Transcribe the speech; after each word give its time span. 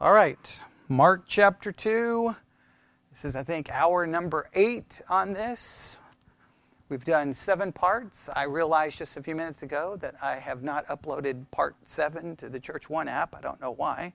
All 0.00 0.12
right, 0.12 0.62
Mark 0.88 1.24
chapter 1.26 1.72
2. 1.72 2.32
This 3.10 3.24
is, 3.24 3.34
I 3.34 3.42
think, 3.42 3.68
hour 3.68 4.06
number 4.06 4.48
eight 4.54 5.00
on 5.08 5.32
this. 5.32 5.98
We've 6.88 7.02
done 7.02 7.32
seven 7.32 7.72
parts. 7.72 8.30
I 8.36 8.44
realized 8.44 8.98
just 8.98 9.16
a 9.16 9.22
few 9.24 9.34
minutes 9.34 9.64
ago 9.64 9.96
that 10.00 10.14
I 10.22 10.36
have 10.36 10.62
not 10.62 10.86
uploaded 10.86 11.50
part 11.50 11.74
seven 11.84 12.36
to 12.36 12.48
the 12.48 12.60
Church 12.60 12.88
One 12.88 13.08
app. 13.08 13.34
I 13.34 13.40
don't 13.40 13.60
know 13.60 13.72
why, 13.72 14.12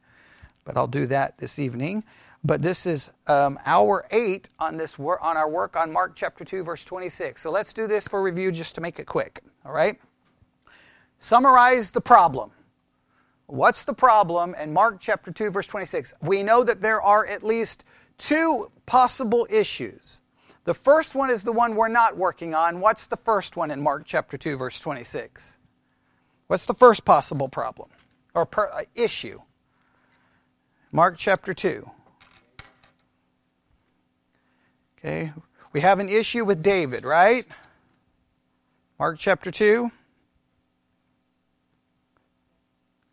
but 0.64 0.78
I'll 0.78 0.88
do 0.88 1.06
that 1.08 1.38
this 1.38 1.60
evening. 1.60 2.06
But 2.46 2.62
this 2.62 2.86
is 2.86 3.12
um, 3.28 3.60
hour 3.66 4.06
eight 4.12 4.48
on 4.60 4.78
this 4.78 4.98
wor- 4.98 5.20
on 5.22 5.36
our 5.36 5.50
work 5.50 5.76
on 5.76 5.92
Mark 5.92 6.14
chapter 6.16 6.46
two, 6.46 6.64
verse 6.64 6.86
twenty-six. 6.86 7.42
So 7.42 7.52
let's 7.52 7.74
do 7.74 7.88
this 7.88 8.08
for 8.08 8.24
review, 8.24 8.54
just 8.54 8.74
to 8.76 8.82
make 8.82 9.00
it 9.00 9.06
quick. 9.06 9.44
All 9.66 9.74
right. 9.74 10.00
Summarize 11.20 11.92
the 11.92 12.00
problem. 12.00 12.52
What's 13.48 13.86
the 13.86 13.94
problem 13.94 14.56
in 14.56 14.74
Mark 14.74 14.98
chapter 15.00 15.32
2, 15.32 15.50
verse 15.52 15.68
26? 15.68 16.14
We 16.22 16.44
know 16.44 16.64
that 16.64 16.82
there 16.82 17.02
are 17.02 17.26
at 17.26 17.44
least 17.44 17.84
two 18.18 18.72
possible 18.86 19.46
issues. 19.50 20.22
The 20.64 20.74
first 20.74 21.14
one 21.14 21.30
is 21.30 21.44
the 21.44 21.52
one 21.52 21.76
we're 21.76 21.90
not 21.90 22.18
working 22.18 22.56
on. 22.56 22.80
What's 22.80 23.08
the 23.08 23.18
first 23.18 23.58
one 23.58 23.70
in 23.70 23.82
Mark 23.82 24.04
chapter 24.06 24.38
2, 24.38 24.56
verse 24.56 24.80
26? 24.80 25.58
What's 26.48 26.66
the 26.66 26.74
first 26.74 27.04
possible 27.04 27.50
problem 27.50 27.90
or 28.34 28.46
per, 28.46 28.70
uh, 28.70 28.84
issue? 28.96 29.42
Mark 30.92 31.16
chapter 31.18 31.54
2. 31.54 31.90
Okay, 34.98 35.34
we 35.74 35.82
have 35.82 36.00
an 36.00 36.08
issue 36.08 36.46
with 36.46 36.64
David, 36.64 37.04
right? 37.04 37.46
Mark 39.00 39.18
chapter 39.20 39.52
2. 39.52 39.92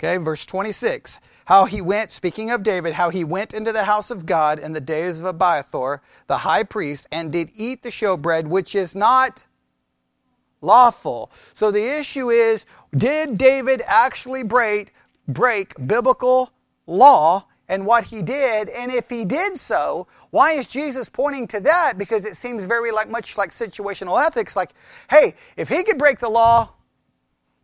Okay, 0.02 0.16
verse 0.16 0.46
26. 0.46 1.20
How 1.45 1.66
he 1.66 1.82
went, 1.82 2.09
speaking 2.09 2.50
of 2.50 2.62
David, 2.62 2.95
how 2.95 3.10
he 3.10 3.22
went 3.22 3.52
into 3.52 3.70
the 3.70 3.84
house 3.84 4.10
of 4.10 4.24
God 4.24 4.59
in 4.59 4.73
the 4.73 4.80
days 4.80 5.20
of 5.20 5.26
Abiathar, 5.26 6.01
the 6.26 6.38
high 6.38 6.62
priest, 6.62 7.07
and 7.12 7.30
did 7.30 7.51
eat 7.54 7.82
the 7.82 7.90
showbread, 7.90 8.46
which 8.46 8.74
is 8.74 8.96
not 8.96 9.45
lawful. 10.62 11.30
So 11.52 11.70
the 11.70 11.84
issue 11.84 12.30
is 12.30 12.65
did 12.96 13.37
David 13.37 13.82
actually 13.84 14.42
break, 14.42 14.95
break 15.29 15.74
biblical 15.87 16.51
law 16.87 17.45
and 17.68 17.85
what 17.85 18.04
he 18.04 18.23
did? 18.23 18.70
And 18.70 18.90
if 18.90 19.10
he 19.10 19.26
did 19.26 19.59
so, 19.59 20.07
why 20.30 20.52
is 20.52 20.66
Jesus 20.66 21.10
pointing 21.10 21.46
to 21.48 21.60
that? 21.60 21.98
Because 21.98 22.24
it 22.24 22.38
seems 22.38 22.64
very 22.64 22.90
like 22.90 23.10
much 23.10 23.37
like 23.37 23.51
situational 23.51 24.18
ethics, 24.18 24.57
like, 24.57 24.73
hey, 25.10 25.35
if 25.59 25.68
he 25.68 25.82
could 25.82 25.98
break 25.98 26.20
the 26.20 26.30
law, 26.30 26.70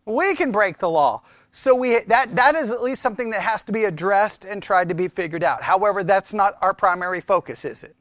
we 0.05 0.35
can 0.35 0.53
break 0.53 0.79
the 0.79 0.91
law. 0.91 1.23
So 1.59 1.75
we, 1.75 2.01
that, 2.01 2.37
that 2.37 2.55
is 2.55 2.71
at 2.71 2.83
least 2.83 3.01
something 3.01 3.31
that 3.31 3.41
has 3.41 3.63
to 3.63 3.73
be 3.73 3.85
addressed 3.85 4.45
and 4.45 4.63
tried 4.63 4.91
to 4.91 4.95
be 4.95 5.09
figured 5.09 5.43
out. 5.43 5.63
However, 5.63 6.05
that's 6.05 6.35
not 6.35 6.53
our 6.61 6.75
primary 6.75 7.23
focus, 7.23 7.65
is 7.65 7.83
it? 7.83 7.97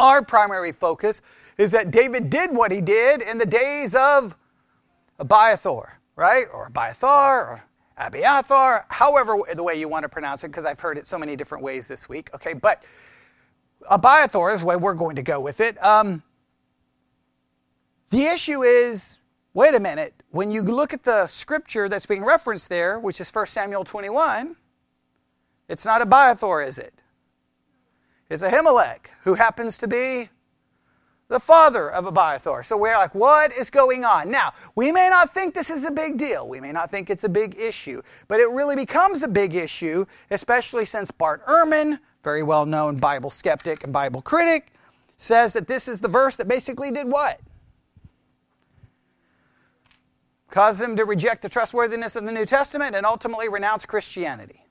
Our 0.00 0.22
primary 0.22 0.72
focus 0.72 1.22
is 1.56 1.70
that 1.70 1.92
David 1.92 2.30
did 2.30 2.50
what 2.50 2.72
he 2.72 2.80
did 2.80 3.22
in 3.22 3.38
the 3.38 3.46
days 3.46 3.94
of 3.94 4.36
Abiathar, 5.20 6.00
right? 6.16 6.46
Or 6.52 6.66
Abiathar, 6.66 7.48
or 7.48 7.64
Abiathar, 7.96 8.86
however 8.88 9.38
the 9.54 9.62
way 9.62 9.78
you 9.78 9.86
want 9.86 10.02
to 10.02 10.08
pronounce 10.08 10.42
it, 10.42 10.48
because 10.48 10.64
I've 10.64 10.80
heard 10.80 10.98
it 10.98 11.06
so 11.06 11.18
many 11.18 11.36
different 11.36 11.62
ways 11.62 11.86
this 11.86 12.08
week. 12.08 12.28
Okay, 12.34 12.54
but 12.54 12.82
Abiathar 13.88 14.52
is 14.52 14.62
the 14.62 14.66
way 14.66 14.74
we're 14.74 14.94
going 14.94 15.14
to 15.14 15.22
go 15.22 15.38
with 15.38 15.60
it. 15.60 15.80
Um, 15.80 16.24
the 18.10 18.24
issue 18.24 18.64
is 18.64 19.18
wait 19.54 19.76
a 19.76 19.80
minute, 19.80 20.12
when 20.32 20.50
you 20.50 20.62
look 20.62 20.94
at 20.94 21.04
the 21.04 21.26
scripture 21.26 21.88
that's 21.88 22.06
being 22.06 22.24
referenced 22.24 22.70
there, 22.70 22.98
which 22.98 23.20
is 23.20 23.30
1 23.30 23.46
Samuel 23.46 23.84
21, 23.84 24.56
it's 25.68 25.84
not 25.84 26.00
Abiathar, 26.00 26.62
is 26.62 26.78
it? 26.78 26.94
It's 28.30 28.42
Ahimelech, 28.42 29.08
who 29.24 29.34
happens 29.34 29.76
to 29.78 29.86
be 29.86 30.30
the 31.28 31.38
father 31.38 31.90
of 31.90 32.06
Abiathar. 32.06 32.62
So 32.62 32.78
we're 32.78 32.96
like, 32.96 33.14
what 33.14 33.52
is 33.52 33.68
going 33.68 34.06
on? 34.06 34.30
Now, 34.30 34.54
we 34.74 34.90
may 34.90 35.10
not 35.10 35.30
think 35.30 35.54
this 35.54 35.68
is 35.68 35.84
a 35.84 35.90
big 35.90 36.16
deal. 36.16 36.48
We 36.48 36.60
may 36.60 36.72
not 36.72 36.90
think 36.90 37.10
it's 37.10 37.24
a 37.24 37.28
big 37.28 37.58
issue, 37.58 38.00
but 38.26 38.40
it 38.40 38.50
really 38.50 38.76
becomes 38.76 39.22
a 39.22 39.28
big 39.28 39.54
issue, 39.54 40.06
especially 40.30 40.86
since 40.86 41.10
Bart 41.10 41.46
Ehrman, 41.46 41.98
very 42.24 42.42
well 42.42 42.64
known 42.64 42.96
Bible 42.96 43.30
skeptic 43.30 43.84
and 43.84 43.92
Bible 43.92 44.22
critic, 44.22 44.72
says 45.18 45.52
that 45.52 45.68
this 45.68 45.88
is 45.88 46.00
the 46.00 46.08
verse 46.08 46.36
that 46.36 46.48
basically 46.48 46.90
did 46.90 47.06
what? 47.06 47.38
Caused 50.52 50.80
them 50.80 50.94
to 50.96 51.04
reject 51.04 51.42
the 51.42 51.48
trustworthiness 51.48 52.14
of 52.14 52.24
the 52.24 52.30
New 52.30 52.46
Testament 52.46 52.94
and 52.94 53.04
ultimately 53.04 53.48
renounce 53.48 53.84
Christianity. 53.84 54.64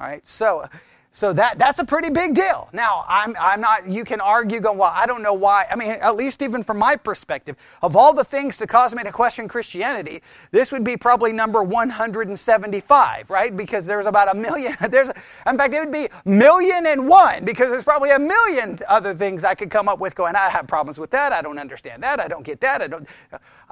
All 0.00 0.06
right, 0.06 0.26
so 0.26 0.66
so 1.12 1.32
that 1.32 1.58
that's 1.58 1.80
a 1.80 1.84
pretty 1.84 2.08
big 2.08 2.34
deal. 2.34 2.68
Now, 2.72 3.04
I'm 3.08 3.34
I'm 3.38 3.60
not. 3.60 3.88
You 3.88 4.04
can 4.04 4.20
argue, 4.20 4.60
going, 4.60 4.78
well, 4.78 4.92
I 4.94 5.06
don't 5.06 5.22
know 5.22 5.34
why. 5.34 5.66
I 5.68 5.74
mean, 5.74 5.90
at 5.90 6.14
least 6.14 6.40
even 6.40 6.62
from 6.62 6.78
my 6.78 6.94
perspective, 6.94 7.56
of 7.82 7.96
all 7.96 8.14
the 8.14 8.22
things 8.22 8.56
to 8.58 8.66
cause 8.66 8.94
me 8.94 9.02
to 9.02 9.10
question 9.10 9.48
Christianity, 9.48 10.22
this 10.52 10.70
would 10.70 10.84
be 10.84 10.96
probably 10.96 11.32
number 11.32 11.64
175, 11.64 13.28
right? 13.28 13.56
Because 13.56 13.86
there's 13.86 14.06
about 14.06 14.34
a 14.34 14.38
million. 14.38 14.76
There's, 14.90 15.10
in 15.46 15.58
fact, 15.58 15.74
it 15.74 15.80
would 15.80 15.92
be 15.92 16.08
million 16.24 16.86
and 16.86 17.08
one 17.08 17.44
because 17.44 17.70
there's 17.70 17.84
probably 17.84 18.12
a 18.12 18.18
million 18.18 18.78
other 18.88 19.12
things 19.14 19.44
I 19.44 19.54
could 19.54 19.70
come 19.70 19.88
up 19.88 19.98
with. 19.98 20.14
Going, 20.14 20.36
I 20.36 20.48
have 20.48 20.68
problems 20.68 20.98
with 20.98 21.10
that. 21.10 21.32
I 21.32 21.42
don't 21.42 21.58
understand 21.58 22.02
that. 22.04 22.20
I 22.20 22.28
don't 22.28 22.44
get 22.44 22.60
that. 22.60 22.82
I 22.82 22.86
don't. 22.86 23.08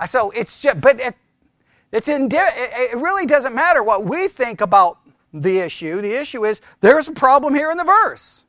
So 0.07 0.31
it's 0.33 0.59
just, 0.59 0.81
but. 0.81 1.01
It, 1.01 1.15
it's 1.93 2.09
in, 2.09 2.29
it 2.31 2.97
really 2.97 3.27
doesn't 3.27 3.55
matter 3.55 3.83
what 3.83 4.05
we 4.05 4.29
think 4.29 4.61
about 4.61 4.99
the 5.33 5.59
issue. 5.59 6.01
The 6.01 6.13
issue 6.13 6.45
is 6.45 6.61
there's 6.81 7.09
a 7.09 7.13
problem 7.13 7.55
here 7.55 7.71
in 7.71 7.77
the 7.77 7.85
verse. 7.85 8.45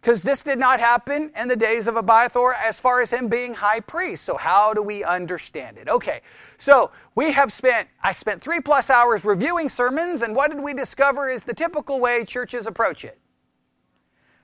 Because 0.00 0.22
this 0.22 0.42
did 0.42 0.58
not 0.58 0.80
happen 0.80 1.30
in 1.36 1.46
the 1.46 1.56
days 1.56 1.86
of 1.86 1.96
Abiathar 1.96 2.54
as 2.54 2.80
far 2.80 3.02
as 3.02 3.10
him 3.10 3.28
being 3.28 3.52
high 3.52 3.80
priest. 3.80 4.24
So, 4.24 4.34
how 4.38 4.72
do 4.72 4.80
we 4.82 5.04
understand 5.04 5.76
it? 5.76 5.88
Okay, 5.88 6.22
so 6.56 6.90
we 7.14 7.32
have 7.32 7.52
spent, 7.52 7.86
I 8.02 8.12
spent 8.12 8.40
three 8.40 8.60
plus 8.60 8.88
hours 8.88 9.26
reviewing 9.26 9.68
sermons, 9.68 10.22
and 10.22 10.34
what 10.34 10.50
did 10.50 10.60
we 10.60 10.72
discover 10.72 11.28
is 11.28 11.44
the 11.44 11.52
typical 11.52 12.00
way 12.00 12.24
churches 12.24 12.66
approach 12.66 13.04
it? 13.04 13.18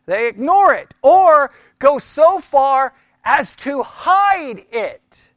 They 0.05 0.29
ignore 0.29 0.75
it 0.75 0.95
or 1.01 1.53
go 1.79 1.99
so 1.99 2.39
far 2.39 2.95
as 3.25 3.57
to 3.57 3.83
hide 3.83 4.67
it. 4.71 5.33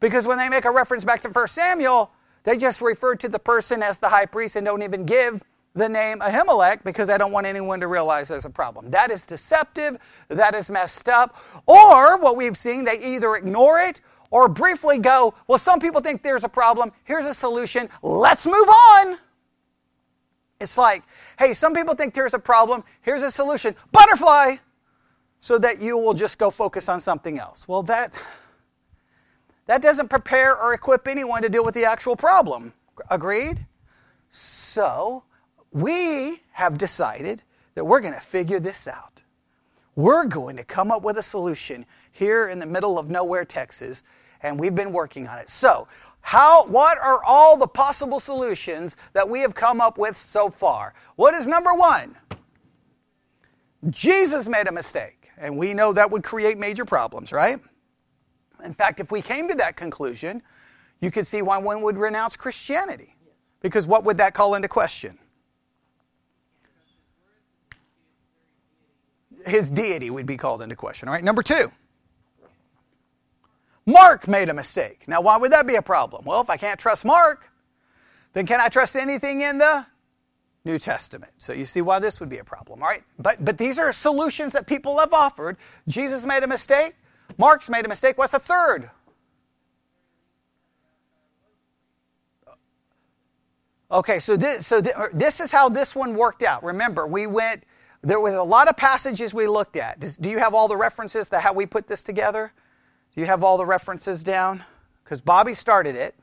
Because 0.00 0.26
when 0.26 0.38
they 0.38 0.48
make 0.48 0.64
a 0.64 0.70
reference 0.70 1.04
back 1.04 1.20
to 1.22 1.28
1 1.28 1.48
Samuel, 1.48 2.10
they 2.44 2.58
just 2.58 2.80
refer 2.80 3.14
to 3.16 3.28
the 3.28 3.38
person 3.38 3.82
as 3.82 3.98
the 3.98 4.08
high 4.08 4.26
priest 4.26 4.56
and 4.56 4.66
don't 4.66 4.82
even 4.82 5.04
give 5.06 5.42
the 5.74 5.88
name 5.88 6.20
Ahimelech 6.20 6.84
because 6.84 7.08
they 7.08 7.18
don't 7.18 7.32
want 7.32 7.46
anyone 7.46 7.80
to 7.80 7.88
realize 7.88 8.28
there's 8.28 8.44
a 8.44 8.50
problem. 8.50 8.90
That 8.90 9.10
is 9.10 9.26
deceptive. 9.26 9.98
That 10.28 10.54
is 10.54 10.70
messed 10.70 11.08
up. 11.08 11.36
Or 11.66 12.18
what 12.18 12.36
we've 12.36 12.56
seen, 12.56 12.84
they 12.84 12.98
either 13.00 13.34
ignore 13.34 13.80
it 13.80 14.00
or 14.30 14.48
briefly 14.48 14.98
go, 14.98 15.34
well, 15.48 15.58
some 15.58 15.80
people 15.80 16.00
think 16.00 16.22
there's 16.22 16.44
a 16.44 16.48
problem. 16.48 16.92
Here's 17.04 17.24
a 17.24 17.34
solution. 17.34 17.88
Let's 18.02 18.46
move 18.46 18.68
on. 18.68 19.18
It's 20.60 20.78
like, 20.78 21.02
hey, 21.38 21.52
some 21.52 21.74
people 21.74 21.94
think 21.94 22.14
there's 22.14 22.34
a 22.34 22.38
problem. 22.38 22.84
Here's 23.02 23.22
a 23.22 23.30
solution. 23.30 23.74
Butterfly. 23.92 24.56
So 25.40 25.58
that 25.58 25.82
you 25.82 25.98
will 25.98 26.14
just 26.14 26.38
go 26.38 26.50
focus 26.50 26.88
on 26.88 27.00
something 27.00 27.38
else. 27.38 27.68
Well, 27.68 27.82
that 27.82 28.18
that 29.66 29.82
doesn't 29.82 30.08
prepare 30.08 30.56
or 30.56 30.74
equip 30.74 31.08
anyone 31.08 31.42
to 31.42 31.48
deal 31.48 31.64
with 31.64 31.74
the 31.74 31.84
actual 31.84 32.16
problem. 32.16 32.72
Agreed? 33.10 33.66
So, 34.30 35.24
we 35.72 36.42
have 36.52 36.78
decided 36.78 37.42
that 37.74 37.84
we're 37.84 38.00
going 38.00 38.14
to 38.14 38.20
figure 38.20 38.60
this 38.60 38.86
out. 38.86 39.22
We're 39.96 40.24
going 40.24 40.56
to 40.56 40.64
come 40.64 40.90
up 40.90 41.02
with 41.02 41.18
a 41.18 41.22
solution 41.22 41.86
here 42.12 42.48
in 42.48 42.58
the 42.58 42.66
middle 42.66 42.98
of 42.98 43.10
nowhere, 43.10 43.44
Texas, 43.44 44.02
and 44.42 44.58
we've 44.58 44.74
been 44.74 44.92
working 44.92 45.26
on 45.28 45.38
it. 45.38 45.48
So, 45.48 45.88
how, 46.20 46.64
what 46.66 46.98
are 46.98 47.22
all 47.22 47.58
the 47.58 47.66
possible 47.66 48.18
solutions 48.18 48.96
that 49.12 49.28
we 49.28 49.40
have 49.40 49.54
come 49.54 49.80
up 49.80 49.98
with 49.98 50.16
so 50.16 50.48
far? 50.48 50.94
What 51.16 51.34
is 51.34 51.46
number 51.46 51.74
one? 51.74 52.16
Jesus 53.90 54.48
made 54.48 54.66
a 54.66 54.72
mistake, 54.72 55.28
and 55.36 55.58
we 55.58 55.74
know 55.74 55.92
that 55.92 56.10
would 56.10 56.24
create 56.24 56.58
major 56.58 56.84
problems, 56.84 57.30
right? 57.30 57.60
In 58.64 58.72
fact, 58.72 58.98
if 59.00 59.12
we 59.12 59.22
came 59.22 59.48
to 59.48 59.54
that 59.56 59.76
conclusion, 59.76 60.42
you 61.00 61.10
could 61.10 61.26
see 61.26 61.42
why 61.42 61.58
one 61.58 61.82
would 61.82 61.98
renounce 61.98 62.36
Christianity. 62.36 63.14
Because 63.60 63.86
what 63.86 64.04
would 64.04 64.18
that 64.18 64.34
call 64.34 64.54
into 64.54 64.68
question? 64.68 65.18
His 69.46 69.70
deity 69.70 70.10
would 70.10 70.26
be 70.26 70.36
called 70.36 70.62
into 70.62 70.76
question. 70.76 71.08
All 71.08 71.14
right, 71.14 71.24
number 71.24 71.42
two. 71.42 71.70
Mark 73.86 74.26
made 74.26 74.48
a 74.48 74.54
mistake. 74.54 75.04
Now, 75.06 75.20
why 75.20 75.36
would 75.36 75.52
that 75.52 75.66
be 75.66 75.74
a 75.74 75.82
problem? 75.82 76.24
Well, 76.24 76.40
if 76.40 76.48
I 76.48 76.56
can't 76.56 76.80
trust 76.80 77.04
Mark, 77.04 77.50
then 78.32 78.46
can 78.46 78.60
I 78.60 78.68
trust 78.68 78.96
anything 78.96 79.42
in 79.42 79.58
the 79.58 79.84
New 80.64 80.78
Testament? 80.78 81.32
So 81.36 81.52
you 81.52 81.66
see 81.66 81.82
why 81.82 81.98
this 81.98 82.18
would 82.20 82.30
be 82.30 82.38
a 82.38 82.44
problem, 82.44 82.82
all 82.82 82.88
right? 82.88 83.02
But, 83.18 83.44
but 83.44 83.58
these 83.58 83.78
are 83.78 83.92
solutions 83.92 84.54
that 84.54 84.66
people 84.66 84.98
have 84.98 85.12
offered. 85.12 85.58
Jesus 85.86 86.24
made 86.24 86.42
a 86.42 86.46
mistake. 86.46 86.94
Mark's 87.38 87.68
made 87.68 87.84
a 87.84 87.88
mistake. 87.88 88.18
What's 88.18 88.32
the 88.32 88.38
third? 88.38 88.90
Okay, 93.90 94.18
so 94.18 94.36
this, 94.36 94.66
so 94.66 94.80
th- 94.80 94.94
this 95.12 95.40
is 95.40 95.52
how 95.52 95.68
this 95.68 95.94
one 95.94 96.14
worked 96.14 96.42
out. 96.42 96.64
Remember, 96.64 97.06
we 97.06 97.26
went, 97.26 97.62
there 98.02 98.18
was 98.18 98.34
a 98.34 98.42
lot 98.42 98.68
of 98.68 98.76
passages 98.76 99.32
we 99.32 99.46
looked 99.46 99.76
at. 99.76 100.00
Does, 100.00 100.16
do 100.16 100.28
you 100.28 100.38
have 100.38 100.52
all 100.52 100.66
the 100.66 100.76
references 100.76 101.28
to 101.30 101.38
how 101.38 101.52
we 101.52 101.64
put 101.64 101.86
this 101.86 102.02
together? 102.02 102.52
Do 103.14 103.20
you 103.20 103.26
have 103.26 103.44
all 103.44 103.56
the 103.56 103.66
references 103.66 104.24
down? 104.24 104.64
Because 105.04 105.20
Bobby 105.20 105.54
started 105.54 105.94
it 105.94 106.16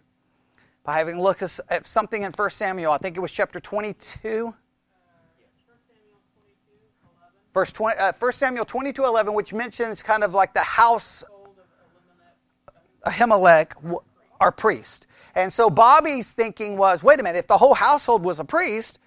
by 0.83 0.97
having 0.97 1.19
looked 1.21 1.43
at 1.69 1.87
something 1.87 2.23
in 2.23 2.31
1 2.31 2.49
Samuel. 2.49 2.91
I 2.91 2.97
think 2.97 3.15
it 3.15 3.21
was 3.21 3.31
chapter 3.31 3.59
22. 3.59 4.53
Verse 7.53 7.73
20, 7.73 7.97
uh, 7.97 8.13
1 8.17 8.31
Samuel 8.31 8.65
22 8.65 9.03
11, 9.03 9.33
which 9.33 9.53
mentions 9.53 10.01
kind 10.01 10.23
of 10.23 10.33
like 10.33 10.53
the 10.53 10.61
house 10.61 11.23
Ahimelech, 13.05 13.73
our 14.39 14.51
priest. 14.51 15.07
And 15.35 15.51
so 15.51 15.69
Bobby's 15.69 16.33
thinking 16.33 16.77
was 16.77 17.03
wait 17.03 17.19
a 17.19 17.23
minute, 17.23 17.39
if 17.39 17.47
the 17.47 17.57
whole 17.57 17.73
household 17.73 18.23
was 18.23 18.39
a 18.39 18.45
priest 18.45 18.99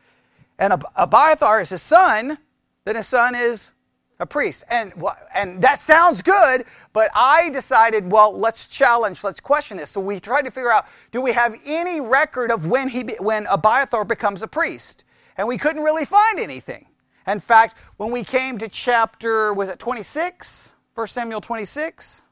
and 0.59 0.83
Abiathar 0.97 1.61
is 1.61 1.71
his 1.71 1.83
son, 1.83 2.39
then 2.85 2.97
his 2.97 3.07
son 3.07 3.35
is 3.35 3.73
a 4.21 4.27
priest. 4.27 4.65
And, 4.69 4.93
and 5.35 5.61
that 5.63 5.79
sounds 5.79 6.23
good, 6.23 6.65
but 6.93 7.11
I 7.15 7.51
decided, 7.51 8.11
well, 8.11 8.33
let's 8.33 8.67
challenge, 8.67 9.25
let's 9.25 9.41
question 9.41 9.77
this. 9.77 9.91
So 9.91 10.01
we 10.01 10.21
tried 10.21 10.43
to 10.43 10.51
figure 10.51 10.71
out 10.71 10.87
do 11.13 11.21
we 11.21 11.33
have 11.33 11.55
any 11.65 12.01
record 12.01 12.51
of 12.51 12.67
when, 12.67 12.89
he, 12.89 13.03
when 13.19 13.47
Abiathar 13.47 14.05
becomes 14.05 14.43
a 14.43 14.49
priest? 14.49 15.05
And 15.37 15.49
we 15.49 15.59
couldn't 15.59 15.83
really 15.83 16.05
find 16.05 16.39
anything. 16.39 16.87
In 17.27 17.41
fact, 17.41 17.77
when 17.97 18.11
we 18.11 18.23
came 18.25 18.59
to 18.59 18.69
chapter, 18.69 19.53
was 19.55 19.69
it 19.69 19.79
26? 19.79 20.73
1 20.95 21.07
Samuel 21.07 21.41
26? 21.41 22.23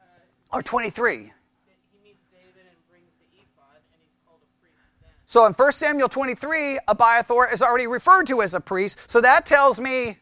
uh, 0.00 0.56
or 0.56 0.62
23. 0.62 1.32
So 5.32 5.46
in 5.46 5.54
1 5.54 5.72
Samuel 5.72 6.10
23, 6.10 6.78
Abiathar 6.88 7.50
is 7.50 7.62
already 7.62 7.86
referred 7.86 8.26
to 8.26 8.42
as 8.42 8.52
a 8.52 8.60
priest. 8.60 8.98
So 9.06 9.18
that 9.22 9.46
tells 9.46 9.80
me, 9.80 10.18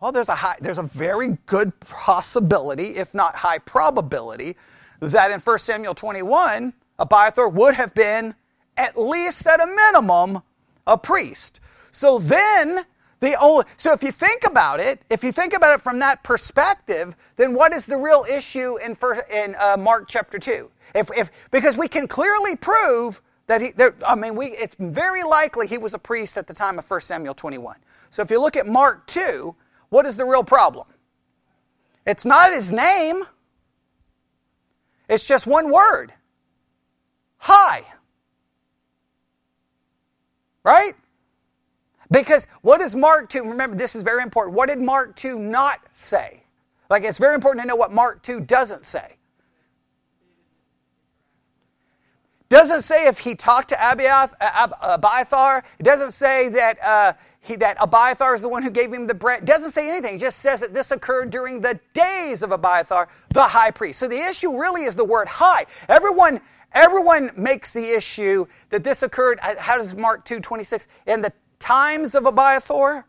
well, 0.00 0.12
there's 0.12 0.28
a 0.28 0.36
high, 0.36 0.54
there's 0.60 0.78
a 0.78 0.84
very 0.84 1.36
good 1.46 1.72
possibility, 1.80 2.94
if 2.94 3.12
not 3.12 3.34
high 3.34 3.58
probability, 3.58 4.56
that 5.00 5.32
in 5.32 5.40
1 5.40 5.58
Samuel 5.58 5.94
21, 5.94 6.72
Abiathar 7.00 7.48
would 7.48 7.74
have 7.74 7.92
been, 7.94 8.36
at 8.76 8.96
least 8.96 9.44
at 9.48 9.60
a 9.60 9.66
minimum, 9.66 10.42
a 10.86 10.96
priest. 10.96 11.58
So 11.92 12.18
then, 12.18 12.84
the 13.20 13.38
only, 13.40 13.64
so 13.76 13.92
if 13.92 14.02
you 14.02 14.10
think 14.10 14.44
about 14.44 14.80
it, 14.80 15.00
if 15.08 15.22
you 15.22 15.30
think 15.30 15.52
about 15.52 15.78
it 15.78 15.82
from 15.82 16.00
that 16.00 16.24
perspective, 16.24 17.14
then 17.36 17.54
what 17.54 17.72
is 17.72 17.86
the 17.86 17.96
real 17.96 18.26
issue 18.28 18.78
in, 18.78 18.96
first, 18.96 19.22
in 19.30 19.54
uh, 19.60 19.76
Mark 19.78 20.06
chapter 20.08 20.40
2? 20.40 20.68
If, 20.96 21.10
if, 21.16 21.30
because 21.52 21.78
we 21.78 21.86
can 21.86 22.08
clearly 22.08 22.56
prove 22.56 23.22
that 23.46 23.60
he, 23.60 23.70
there, 23.70 23.94
I 24.04 24.16
mean, 24.16 24.34
we, 24.34 24.46
it's 24.46 24.74
very 24.78 25.22
likely 25.22 25.68
he 25.68 25.78
was 25.78 25.94
a 25.94 25.98
priest 25.98 26.36
at 26.36 26.48
the 26.48 26.54
time 26.54 26.80
of 26.80 26.90
1 26.90 27.00
Samuel 27.02 27.34
21. 27.34 27.76
So 28.10 28.22
if 28.22 28.30
you 28.30 28.40
look 28.40 28.56
at 28.56 28.66
Mark 28.66 29.06
2, 29.06 29.54
what 29.90 30.04
is 30.04 30.16
the 30.16 30.24
real 30.24 30.42
problem? 30.42 30.86
It's 32.04 32.24
not 32.24 32.52
his 32.52 32.72
name, 32.72 33.24
it's 35.08 35.26
just 35.26 35.46
one 35.46 35.70
word 35.70 36.12
Hi. 37.44 37.84
Right? 40.62 40.92
Because 42.12 42.46
what 42.60 42.78
does 42.78 42.94
Mark 42.94 43.30
2, 43.30 43.42
remember 43.42 43.74
this 43.74 43.96
is 43.96 44.02
very 44.02 44.22
important, 44.22 44.54
what 44.54 44.68
did 44.68 44.78
Mark 44.80 45.16
2 45.16 45.38
not 45.38 45.80
say? 45.90 46.42
Like 46.90 47.04
it's 47.04 47.18
very 47.18 47.34
important 47.34 47.62
to 47.62 47.68
know 47.68 47.76
what 47.76 47.90
Mark 47.90 48.22
2 48.22 48.40
doesn't 48.40 48.84
say. 48.84 49.16
Doesn't 52.50 52.82
say 52.82 53.06
if 53.06 53.18
he 53.18 53.34
talked 53.34 53.70
to 53.70 53.76
Abiathar. 53.80 55.64
It 55.78 55.82
doesn't 55.84 56.12
say 56.12 56.50
that, 56.50 56.78
uh, 56.84 57.14
he, 57.40 57.56
that 57.56 57.78
Abiathar 57.80 58.34
is 58.34 58.42
the 58.42 58.48
one 58.50 58.62
who 58.62 58.70
gave 58.70 58.92
him 58.92 59.06
the 59.06 59.14
bread. 59.14 59.46
Doesn't 59.46 59.70
say 59.70 59.88
anything. 59.88 60.16
It 60.16 60.20
just 60.20 60.40
says 60.40 60.60
that 60.60 60.74
this 60.74 60.90
occurred 60.90 61.30
during 61.30 61.62
the 61.62 61.80
days 61.94 62.42
of 62.42 62.52
Abiathar, 62.52 63.08
the 63.32 63.44
high 63.44 63.70
priest. 63.70 63.98
So 64.00 64.06
the 64.06 64.20
issue 64.20 64.54
really 64.54 64.84
is 64.84 64.94
the 64.94 65.04
word 65.04 65.28
high. 65.28 65.64
Everyone, 65.88 66.42
everyone 66.74 67.30
makes 67.36 67.72
the 67.72 67.96
issue 67.96 68.44
that 68.68 68.84
this 68.84 69.02
occurred, 69.02 69.38
uh, 69.42 69.54
how 69.58 69.78
does 69.78 69.96
Mark 69.96 70.26
2 70.26 70.40
26? 70.40 70.88
In 71.06 71.22
the 71.22 71.32
times 71.62 72.14
of 72.14 72.26
Abiathar? 72.26 73.06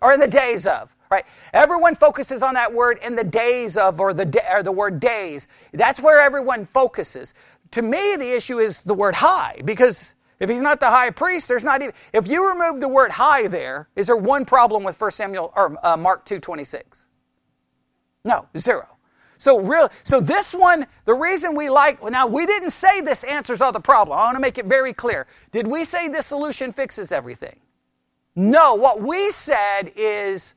Or 0.00 0.12
in 0.12 0.20
the 0.20 0.28
days 0.28 0.66
of? 0.66 0.94
right? 1.10 1.24
Everyone 1.54 1.94
focuses 1.94 2.42
on 2.42 2.52
that 2.52 2.70
word 2.70 2.98
in 3.02 3.16
the 3.16 3.24
days 3.24 3.78
of, 3.78 3.98
or 3.98 4.12
the, 4.12 4.44
or 4.52 4.62
the 4.62 4.70
word 4.70 5.00
days. 5.00 5.48
That's 5.72 5.98
where 5.98 6.20
everyone 6.20 6.66
focuses 6.66 7.32
to 7.72 7.82
me, 7.82 8.16
the 8.16 8.32
issue 8.36 8.58
is 8.58 8.82
the 8.82 8.94
word 8.94 9.14
high, 9.14 9.60
because 9.64 10.14
if 10.40 10.48
he's 10.48 10.62
not 10.62 10.80
the 10.80 10.88
high 10.88 11.10
priest, 11.10 11.48
there's 11.48 11.64
not 11.64 11.82
even. 11.82 11.94
If 12.12 12.28
you 12.28 12.48
remove 12.48 12.80
the 12.80 12.88
word 12.88 13.10
high 13.10 13.48
there, 13.48 13.88
is 13.96 14.06
there 14.06 14.16
one 14.16 14.44
problem 14.44 14.84
with 14.84 15.00
1 15.00 15.10
Samuel 15.10 15.52
or 15.56 15.76
uh, 15.84 15.96
Mark 15.96 16.24
2:26? 16.26 17.06
No, 18.24 18.46
zero. 18.56 18.86
So 19.38 19.60
real, 19.60 19.88
so 20.04 20.20
this 20.20 20.52
one, 20.52 20.86
the 21.04 21.14
reason 21.14 21.54
we 21.54 21.70
like 21.70 22.02
now 22.02 22.26
we 22.26 22.44
didn't 22.44 22.72
say 22.72 23.00
this 23.00 23.24
answers 23.24 23.60
all 23.60 23.72
the 23.72 23.80
problem. 23.80 24.18
I 24.18 24.24
want 24.24 24.36
to 24.36 24.40
make 24.40 24.58
it 24.58 24.66
very 24.66 24.92
clear. 24.92 25.26
Did 25.52 25.66
we 25.66 25.84
say 25.84 26.08
this 26.08 26.26
solution 26.26 26.72
fixes 26.72 27.12
everything? 27.12 27.60
No. 28.34 28.74
What 28.74 29.00
we 29.00 29.30
said 29.30 29.92
is, 29.96 30.54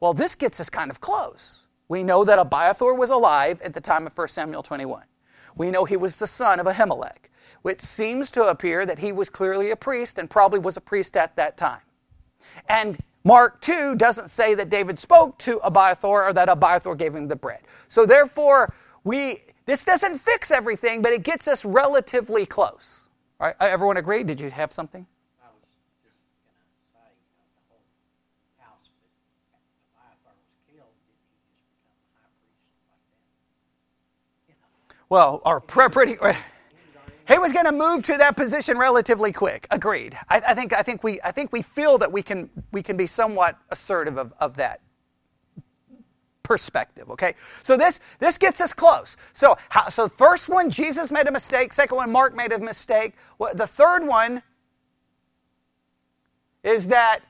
well, 0.00 0.14
this 0.14 0.34
gets 0.34 0.60
us 0.60 0.68
kind 0.68 0.90
of 0.90 1.00
close. 1.00 1.60
We 1.88 2.02
know 2.02 2.24
that 2.24 2.38
Abiathar 2.38 2.94
was 2.94 3.10
alive 3.10 3.60
at 3.62 3.74
the 3.74 3.80
time 3.80 4.06
of 4.06 4.16
1 4.16 4.28
Samuel 4.28 4.62
21 4.62 5.04
we 5.56 5.70
know 5.70 5.84
he 5.84 5.96
was 5.96 6.18
the 6.18 6.26
son 6.26 6.60
of 6.60 6.66
Ahimelech, 6.66 7.30
which 7.62 7.80
seems 7.80 8.30
to 8.32 8.44
appear 8.44 8.86
that 8.86 8.98
he 8.98 9.12
was 9.12 9.28
clearly 9.28 9.70
a 9.70 9.76
priest 9.76 10.18
and 10.18 10.30
probably 10.30 10.58
was 10.58 10.76
a 10.76 10.80
priest 10.80 11.16
at 11.16 11.34
that 11.36 11.56
time. 11.56 11.80
And 12.68 12.98
Mark 13.26 13.60
2 13.60 13.96
doesn't 13.96 14.30
say 14.30 14.54
that 14.54 14.70
David 14.70 15.00
spoke 15.00 15.36
to 15.38 15.58
Abiathar 15.64 16.28
or 16.28 16.32
that 16.32 16.48
Abiathar 16.48 16.94
gave 16.94 17.12
him 17.12 17.26
the 17.26 17.34
bread. 17.34 17.58
So 17.88 18.06
therefore, 18.06 18.72
we 19.02 19.42
this 19.64 19.82
doesn't 19.82 20.18
fix 20.18 20.52
everything, 20.52 21.02
but 21.02 21.12
it 21.12 21.24
gets 21.24 21.48
us 21.48 21.64
relatively 21.64 22.46
close. 22.46 23.08
All 23.40 23.48
right, 23.48 23.56
everyone 23.58 23.96
agree? 23.96 24.22
Did 24.22 24.40
you 24.40 24.48
have 24.50 24.72
something? 24.72 25.08
Well, 35.08 35.42
or 35.44 35.60
pretty. 35.60 36.16
He 37.28 37.38
was 37.38 37.52
going 37.52 37.66
to 37.66 37.72
move 37.72 38.04
to 38.04 38.16
that 38.18 38.36
position 38.36 38.78
relatively 38.78 39.32
quick. 39.32 39.66
Agreed. 39.70 40.16
I, 40.28 40.40
I, 40.48 40.54
think. 40.54 40.72
I 40.72 40.82
think 40.82 41.02
we. 41.02 41.20
I 41.22 41.32
think 41.32 41.52
we 41.52 41.62
feel 41.62 41.98
that 41.98 42.10
we 42.10 42.22
can. 42.22 42.48
We 42.72 42.82
can 42.82 42.96
be 42.96 43.06
somewhat 43.06 43.58
assertive 43.70 44.16
of, 44.16 44.32
of 44.38 44.56
that 44.56 44.80
perspective. 46.42 47.10
Okay. 47.10 47.34
So 47.64 47.76
this 47.76 47.98
this 48.20 48.38
gets 48.38 48.60
us 48.60 48.72
close. 48.72 49.16
So 49.32 49.56
how, 49.68 49.88
so 49.88 50.08
first 50.08 50.48
one, 50.48 50.70
Jesus 50.70 51.10
made 51.10 51.26
a 51.26 51.32
mistake. 51.32 51.72
Second 51.72 51.96
one, 51.96 52.12
Mark 52.12 52.36
made 52.36 52.52
a 52.52 52.58
mistake. 52.60 53.14
The 53.54 53.66
third 53.66 54.06
one 54.06 54.42
is 56.62 56.88
that 56.88 57.20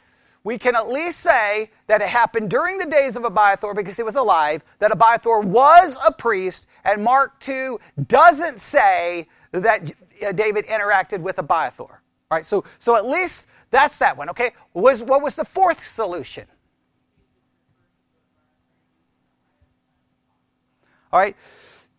we 0.44 0.58
can 0.58 0.76
at 0.76 0.88
least 0.88 1.20
say 1.20 1.70
that 1.88 2.00
it 2.00 2.08
happened 2.08 2.50
during 2.50 2.78
the 2.78 2.86
days 2.86 3.16
of 3.16 3.24
Abiathar 3.24 3.74
because 3.74 3.96
he 3.96 4.04
was 4.04 4.14
alive, 4.14 4.62
that 4.78 4.92
Abiathar 4.92 5.40
was 5.40 5.98
a 6.06 6.12
priest, 6.12 6.66
and 6.84 7.02
Mark 7.02 7.40
2 7.40 7.80
doesn't 8.06 8.60
say 8.60 9.26
that 9.60 9.92
uh, 10.26 10.32
David 10.32 10.66
interacted 10.66 11.20
with 11.20 11.38
Abiathar. 11.38 12.02
All 12.30 12.36
right, 12.36 12.46
so, 12.46 12.64
so 12.78 12.96
at 12.96 13.06
least 13.06 13.46
that's 13.70 13.98
that 13.98 14.16
one, 14.16 14.30
okay? 14.30 14.52
Was, 14.74 15.02
what 15.02 15.22
was 15.22 15.36
the 15.36 15.44
fourth 15.44 15.86
solution? 15.86 16.46
All 21.12 21.20
right, 21.20 21.36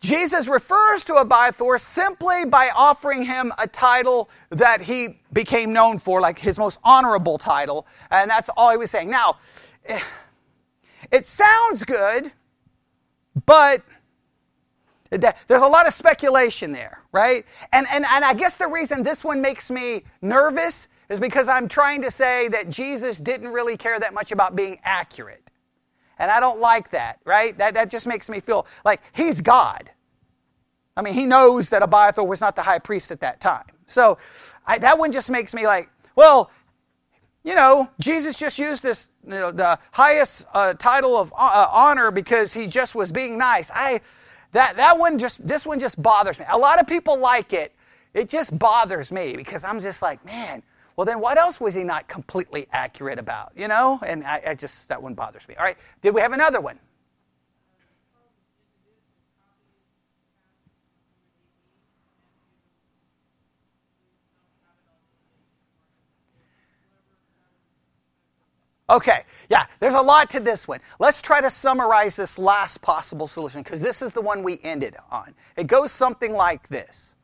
Jesus 0.00 0.46
refers 0.46 1.02
to 1.04 1.14
Abiathar 1.14 1.78
simply 1.78 2.44
by 2.44 2.70
offering 2.74 3.22
him 3.22 3.52
a 3.58 3.66
title 3.66 4.30
that 4.50 4.80
he 4.82 5.20
became 5.32 5.72
known 5.72 5.98
for, 5.98 6.20
like 6.20 6.38
his 6.38 6.58
most 6.58 6.78
honorable 6.84 7.38
title, 7.38 7.86
and 8.10 8.30
that's 8.30 8.48
all 8.56 8.70
he 8.70 8.76
was 8.76 8.90
saying. 8.90 9.10
Now, 9.10 9.38
it 11.10 11.26
sounds 11.26 11.84
good, 11.84 12.30
but 13.46 13.82
there's 15.10 15.62
a 15.62 15.66
lot 15.66 15.86
of 15.86 15.94
speculation 15.94 16.72
there, 16.72 17.02
right? 17.12 17.44
And, 17.72 17.86
and, 17.90 18.04
and 18.10 18.24
I 18.24 18.34
guess 18.34 18.56
the 18.56 18.66
reason 18.66 19.02
this 19.02 19.24
one 19.24 19.40
makes 19.40 19.70
me 19.70 20.04
nervous 20.20 20.88
is 21.08 21.18
because 21.18 21.48
I'm 21.48 21.68
trying 21.68 22.02
to 22.02 22.10
say 22.10 22.48
that 22.48 22.68
Jesus 22.68 23.18
didn't 23.18 23.48
really 23.48 23.76
care 23.76 23.98
that 23.98 24.12
much 24.12 24.32
about 24.32 24.54
being 24.54 24.78
accurate. 24.84 25.50
And 26.18 26.30
I 26.30 26.40
don't 26.40 26.60
like 26.60 26.90
that, 26.90 27.20
right? 27.24 27.56
That, 27.58 27.74
that 27.74 27.90
just 27.90 28.06
makes 28.06 28.28
me 28.28 28.40
feel 28.40 28.66
like 28.84 29.00
he's 29.12 29.40
God. 29.40 29.90
I 30.96 31.02
mean, 31.02 31.14
he 31.14 31.26
knows 31.26 31.70
that 31.70 31.82
Abiathar 31.82 32.26
was 32.26 32.40
not 32.40 32.56
the 32.56 32.62
high 32.62 32.80
priest 32.80 33.10
at 33.10 33.20
that 33.20 33.40
time. 33.40 33.64
So 33.86 34.18
I, 34.66 34.78
that 34.78 34.98
one 34.98 35.12
just 35.12 35.30
makes 35.30 35.54
me 35.54 35.66
like, 35.66 35.88
well, 36.16 36.50
you 37.44 37.54
know, 37.54 37.88
Jesus 38.00 38.36
just 38.36 38.58
used 38.58 38.82
this, 38.82 39.10
you 39.24 39.30
know, 39.30 39.50
the 39.52 39.78
highest 39.92 40.44
uh, 40.52 40.74
title 40.74 41.16
of 41.16 41.32
uh, 41.36 41.68
honor 41.72 42.10
because 42.10 42.52
he 42.52 42.66
just 42.66 42.94
was 42.94 43.12
being 43.12 43.38
nice. 43.38 43.70
I, 43.72 44.00
that, 44.52 44.76
that 44.76 44.98
one 44.98 45.18
just, 45.18 45.46
this 45.46 45.66
one 45.66 45.80
just 45.80 46.00
bothers 46.00 46.38
me. 46.38 46.44
A 46.48 46.58
lot 46.58 46.80
of 46.80 46.86
people 46.86 47.18
like 47.18 47.52
it 47.52 47.72
It 48.14 48.28
just 48.28 48.58
bothers 48.58 49.12
me 49.12 49.36
because 49.36 49.64
I'm 49.64 49.80
just 49.80 50.02
like, 50.02 50.24
man, 50.24 50.62
well, 50.96 51.04
then 51.04 51.20
what 51.20 51.38
else 51.38 51.60
was 51.60 51.74
he 51.74 51.84
not 51.84 52.08
completely 52.08 52.66
accurate 52.72 53.18
about? 53.18 53.52
You 53.54 53.68
know? 53.68 54.00
And 54.04 54.24
I, 54.24 54.42
I 54.48 54.54
just, 54.54 54.88
that 54.88 55.00
one 55.00 55.14
bothers 55.14 55.46
me. 55.46 55.54
All 55.56 55.64
right, 55.64 55.76
did 56.02 56.14
we 56.14 56.20
have 56.20 56.32
another 56.32 56.60
one? 56.60 56.78
Okay, 68.90 69.24
yeah, 69.50 69.66
there's 69.80 69.94
a 69.94 70.00
lot 70.00 70.30
to 70.30 70.40
this 70.40 70.66
one. 70.66 70.80
Let's 70.98 71.20
try 71.20 71.42
to 71.42 71.50
summarize 71.50 72.16
this 72.16 72.38
last 72.38 72.80
possible 72.80 73.26
solution 73.26 73.62
because 73.62 73.82
this 73.82 74.00
is 74.00 74.12
the 74.12 74.22
one 74.22 74.42
we 74.42 74.58
ended 74.62 74.96
on. 75.10 75.34
It 75.56 75.66
goes 75.66 75.92
something 75.92 76.32
like 76.32 76.68
this 76.68 77.14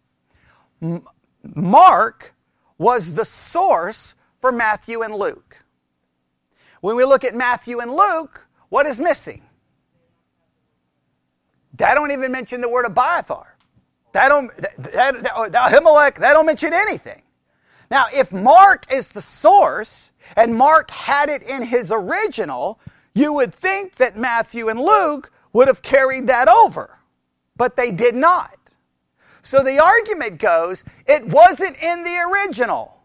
Mark 1.43 2.35
was 2.77 3.15
the 3.15 3.25
source 3.25 4.15
for 4.41 4.53
Matthew 4.53 5.03
and 5.03 5.15
Luke. 5.15 5.57
When 6.81 6.97
we 6.97 7.05
look 7.05 7.25
at 7.25 7.35
Matthew 7.35 7.81
and 7.81 7.91
Luke, 7.91 8.47
what 8.69 8.87
is 8.87 9.01
missing? 9.01 9.43
They 11.77 11.87
don't 11.95 12.11
even 12.11 12.31
mention 12.31 12.61
the 12.61 12.69
word 12.69 12.85
Abiathar. 12.85 13.57
That 14.13 14.29
don't 14.29 14.55
that, 14.59 14.77
that, 14.77 15.53
that, 15.53 15.73
Ahimelech, 15.73 16.17
that 16.17 16.35
don't 16.35 16.47
mention 16.47 16.73
anything. 16.73 17.23
Now, 17.91 18.07
if 18.13 18.33
Mark 18.33 18.87
is 18.93 19.11
the 19.11 19.23
source, 19.23 20.11
and 20.37 20.55
Mark 20.55 20.91
had 20.91 21.29
it 21.29 21.43
in 21.43 21.63
his 21.63 21.93
original, 21.93 22.81
you 23.15 23.33
would 23.33 23.55
think 23.55 23.97
that 23.97 24.17
Matthew 24.17 24.69
and 24.69 24.81
Luke 24.81 25.31
would 25.53 25.69
have 25.69 25.83
carried 25.83 26.27
that 26.27 26.49
over, 26.49 26.99
but 27.57 27.77
they 27.77 27.91
did 27.91 28.15
not. 28.15 28.59
So 29.43 29.63
the 29.63 29.79
argument 29.79 30.39
goes 30.39 30.85
it 31.07 31.27
wasn't 31.27 31.77
in 31.83 32.03
the 32.03 32.19
original. 32.19 33.03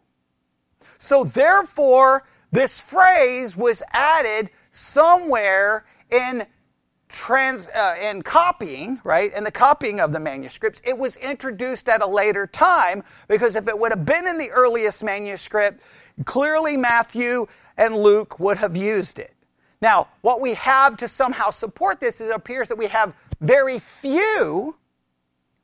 So 0.98 1.24
therefore, 1.24 2.26
this 2.52 2.80
phrase 2.80 3.56
was 3.56 3.84
added 3.92 4.50
somewhere 4.72 5.86
in 6.10 6.46
trans 7.10 7.68
uh, 7.70 7.96
in 8.01 8.22
copying, 8.22 9.01
right? 9.04 9.32
and 9.36 9.46
the 9.46 9.51
copying 9.51 10.00
of 10.00 10.13
the 10.13 10.20
manuscripts, 10.20 10.82
it 10.86 10.98
was 10.98 11.18
introduced 11.18 11.89
at 11.89 12.01
a 12.01 12.08
later 12.08 12.48
time 12.48 13.04
because 13.28 13.56
if 13.56 13.68
it 13.68 13.78
would 13.78 13.92
have 13.92 14.06
been 14.06 14.28
in 14.28 14.38
the 14.38 14.50
earliest 14.51 15.04
manuscript, 15.04 15.82
Clearly, 16.25 16.75
Matthew 16.75 17.48
and 17.78 17.96
Luke 17.98 18.39
would 18.39 18.58
have 18.58 18.75
used 18.75 19.20
it. 19.20 19.34
Now, 19.82 20.10
what 20.22 20.42
we 20.42 20.54
have 20.56 20.98
to 20.98 21.08
somehow 21.08 21.50
support 21.50 22.00
this 22.00 22.20
is 22.20 22.30
it 22.30 22.36
appears 22.36 22.68
that 22.68 22.78
we 22.78 22.88
have 22.88 23.13
very 23.39 23.80
few, 23.80 24.75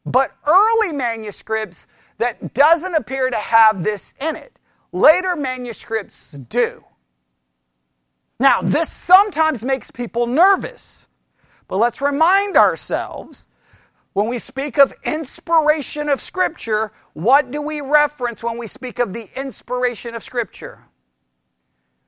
but 0.05 0.31
early 0.47 0.93
manuscripts 0.93 1.87
that 2.17 2.53
doesn't 2.53 2.95
appear 2.95 3.29
to 3.29 3.37
have 3.37 3.83
this 3.83 4.13
in 4.21 4.37
it. 4.37 4.57
Later 4.93 5.35
manuscripts 5.35 6.31
do. 6.31 6.85
Now, 8.39 8.61
this 8.61 8.89
sometimes 8.89 9.65
makes 9.65 9.91
people 9.91 10.27
nervous, 10.27 11.04
but 11.67 11.77
let's 11.77 12.01
remind 12.01 12.57
ourselves 12.57 13.47
when 14.13 14.27
we 14.27 14.39
speak 14.39 14.77
of 14.77 14.93
inspiration 15.03 16.07
of 16.07 16.21
Scripture, 16.21 16.93
what 17.13 17.51
do 17.51 17.61
we 17.61 17.81
reference 17.81 18.41
when 18.41 18.57
we 18.57 18.67
speak 18.67 18.99
of 18.99 19.13
the 19.13 19.27
inspiration 19.35 20.15
of 20.15 20.23
Scripture? 20.23 20.85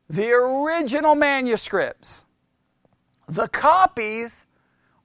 The 0.09 0.31
original 0.31 1.15
manuscripts. 1.15 2.23
The 3.27 3.49
copies 3.49 4.45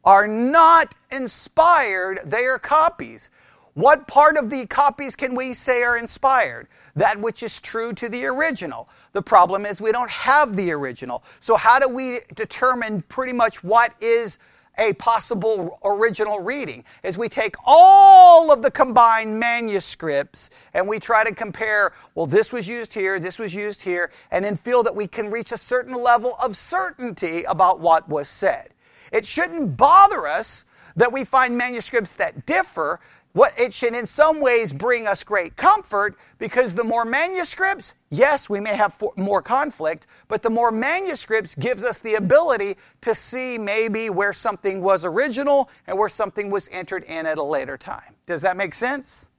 are 0.05 0.29
not 0.29 0.95
inspired, 1.11 2.21
they 2.25 2.45
are 2.45 2.59
copies. 2.59 3.31
What 3.75 4.07
part 4.07 4.37
of 4.37 4.51
the 4.51 4.67
copies 4.67 5.17
can 5.17 5.35
we 5.35 5.55
say 5.55 5.83
are 5.83 5.97
inspired? 5.97 6.69
That 6.95 7.19
which 7.19 7.43
is 7.43 7.59
true 7.59 7.95
to 7.95 8.09
the 8.09 8.27
original. 8.27 8.89
The 9.13 9.23
problem 9.23 9.65
is 9.65 9.81
we 9.81 9.93
don't 9.93 10.11
have 10.11 10.57
the 10.57 10.73
original. 10.73 11.25
So, 11.41 11.57
how 11.57 11.79
do 11.79 11.89
we 11.89 12.21
determine 12.35 13.01
pretty 13.03 13.33
much 13.33 13.65
what 13.65 13.95
is 14.01 14.39
a 14.79 14.93
possible 14.95 15.79
original 15.85 16.41
reading 16.41 16.85
is 17.03 17.19
we 17.19 17.29
take 17.29 17.57
all 17.65 18.53
of 18.53 18.63
the 18.63 18.71
combined 18.71 19.39
manuscripts 19.39 20.51
and 20.75 20.87
we 20.89 20.99
try 20.99 21.25
to 21.25 21.35
compare, 21.35 21.93
well, 22.15 22.27
this 22.27 22.53
was 22.53 22.67
used 22.67 22.93
here, 22.93 23.19
this 23.21 23.39
was 23.39 23.55
used 23.55 23.83
here, 23.83 24.11
and 24.31 24.45
then 24.45 24.57
feel 24.57 24.83
that 24.83 24.95
we 24.95 25.07
can 25.07 25.31
reach 25.31 25.53
a 25.53 25.59
certain 25.59 25.95
level 25.95 26.37
of 26.43 26.57
certainty 26.57 27.43
about 27.45 27.81
what 27.81 28.09
was 28.09 28.29
said. 28.29 28.69
It 29.13 29.27
shouldn't 29.27 29.77
bother 29.77 30.27
us 30.27 30.65
that 30.97 31.13
we 31.13 31.25
find 31.25 31.57
manuscripts 31.57 32.17
that 32.17 32.47
differ 32.47 33.01
what 33.33 33.59
it 33.59 33.73
should 33.73 33.95
in 33.95 34.07
some 34.07 34.41
ways 34.41 34.73
bring 34.73 35.07
us 35.07 35.25
great 35.25 35.57
comfort 35.57 36.17
because 36.39 36.75
the 36.75 36.85
more 36.85 37.05
manuscripts 37.05 37.95
yes 38.11 38.51
we 38.51 38.61
may 38.61 38.75
have 38.77 39.03
more 39.17 39.41
conflict 39.41 40.07
but 40.29 40.43
the 40.43 40.51
more 40.51 40.71
manuscripts 40.71 41.55
gives 41.55 41.85
us 41.85 41.99
the 42.01 42.15
ability 42.15 42.77
to 43.01 43.15
see 43.15 43.59
maybe 43.59 44.11
where 44.11 44.33
something 44.33 44.83
was 44.83 45.05
original 45.05 45.71
and 45.87 45.99
where 45.99 46.09
something 46.09 46.51
was 46.51 46.69
entered 46.73 47.05
in 47.05 47.27
at 47.27 47.39
a 47.39 47.43
later 47.43 47.77
time. 47.77 48.15
Does 48.27 48.43
that 48.43 48.57
make 48.57 48.75
sense? 48.75 49.31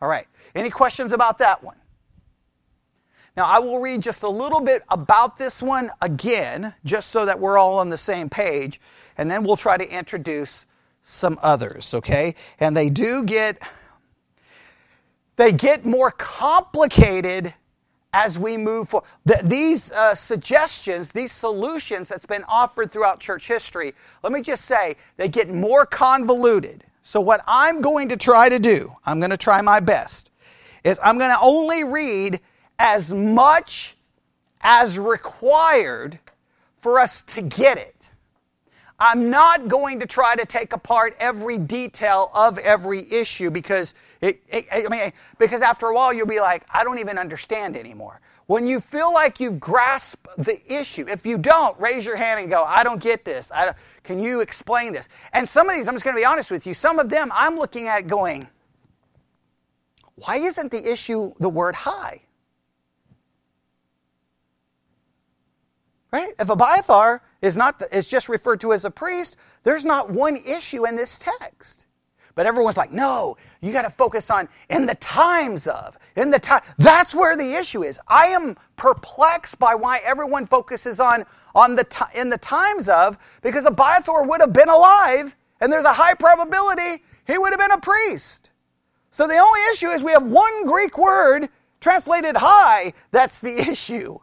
All 0.00 0.08
right. 0.08 0.26
Any 0.54 0.70
questions 0.70 1.12
about 1.12 1.38
that 1.38 1.62
one? 1.62 1.76
Now 3.36 3.46
i 3.46 3.60
will 3.60 3.78
read 3.78 4.00
just 4.00 4.24
a 4.24 4.28
little 4.28 4.60
bit 4.60 4.82
about 4.88 5.38
this 5.38 5.62
one 5.62 5.92
again 6.00 6.74
just 6.84 7.10
so 7.10 7.24
that 7.24 7.38
we're 7.38 7.56
all 7.56 7.78
on 7.78 7.88
the 7.88 7.98
same 7.98 8.28
page 8.28 8.80
and 9.16 9.30
then 9.30 9.44
we'll 9.44 9.56
try 9.56 9.76
to 9.76 9.88
introduce 9.88 10.66
some 11.02 11.38
others, 11.42 11.94
okay? 11.94 12.34
And 12.60 12.76
they 12.76 12.90
do 12.90 13.22
get 13.24 13.58
they 15.36 15.52
get 15.52 15.86
more 15.86 16.10
complicated 16.10 17.54
as 18.12 18.38
we 18.38 18.56
move 18.56 18.88
forward. 18.88 19.06
these 19.44 19.92
uh, 19.92 20.14
suggestions, 20.14 21.12
these 21.12 21.30
solutions 21.30 22.08
that's 22.08 22.26
been 22.26 22.44
offered 22.48 22.90
throughout 22.90 23.20
church 23.20 23.46
history, 23.46 23.94
let 24.22 24.32
me 24.32 24.42
just 24.42 24.64
say, 24.64 24.96
they 25.16 25.28
get 25.28 25.48
more 25.48 25.86
convoluted. 25.86 26.84
So, 27.02 27.20
what 27.20 27.42
I'm 27.46 27.80
going 27.80 28.08
to 28.08 28.16
try 28.16 28.48
to 28.48 28.58
do, 28.58 28.92
I'm 29.06 29.20
going 29.20 29.30
to 29.30 29.36
try 29.36 29.60
my 29.62 29.80
best, 29.80 30.30
is 30.84 30.98
I'm 31.02 31.18
going 31.18 31.30
to 31.30 31.40
only 31.40 31.84
read 31.84 32.40
as 32.78 33.12
much 33.12 33.96
as 34.62 34.98
required 34.98 36.18
for 36.80 36.98
us 36.98 37.22
to 37.22 37.42
get 37.42 37.78
it. 37.78 37.97
I'm 39.00 39.30
not 39.30 39.68
going 39.68 40.00
to 40.00 40.06
try 40.06 40.34
to 40.34 40.44
take 40.44 40.72
apart 40.72 41.14
every 41.20 41.56
detail 41.56 42.30
of 42.34 42.58
every 42.58 43.10
issue 43.12 43.50
because 43.50 43.94
it, 44.20 44.42
it, 44.48 44.66
I 44.72 44.88
mean, 44.88 45.12
because 45.38 45.62
after 45.62 45.86
a 45.86 45.94
while 45.94 46.12
you'll 46.12 46.26
be 46.26 46.40
like, 46.40 46.64
I 46.72 46.82
don't 46.82 46.98
even 46.98 47.16
understand 47.16 47.76
anymore. 47.76 48.20
When 48.46 48.66
you 48.66 48.80
feel 48.80 49.12
like 49.12 49.38
you've 49.40 49.60
grasped 49.60 50.26
the 50.38 50.60
issue, 50.72 51.04
if 51.06 51.26
you 51.26 51.38
don't, 51.38 51.78
raise 51.78 52.04
your 52.04 52.16
hand 52.16 52.40
and 52.40 52.50
go, 52.50 52.64
I 52.64 52.82
don't 52.82 53.00
get 53.00 53.24
this. 53.24 53.52
I 53.54 53.74
can 54.02 54.18
you 54.18 54.40
explain 54.40 54.94
this? 54.94 55.08
And 55.32 55.48
some 55.48 55.68
of 55.68 55.76
these, 55.76 55.86
I'm 55.86 55.94
just 55.94 56.04
going 56.04 56.16
to 56.16 56.20
be 56.20 56.24
honest 56.24 56.50
with 56.50 56.66
you, 56.66 56.74
some 56.74 56.98
of 56.98 57.08
them 57.08 57.30
I'm 57.32 57.56
looking 57.56 57.88
at 57.88 58.08
going, 58.08 58.48
why 60.16 60.36
isn't 60.38 60.72
the 60.72 60.90
issue 60.90 61.34
the 61.38 61.48
word 61.48 61.74
high? 61.74 62.22
Right? 66.10 66.32
If 66.40 66.48
Abiathar 66.48 67.22
is 67.42 67.56
not 67.56 67.78
the, 67.78 67.96
is 67.96 68.06
just 68.06 68.28
referred 68.28 68.60
to 68.60 68.72
as 68.72 68.84
a 68.84 68.90
priest, 68.90 69.36
there's 69.62 69.84
not 69.84 70.10
one 70.10 70.36
issue 70.36 70.86
in 70.86 70.96
this 70.96 71.18
text. 71.18 71.86
But 72.34 72.46
everyone's 72.46 72.76
like, 72.76 72.92
no, 72.92 73.36
you 73.60 73.72
got 73.72 73.82
to 73.82 73.90
focus 73.90 74.30
on 74.30 74.48
in 74.70 74.86
the 74.86 74.94
times 74.96 75.66
of, 75.66 75.98
in 76.14 76.30
the 76.30 76.38
time. 76.38 76.62
That's 76.76 77.12
where 77.12 77.36
the 77.36 77.54
issue 77.54 77.82
is. 77.82 77.98
I 78.06 78.26
am 78.26 78.56
perplexed 78.76 79.58
by 79.58 79.74
why 79.74 80.00
everyone 80.04 80.46
focuses 80.46 81.00
on 81.00 81.24
on 81.54 81.74
the 81.74 81.82
t- 81.82 82.04
in 82.14 82.28
the 82.28 82.38
times 82.38 82.88
of 82.88 83.18
because 83.42 83.66
Abiathar 83.66 84.24
would 84.24 84.40
have 84.40 84.52
been 84.52 84.68
alive, 84.68 85.34
and 85.60 85.72
there's 85.72 85.84
a 85.84 85.92
high 85.92 86.14
probability 86.14 87.02
he 87.26 87.38
would 87.38 87.50
have 87.50 87.58
been 87.58 87.72
a 87.72 87.80
priest. 87.80 88.52
So 89.10 89.26
the 89.26 89.36
only 89.36 89.60
issue 89.72 89.88
is 89.88 90.04
we 90.04 90.12
have 90.12 90.24
one 90.24 90.64
Greek 90.64 90.96
word 90.96 91.48
translated 91.80 92.36
high. 92.36 92.92
That's 93.10 93.40
the 93.40 93.58
issue. 93.58 94.18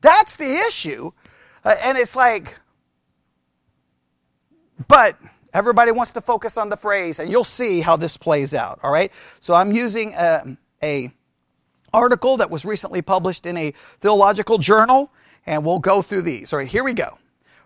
That's 0.00 0.36
the 0.36 0.52
issue. 0.66 1.12
Uh, 1.64 1.76
and 1.82 1.96
it's 1.96 2.16
like, 2.16 2.56
but 4.90 5.16
everybody 5.54 5.92
wants 5.92 6.12
to 6.14 6.20
focus 6.20 6.56
on 6.56 6.68
the 6.68 6.76
phrase, 6.76 7.20
and 7.20 7.30
you'll 7.30 7.44
see 7.44 7.80
how 7.80 7.96
this 7.96 8.16
plays 8.16 8.52
out. 8.52 8.80
All 8.82 8.92
right. 8.92 9.12
So 9.38 9.54
I'm 9.54 9.70
using 9.70 10.14
a, 10.14 10.56
a 10.82 11.12
article 11.94 12.38
that 12.38 12.50
was 12.50 12.64
recently 12.64 13.00
published 13.00 13.46
in 13.46 13.56
a 13.56 13.72
theological 14.00 14.58
journal, 14.58 15.12
and 15.46 15.64
we'll 15.64 15.78
go 15.78 16.02
through 16.02 16.22
these. 16.22 16.52
All 16.52 16.58
right. 16.58 16.66
Here 16.66 16.82
we 16.82 16.92
go. 16.92 17.18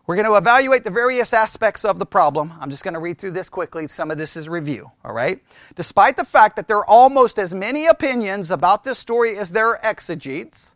We're 0.07 0.17
going 0.17 0.27
to 0.27 0.35
evaluate 0.35 0.85
the 0.85 0.91
various 0.91 1.33
aspects 1.33 1.83
of 1.83 1.99
the 1.99 2.05
problem. 2.05 2.53
I'm 2.61 2.69
just 2.69 2.85
going 2.85 2.93
to 2.93 3.01
read 3.01 3.17
through 3.17 3.31
this 3.31 3.49
quickly. 3.49 3.89
Some 3.89 4.11
of 4.11 4.19
this 4.19 4.37
is 4.37 4.51
review, 4.51 4.93
all 5.03 5.15
right? 5.15 5.43
Despite 5.77 6.19
the 6.19 6.27
fact 6.27 6.57
that 6.57 6.69
there 6.69 6.77
are 6.77 6.87
almost 6.87 7.39
as 7.39 7.55
many 7.55 7.87
opinions 7.87 8.51
about 8.51 8.85
this 8.85 8.99
story 8.99 9.39
as 9.39 9.51
there 9.51 9.71
are 9.71 9.81
exegetes, 9.83 10.75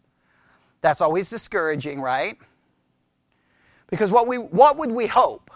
that's 0.80 1.02
always 1.02 1.28
discouraging, 1.28 2.00
right? 2.00 2.38
Because 3.88 4.10
what, 4.10 4.26
we, 4.26 4.38
what 4.38 4.78
would 4.78 4.92
we 4.92 5.06
hope? 5.06 5.47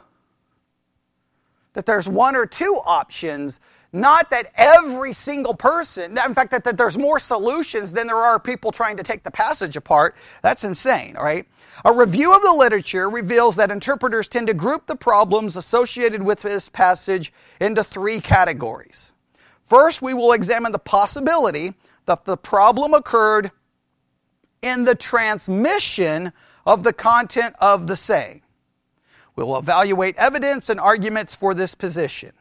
That 1.74 1.86
there's 1.86 2.08
one 2.08 2.36
or 2.36 2.46
two 2.46 2.80
options 2.84 3.60
Not 3.92 4.30
that 4.30 4.50
every 4.54 5.12
single 5.12 5.52
person, 5.54 6.12
in 6.12 6.34
fact, 6.34 6.50
that, 6.52 6.64
that 6.64 6.78
there's 6.78 6.96
more 6.96 7.18
solutions 7.18 7.92
than 7.92 8.06
there 8.06 8.16
are 8.16 8.38
people 8.38 8.72
trying 8.72 8.96
to 8.96 9.02
take 9.02 9.22
the 9.22 9.30
passage 9.30 9.76
apart. 9.76 10.16
That's 10.42 10.64
insane, 10.64 11.16
all 11.16 11.24
right? 11.24 11.46
A 11.84 11.92
review 11.92 12.34
of 12.34 12.40
the 12.40 12.52
literature 12.52 13.10
reveals 13.10 13.56
that 13.56 13.70
interpreters 13.70 14.28
tend 14.28 14.46
to 14.46 14.54
group 14.54 14.86
the 14.86 14.96
problems 14.96 15.56
associated 15.56 16.22
with 16.22 16.40
this 16.40 16.70
passage 16.70 17.34
into 17.60 17.84
three 17.84 18.20
categories. 18.20 19.12
First, 19.62 20.00
we 20.00 20.14
will 20.14 20.32
examine 20.32 20.72
the 20.72 20.78
possibility 20.78 21.74
that 22.06 22.24
the 22.24 22.38
problem 22.38 22.94
occurred 22.94 23.50
in 24.62 24.84
the 24.84 24.94
transmission 24.94 26.32
of 26.64 26.82
the 26.82 26.92
content 26.94 27.56
of 27.60 27.86
the 27.88 27.96
saying. 27.96 28.40
We 29.36 29.44
will 29.44 29.58
evaluate 29.58 30.16
evidence 30.16 30.68
and 30.68 30.78
arguments 30.78 31.34
for 31.34 31.54
this 31.54 31.74
position. 31.74 32.32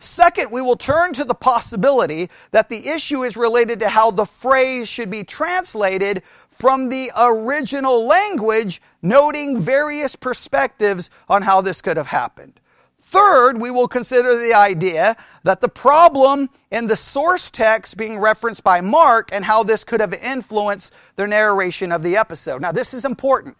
Second, 0.00 0.52
we 0.52 0.62
will 0.62 0.76
turn 0.76 1.12
to 1.14 1.24
the 1.24 1.34
possibility 1.34 2.30
that 2.52 2.68
the 2.68 2.88
issue 2.88 3.24
is 3.24 3.36
related 3.36 3.80
to 3.80 3.88
how 3.88 4.12
the 4.12 4.26
phrase 4.26 4.88
should 4.88 5.10
be 5.10 5.24
translated 5.24 6.22
from 6.50 6.88
the 6.88 7.10
original 7.16 8.06
language, 8.06 8.80
noting 9.02 9.60
various 9.60 10.14
perspectives 10.14 11.10
on 11.28 11.42
how 11.42 11.60
this 11.60 11.82
could 11.82 11.96
have 11.96 12.06
happened. 12.06 12.60
Third, 13.00 13.60
we 13.60 13.70
will 13.70 13.88
consider 13.88 14.38
the 14.38 14.54
idea 14.54 15.16
that 15.42 15.60
the 15.60 15.68
problem 15.68 16.50
in 16.70 16.86
the 16.86 16.96
source 16.96 17.50
text 17.50 17.96
being 17.96 18.18
referenced 18.18 18.62
by 18.62 18.80
Mark 18.80 19.30
and 19.32 19.44
how 19.44 19.62
this 19.62 19.82
could 19.82 20.00
have 20.00 20.14
influenced 20.14 20.92
the 21.16 21.26
narration 21.26 21.90
of 21.90 22.02
the 22.02 22.16
episode. 22.16 22.60
Now, 22.60 22.70
this 22.70 22.94
is 22.94 23.04
important. 23.04 23.56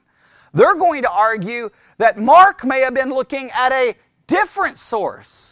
They're 0.55 0.77
going 0.77 1.03
to 1.03 1.11
argue 1.11 1.71
that 1.99 2.19
Mark 2.19 2.65
may 2.65 2.81
have 2.81 2.95
been 2.95 3.11
looking 3.11 3.51
at 3.53 3.73
a 3.73 3.97
different 4.27 4.79
source 4.79 5.49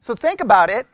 so 0.00 0.14
think 0.14 0.40
about 0.40 0.70
it. 0.70 0.86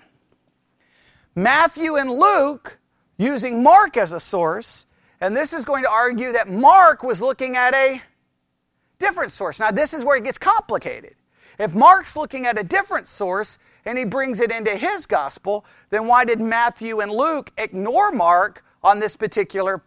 Matthew 1.35 1.97
and 1.97 2.11
Luke 2.11 2.79
using 3.17 3.63
Mark 3.63 3.97
as 3.97 4.13
a 4.13 4.21
source, 4.21 4.87
and 5.21 5.37
this 5.37 5.53
is 5.53 5.65
going 5.65 5.85
to 5.85 5.91
argue 5.91 6.33
that 6.33 6.49
Mark 6.49 7.03
was 7.03 7.23
looking 7.23 7.57
at 7.57 7.75
a 7.75 8.03
different 8.99 9.33
source. 9.33 9.61
Now, 9.61 9.71
this 9.71 9.95
is 9.95 10.05
where 10.05 10.17
it 10.17 10.25
gets 10.25 10.39
complicated. 10.39 11.15
If 11.59 11.75
Mark's 11.75 12.17
looking 12.17 12.47
at 12.47 12.59
a 12.59 12.65
different 12.65 13.09
source 13.09 13.59
and 13.85 13.97
he 13.97 14.05
brings 14.05 14.41
it 14.41 14.51
into 14.51 14.77
his 14.77 15.07
gospel, 15.07 15.65
then 15.91 16.07
why 16.07 16.25
did 16.25 16.41
Matthew 16.41 17.01
and 17.01 17.11
Luke 17.11 17.53
ignore 17.57 18.13
Mark 18.13 18.65
on 18.83 18.99
this 18.99 19.17
particular 19.17 19.83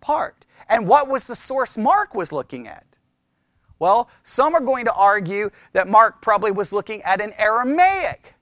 part? 0.00 0.46
And 0.68 0.86
what 0.86 1.08
was 1.08 1.26
the 1.26 1.36
source 1.36 1.76
Mark 1.78 2.14
was 2.14 2.32
looking 2.32 2.68
at? 2.68 2.84
Well, 3.78 4.10
some 4.22 4.54
are 4.54 4.60
going 4.60 4.84
to 4.86 4.92
argue 4.92 5.50
that 5.72 5.88
Mark 5.88 6.20
probably 6.20 6.50
was 6.50 6.72
looking 6.72 7.02
at 7.02 7.20
an 7.20 7.32
Aramaic 7.38 8.34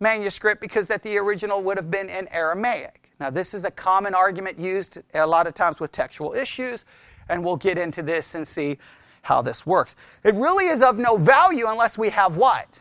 manuscript 0.00 0.60
because 0.60 0.88
that 0.88 1.02
the 1.02 1.18
original 1.18 1.62
would 1.62 1.76
have 1.76 1.90
been 1.90 2.08
in 2.08 2.26
Aramaic. 2.28 3.10
Now, 3.20 3.30
this 3.30 3.54
is 3.54 3.64
a 3.64 3.70
common 3.70 4.14
argument 4.14 4.58
used 4.58 4.98
a 5.14 5.26
lot 5.26 5.46
of 5.46 5.54
times 5.54 5.80
with 5.80 5.92
textual 5.92 6.34
issues, 6.34 6.84
and 7.28 7.42
we'll 7.42 7.56
get 7.56 7.78
into 7.78 8.02
this 8.02 8.34
and 8.34 8.46
see 8.46 8.78
how 9.22 9.42
this 9.42 9.66
works. 9.66 9.96
It 10.22 10.34
really 10.34 10.66
is 10.66 10.82
of 10.82 10.98
no 10.98 11.16
value 11.16 11.66
unless 11.66 11.98
we 11.98 12.10
have 12.10 12.36
what? 12.36 12.80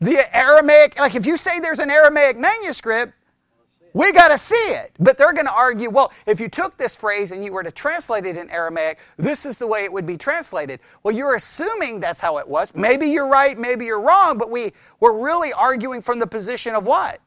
The 0.00 0.36
Aramaic, 0.36 0.98
like 0.98 1.14
if 1.14 1.26
you 1.26 1.36
say 1.36 1.60
there's 1.60 1.78
an 1.78 1.90
Aramaic 1.90 2.38
manuscript, 2.38 3.14
we 3.92 4.12
got 4.12 4.28
to 4.28 4.38
see 4.38 4.54
it. 4.54 4.92
But 4.98 5.18
they're 5.18 5.32
going 5.32 5.46
to 5.46 5.52
argue, 5.52 5.90
well, 5.90 6.12
if 6.26 6.40
you 6.40 6.48
took 6.48 6.76
this 6.76 6.96
phrase 6.96 7.32
and 7.32 7.44
you 7.44 7.52
were 7.52 7.62
to 7.62 7.72
translate 7.72 8.26
it 8.26 8.36
in 8.36 8.48
Aramaic, 8.50 8.98
this 9.16 9.44
is 9.46 9.58
the 9.58 9.66
way 9.66 9.84
it 9.84 9.92
would 9.92 10.06
be 10.06 10.16
translated. 10.16 10.80
Well, 11.02 11.14
you're 11.14 11.34
assuming 11.34 12.00
that's 12.00 12.20
how 12.20 12.38
it 12.38 12.48
was. 12.48 12.72
Maybe 12.74 13.08
you're 13.08 13.28
right, 13.28 13.58
maybe 13.58 13.86
you're 13.86 14.00
wrong, 14.00 14.38
but 14.38 14.50
we, 14.50 14.72
we're 15.00 15.18
really 15.18 15.52
arguing 15.52 16.02
from 16.02 16.18
the 16.18 16.26
position 16.26 16.74
of 16.74 16.86
what? 16.86 17.20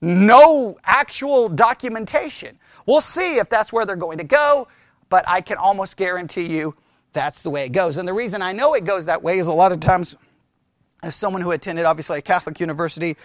No 0.00 0.78
actual 0.84 1.48
documentation. 1.48 2.58
We'll 2.86 3.00
see 3.00 3.36
if 3.36 3.48
that's 3.48 3.72
where 3.72 3.84
they're 3.84 3.96
going 3.96 4.18
to 4.18 4.24
go, 4.24 4.68
but 5.08 5.24
I 5.28 5.40
can 5.40 5.58
almost 5.58 5.96
guarantee 5.96 6.46
you 6.46 6.74
that's 7.12 7.42
the 7.42 7.50
way 7.50 7.64
it 7.64 7.70
goes. 7.70 7.96
And 7.96 8.08
the 8.08 8.14
reason 8.14 8.40
I 8.40 8.52
know 8.52 8.74
it 8.74 8.84
goes 8.84 9.06
that 9.06 9.22
way 9.22 9.38
is 9.38 9.48
a 9.48 9.52
lot 9.52 9.72
of 9.72 9.80
times, 9.80 10.14
as 11.02 11.14
someone 11.14 11.42
who 11.42 11.50
attended 11.50 11.84
obviously 11.84 12.18
a 12.18 12.22
Catholic 12.22 12.60
university, 12.60 13.16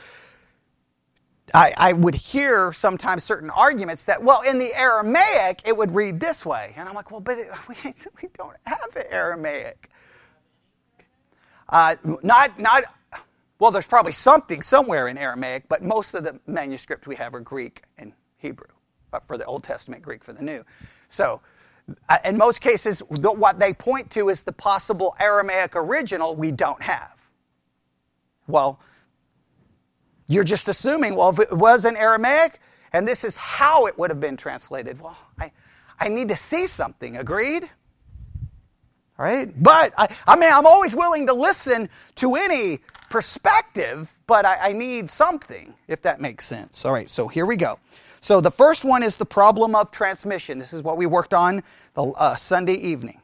I, 1.54 1.74
I, 1.78 1.94
would 1.94 2.16
hear 2.16 2.74
sometimes 2.74 3.24
certain 3.24 3.50
arguments 3.52 4.06
that, 4.06 4.22
well, 4.22 4.42
in 4.42 4.58
the 4.58 4.74
Aramaic, 4.74 5.62
it 5.66 5.78
would 5.78 5.94
read 5.94 6.20
this 6.20 6.46
way. 6.46 6.74
And 6.76 6.90
I'm 6.90 6.96
like, 6.96 7.12
well, 7.12 7.20
but 7.20 7.38
it, 7.38 7.50
we, 7.70 7.76
we, 8.22 8.30
don't 8.36 8.56
have 8.66 8.90
the 8.94 9.12
Aramaic. 9.14 9.90
Uh, 11.70 11.96
not, 12.24 12.60
not, 12.60 12.86
well, 13.60 13.72
there's 13.72 13.86
probably 13.86 14.12
something 14.12 14.62
somewhere 14.62 15.08
in 15.08 15.18
Aramaic, 15.18 15.68
but 15.68 15.84
most 15.84 16.14
of 16.16 16.24
the 16.24 16.40
manuscripts 16.48 17.08
we 17.08 17.16
have 17.16 17.36
are 17.36 17.40
Greek 17.40 17.84
and 17.98 18.12
Hebrew, 18.38 18.68
but 19.12 19.26
for 19.26 19.38
the 19.38 19.46
Old 19.46 19.64
Testament, 19.64 20.02
Greek 20.02 20.24
for 20.24 20.34
the 20.34 20.44
New. 20.44 20.66
So, 21.10 21.42
uh, 22.10 22.18
in 22.26 22.38
most 22.38 22.62
cases, 22.62 23.04
the, 23.12 23.32
what 23.32 23.60
they 23.60 23.72
point 23.72 24.10
to 24.12 24.30
is 24.30 24.42
the 24.42 24.52
possible 24.52 25.16
Aramaic 25.20 25.76
original 25.76 26.36
we 26.36 26.52
don't 26.52 26.82
have. 26.82 27.16
Well, 28.48 28.80
you're 30.28 30.44
just 30.44 30.68
assuming, 30.70 31.16
well, 31.16 31.30
if 31.30 31.40
it 31.40 31.54
was 31.54 31.86
in 31.86 31.96
Aramaic 31.96 32.60
and 32.94 33.08
this 33.08 33.24
is 33.24 33.38
how 33.38 33.86
it 33.88 33.98
would 33.98 34.10
have 34.10 34.20
been 34.20 34.38
translated, 34.38 35.00
well, 35.02 35.18
I, 35.40 35.52
I 36.00 36.08
need 36.08 36.30
to 36.30 36.36
see 36.36 36.68
something. 36.68 37.18
Agreed? 37.18 37.70
Right? 39.18 39.52
But, 39.64 39.94
I, 39.98 40.14
I 40.28 40.36
mean, 40.36 40.52
I'm 40.52 40.66
always 40.66 40.96
willing 40.96 41.28
to 41.28 41.34
listen 41.34 41.90
to 42.16 42.36
any 42.36 42.80
perspective, 43.10 44.12
but 44.28 44.46
I, 44.46 44.70
I 44.70 44.74
need 44.74 45.10
something, 45.10 45.74
if 45.88 46.02
that 46.02 46.20
makes 46.20 46.46
sense. 46.46 46.84
All 46.84 46.92
right, 46.92 47.10
so 47.10 47.28
here 47.28 47.46
we 47.46 47.56
go. 47.56 47.80
So 48.20 48.42
the 48.42 48.52
first 48.52 48.84
one 48.84 49.04
is 49.04 49.18
the 49.18 49.26
problem 49.26 49.76
of 49.76 49.92
transmission. 49.92 50.58
This 50.58 50.74
is 50.74 50.82
what 50.82 50.98
we 50.98 51.06
worked 51.06 51.34
on 51.34 51.64
the 51.94 52.04
uh, 52.04 52.36
Sunday 52.36 52.74
evening. 52.74 53.22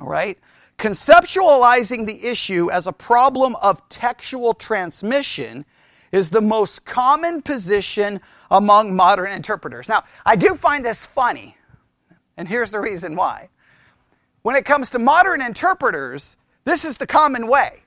All 0.00 0.08
right? 0.08 0.38
Conceptualizing 0.78 2.06
the 2.06 2.26
issue 2.26 2.70
as 2.70 2.86
a 2.86 2.92
problem 2.92 3.56
of 3.62 3.86
textual 3.88 4.54
transmission 4.54 5.64
is 6.16 6.30
the 6.30 6.40
most 6.40 6.84
common 6.84 7.42
position 7.42 8.20
among 8.50 8.96
modern 8.96 9.30
interpreters. 9.30 9.88
Now, 9.88 10.04
I 10.24 10.36
do 10.36 10.54
find 10.54 10.84
this 10.84 11.04
funny, 11.04 11.56
and 12.36 12.48
here's 12.48 12.70
the 12.70 12.80
reason 12.80 13.14
why. 13.14 13.50
When 14.42 14.56
it 14.56 14.64
comes 14.64 14.90
to 14.90 14.98
modern 14.98 15.42
interpreters, 15.42 16.36
this 16.64 16.84
is 16.84 16.96
the 16.96 17.06
common 17.06 17.46
way. 17.46 17.82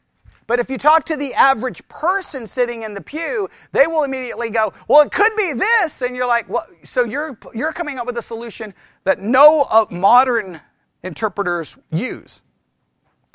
But 0.45 0.59
if 0.59 0.69
you 0.69 0.77
talk 0.77 1.05
to 1.05 1.15
the 1.15 1.33
average 1.35 1.87
person 1.89 2.47
sitting 2.47 2.81
in 2.81 2.93
the 2.95 3.01
pew, 3.01 3.49
they 3.71 3.85
will 3.85 4.03
immediately 4.03 4.49
go, 4.49 4.73
"Well, 4.87 5.01
it 5.01 5.11
could 5.11 5.35
be 5.35 5.53
this," 5.53 6.01
and 6.01 6.15
you're 6.15 6.25
like, 6.25 6.49
"Well, 6.49 6.65
so 6.83 7.03
you're 7.03 7.37
you're 7.53 7.71
coming 7.71 7.99
up 7.99 8.07
with 8.07 8.17
a 8.17 8.21
solution 8.21 8.73
that 9.03 9.19
no 9.19 9.67
uh, 9.69 9.85
modern 9.91 10.59
interpreters 11.03 11.77
use." 11.91 12.41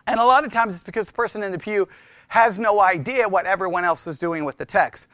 And 0.09 0.19
a 0.19 0.25
lot 0.25 0.45
of 0.45 0.53
times 0.53 0.75
it's 0.75 0.83
because 0.83 1.07
the 1.07 1.13
person 1.13 1.45
in 1.45 1.53
the 1.53 1.59
pew 1.59 1.89
has 2.35 2.59
no 2.59 2.81
idea 2.81 3.29
what 3.29 3.47
everyone 3.47 3.85
else 3.85 4.09
is 4.09 4.19
doing 4.19 4.45
with 4.45 4.59
the 4.59 4.67
text. 4.67 5.07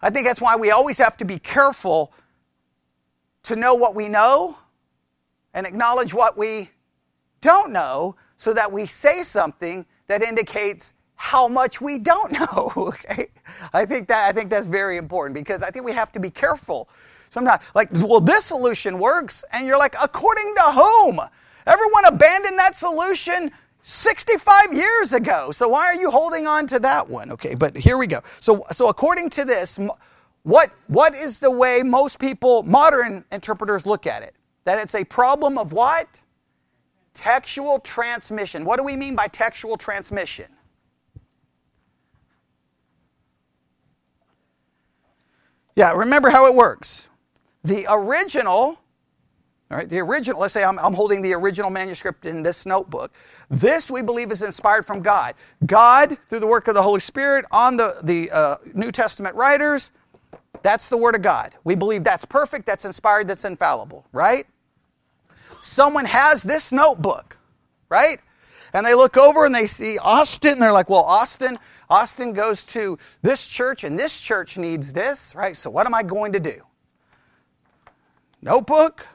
I 0.00 0.08
think 0.08 0.24
that's 0.24 0.40
why 0.40 0.54
we 0.54 0.70
always 0.70 0.98
have 0.98 1.16
to 1.16 1.24
be 1.24 1.36
careful 1.36 2.12
to 3.42 3.56
know 3.56 3.74
what 3.74 3.96
we 3.96 4.06
know 4.06 4.56
and 5.52 5.66
acknowledge 5.66 6.14
what 6.14 6.38
we 6.38 6.70
don't 7.40 7.72
know 7.72 8.14
so 8.36 8.54
that 8.54 8.70
we 8.70 8.86
say 8.86 9.24
something 9.24 9.84
that 10.06 10.22
indicates 10.22 10.94
how 11.16 11.48
much 11.48 11.80
we 11.80 11.98
don't 11.98 12.30
know 12.40 12.72
okay? 12.76 13.26
I 13.72 13.84
think 13.84 14.06
that 14.06 14.28
i 14.28 14.32
think 14.32 14.48
that's 14.48 14.68
very 14.68 14.96
important 14.96 15.34
because 15.34 15.62
i 15.62 15.70
think 15.72 15.84
we 15.84 15.92
have 15.92 16.12
to 16.12 16.20
be 16.20 16.30
careful. 16.30 16.88
Sometimes 17.30 17.64
like 17.74 17.88
well 17.94 18.20
this 18.20 18.44
solution 18.44 19.00
works 19.00 19.42
and 19.52 19.66
you're 19.66 19.76
like 19.78 19.96
according 20.00 20.54
to 20.54 20.62
whom? 20.72 21.20
Everyone 21.66 22.04
abandoned 22.04 22.60
that 22.60 22.76
solution 22.76 23.50
65 23.82 24.72
years 24.72 25.12
ago. 25.12 25.50
So 25.50 25.68
why 25.68 25.86
are 25.86 25.94
you 25.94 26.10
holding 26.10 26.46
on 26.46 26.66
to 26.68 26.78
that 26.80 27.08
one? 27.08 27.32
Okay, 27.32 27.54
but 27.54 27.76
here 27.76 27.96
we 27.96 28.06
go. 28.06 28.20
So, 28.40 28.64
so 28.72 28.88
according 28.88 29.30
to 29.30 29.44
this, 29.44 29.78
what, 30.42 30.70
what 30.86 31.14
is 31.14 31.38
the 31.38 31.50
way 31.50 31.82
most 31.82 32.18
people, 32.18 32.62
modern 32.62 33.24
interpreters, 33.30 33.86
look 33.86 34.06
at 34.06 34.22
it? 34.22 34.34
That 34.64 34.78
it's 34.78 34.94
a 34.94 35.04
problem 35.04 35.58
of 35.58 35.72
what? 35.72 36.20
Textual 37.14 37.78
transmission. 37.80 38.64
What 38.64 38.78
do 38.78 38.84
we 38.84 38.96
mean 38.96 39.14
by 39.14 39.28
textual 39.28 39.76
transmission? 39.76 40.46
Yeah, 45.76 45.92
remember 45.92 46.30
how 46.30 46.46
it 46.46 46.54
works. 46.54 47.06
The 47.64 47.86
original 47.88 48.79
all 49.70 49.76
right, 49.76 49.88
the 49.88 50.00
original, 50.00 50.40
let's 50.40 50.52
say 50.52 50.64
I'm, 50.64 50.80
I'm, 50.80 50.94
holding 50.94 51.22
the 51.22 51.32
original 51.32 51.70
manuscript 51.70 52.24
in 52.24 52.42
this 52.42 52.66
notebook. 52.66 53.12
This, 53.50 53.88
we 53.88 54.02
believe, 54.02 54.32
is 54.32 54.42
inspired 54.42 54.84
from 54.84 55.00
God. 55.00 55.34
God, 55.64 56.18
through 56.28 56.40
the 56.40 56.46
work 56.48 56.66
of 56.66 56.74
the 56.74 56.82
Holy 56.82 56.98
Spirit 56.98 57.44
on 57.52 57.76
the, 57.76 58.00
the 58.02 58.32
uh, 58.32 58.56
New 58.74 58.90
Testament 58.90 59.36
writers, 59.36 59.92
that's 60.62 60.88
the 60.88 60.96
Word 60.96 61.14
of 61.14 61.22
God. 61.22 61.54
We 61.62 61.76
believe 61.76 62.02
that's 62.02 62.24
perfect, 62.24 62.66
that's 62.66 62.84
inspired, 62.84 63.28
that's 63.28 63.44
infallible, 63.44 64.04
right? 64.10 64.44
Someone 65.62 66.04
has 66.04 66.42
this 66.42 66.72
notebook, 66.72 67.36
right? 67.88 68.18
And 68.72 68.84
they 68.84 68.94
look 68.94 69.16
over 69.16 69.44
and 69.44 69.54
they 69.54 69.68
see 69.68 69.98
Austin, 69.98 70.54
and 70.54 70.62
they're 70.62 70.72
like, 70.72 70.90
well, 70.90 71.04
Austin, 71.04 71.58
Austin 71.88 72.32
goes 72.32 72.64
to 72.66 72.98
this 73.22 73.46
church 73.46 73.84
and 73.84 73.96
this 73.96 74.20
church 74.20 74.58
needs 74.58 74.92
this, 74.92 75.32
right? 75.36 75.56
So 75.56 75.70
what 75.70 75.86
am 75.86 75.94
I 75.94 76.02
going 76.02 76.32
to 76.32 76.40
do? 76.40 76.62
Notebook, 78.42 79.06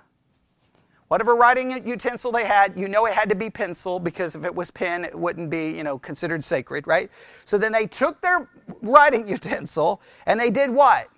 whatever 1.08 1.36
writing 1.36 1.86
utensil 1.86 2.32
they 2.32 2.46
had, 2.46 2.78
you 2.78 2.88
know 2.88 3.06
it 3.06 3.14
had 3.14 3.30
to 3.30 3.36
be 3.36 3.50
pencil 3.50 4.00
because 4.00 4.36
if 4.36 4.44
it 4.44 4.54
was 4.54 4.72
pen, 4.72 5.06
it 5.06 5.16
wouldn't 5.16 5.50
be, 5.50 5.72
you 5.72 5.84
know, 5.84 6.00
considered 6.00 6.44
sacred, 6.44 6.88
right? 6.88 7.10
So 7.46 7.58
then 7.58 7.72
they 7.72 7.86
took 7.86 8.22
their 8.22 8.50
writing 8.82 9.28
utensil 9.28 10.02
and 10.26 10.40
they 10.40 10.50
did 10.50 10.70
what? 10.70 11.10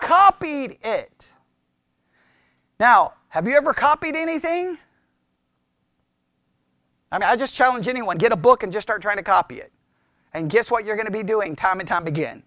Copied 0.00 0.78
it. 0.82 1.32
Now, 2.78 3.14
have 3.28 3.46
you 3.46 3.56
ever 3.56 3.74
copied 3.74 4.16
anything? 4.16 4.78
I 7.12 7.18
mean, 7.18 7.28
I 7.28 7.36
just 7.36 7.54
challenge 7.54 7.88
anyone 7.88 8.18
get 8.18 8.32
a 8.32 8.36
book 8.36 8.62
and 8.62 8.72
just 8.72 8.86
start 8.86 9.02
trying 9.02 9.16
to 9.16 9.22
copy 9.22 9.56
it. 9.56 9.72
And 10.32 10.48
guess 10.48 10.70
what 10.70 10.84
you're 10.84 10.96
going 10.96 11.06
to 11.06 11.12
be 11.12 11.22
doing 11.22 11.56
time 11.56 11.80
and 11.80 11.88
time 11.88 12.06
again? 12.06 12.42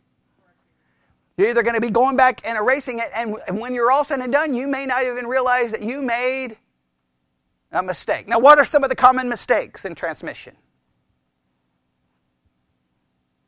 You're 1.37 1.49
either 1.49 1.63
going 1.63 1.75
to 1.75 1.81
be 1.81 1.89
going 1.89 2.15
back 2.15 2.41
and 2.45 2.57
erasing 2.57 2.99
it, 2.99 3.09
and 3.15 3.59
when 3.59 3.73
you're 3.73 3.91
all 3.91 4.03
said 4.03 4.19
and 4.19 4.31
done, 4.31 4.53
you 4.53 4.67
may 4.67 4.85
not 4.85 5.03
even 5.03 5.25
realize 5.25 5.71
that 5.71 5.81
you 5.81 6.01
made 6.01 6.57
a 7.71 7.81
mistake. 7.81 8.27
Now, 8.27 8.39
what 8.39 8.59
are 8.59 8.65
some 8.65 8.83
of 8.83 8.89
the 8.89 8.95
common 8.95 9.27
mistakes 9.27 9.85
in 9.85 9.95
transmission? 9.95 10.55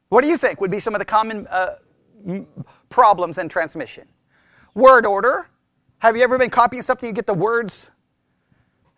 What 0.09 0.23
do 0.23 0.27
you 0.27 0.37
think 0.37 0.61
would 0.61 0.71
be 0.71 0.79
some 0.79 0.95
of 0.95 0.99
the 0.99 1.05
common 1.05 1.47
uh, 1.47 1.75
problems 2.89 3.37
in 3.37 3.49
transmission? 3.49 4.07
Word 4.73 5.05
order. 5.05 5.47
Have 5.99 6.17
you 6.17 6.23
ever 6.23 6.37
been 6.37 6.49
copying 6.49 6.81
something, 6.81 7.07
you 7.07 7.13
get 7.13 7.27
the 7.27 7.33
words 7.33 7.89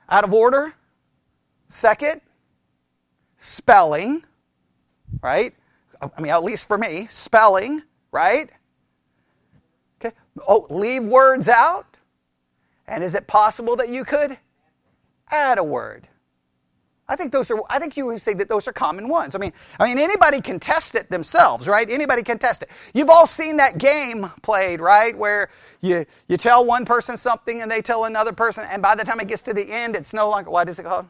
out 0.09 0.23
of 0.23 0.33
order? 0.33 0.73
Second, 1.69 2.21
spelling, 3.37 4.23
right? 5.21 5.53
I 6.01 6.21
mean, 6.21 6.31
at 6.31 6.43
least 6.43 6.67
for 6.67 6.77
me, 6.77 7.07
spelling, 7.09 7.83
right? 8.11 8.49
Oh, 10.47 10.67
leave 10.69 11.03
words 11.03 11.47
out. 11.47 11.99
And 12.87 13.03
is 13.03 13.15
it 13.15 13.27
possible 13.27 13.75
that 13.77 13.89
you 13.89 14.05
could 14.05 14.37
add 15.29 15.57
a 15.57 15.63
word? 15.63 16.07
I 17.09 17.15
think 17.15 17.31
those 17.31 17.49
are. 17.51 17.61
I 17.69 17.79
think 17.79 17.95
you 17.95 18.05
would 18.07 18.21
say 18.21 18.33
that 18.33 18.49
those 18.49 18.67
are 18.67 18.73
common 18.73 19.07
ones. 19.07 19.33
I 19.33 19.37
mean, 19.37 19.53
I 19.79 19.85
mean, 19.85 19.97
anybody 19.97 20.41
can 20.41 20.59
test 20.59 20.93
it 20.93 21.09
themselves, 21.09 21.67
right? 21.67 21.89
Anybody 21.89 22.21
can 22.21 22.37
test 22.37 22.63
it. 22.63 22.69
You've 22.93 23.09
all 23.09 23.25
seen 23.25 23.57
that 23.57 23.77
game 23.77 24.29
played, 24.41 24.81
right? 24.81 25.17
Where 25.17 25.49
you 25.79 26.05
you 26.27 26.35
tell 26.35 26.65
one 26.65 26.85
person 26.85 27.15
something 27.17 27.61
and 27.61 27.71
they 27.71 27.81
tell 27.81 28.05
another 28.05 28.33
person, 28.33 28.65
and 28.69 28.81
by 28.81 28.93
the 28.95 29.05
time 29.05 29.21
it 29.21 29.29
gets 29.29 29.41
to 29.43 29.53
the 29.53 29.71
end, 29.71 29.95
it's 29.95 30.13
no 30.13 30.29
longer 30.29 30.49
what 30.49 30.67
is 30.67 30.79
it 30.79 30.83
called? 30.83 31.07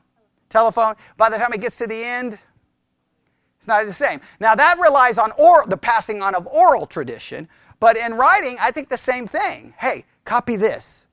Telephone. 0.50 0.94
By 1.18 1.30
the 1.30 1.38
time 1.38 1.52
it 1.54 1.62
gets 1.62 1.78
to 1.80 1.88
the 1.88 2.04
end, 2.04 2.40
it's 3.58 3.68
not 3.68 3.84
the 3.86 3.92
same. 3.92 4.22
Now 4.40 4.54
that 4.54 4.78
relies 4.80 5.18
on 5.18 5.32
or 5.40 5.66
the 5.66 5.78
passing 5.78 6.22
on 6.22 6.36
of 6.36 6.46
oral 6.46 6.86
tradition, 6.86 7.50
but 7.80 7.98
in 7.98 8.14
writing, 8.14 8.58
I 8.60 8.72
think 8.72 8.90
the 8.90 8.98
same 8.98 9.28
thing. 9.28 9.74
Hey, 9.78 10.06
copy 10.26 10.56
this 10.56 11.08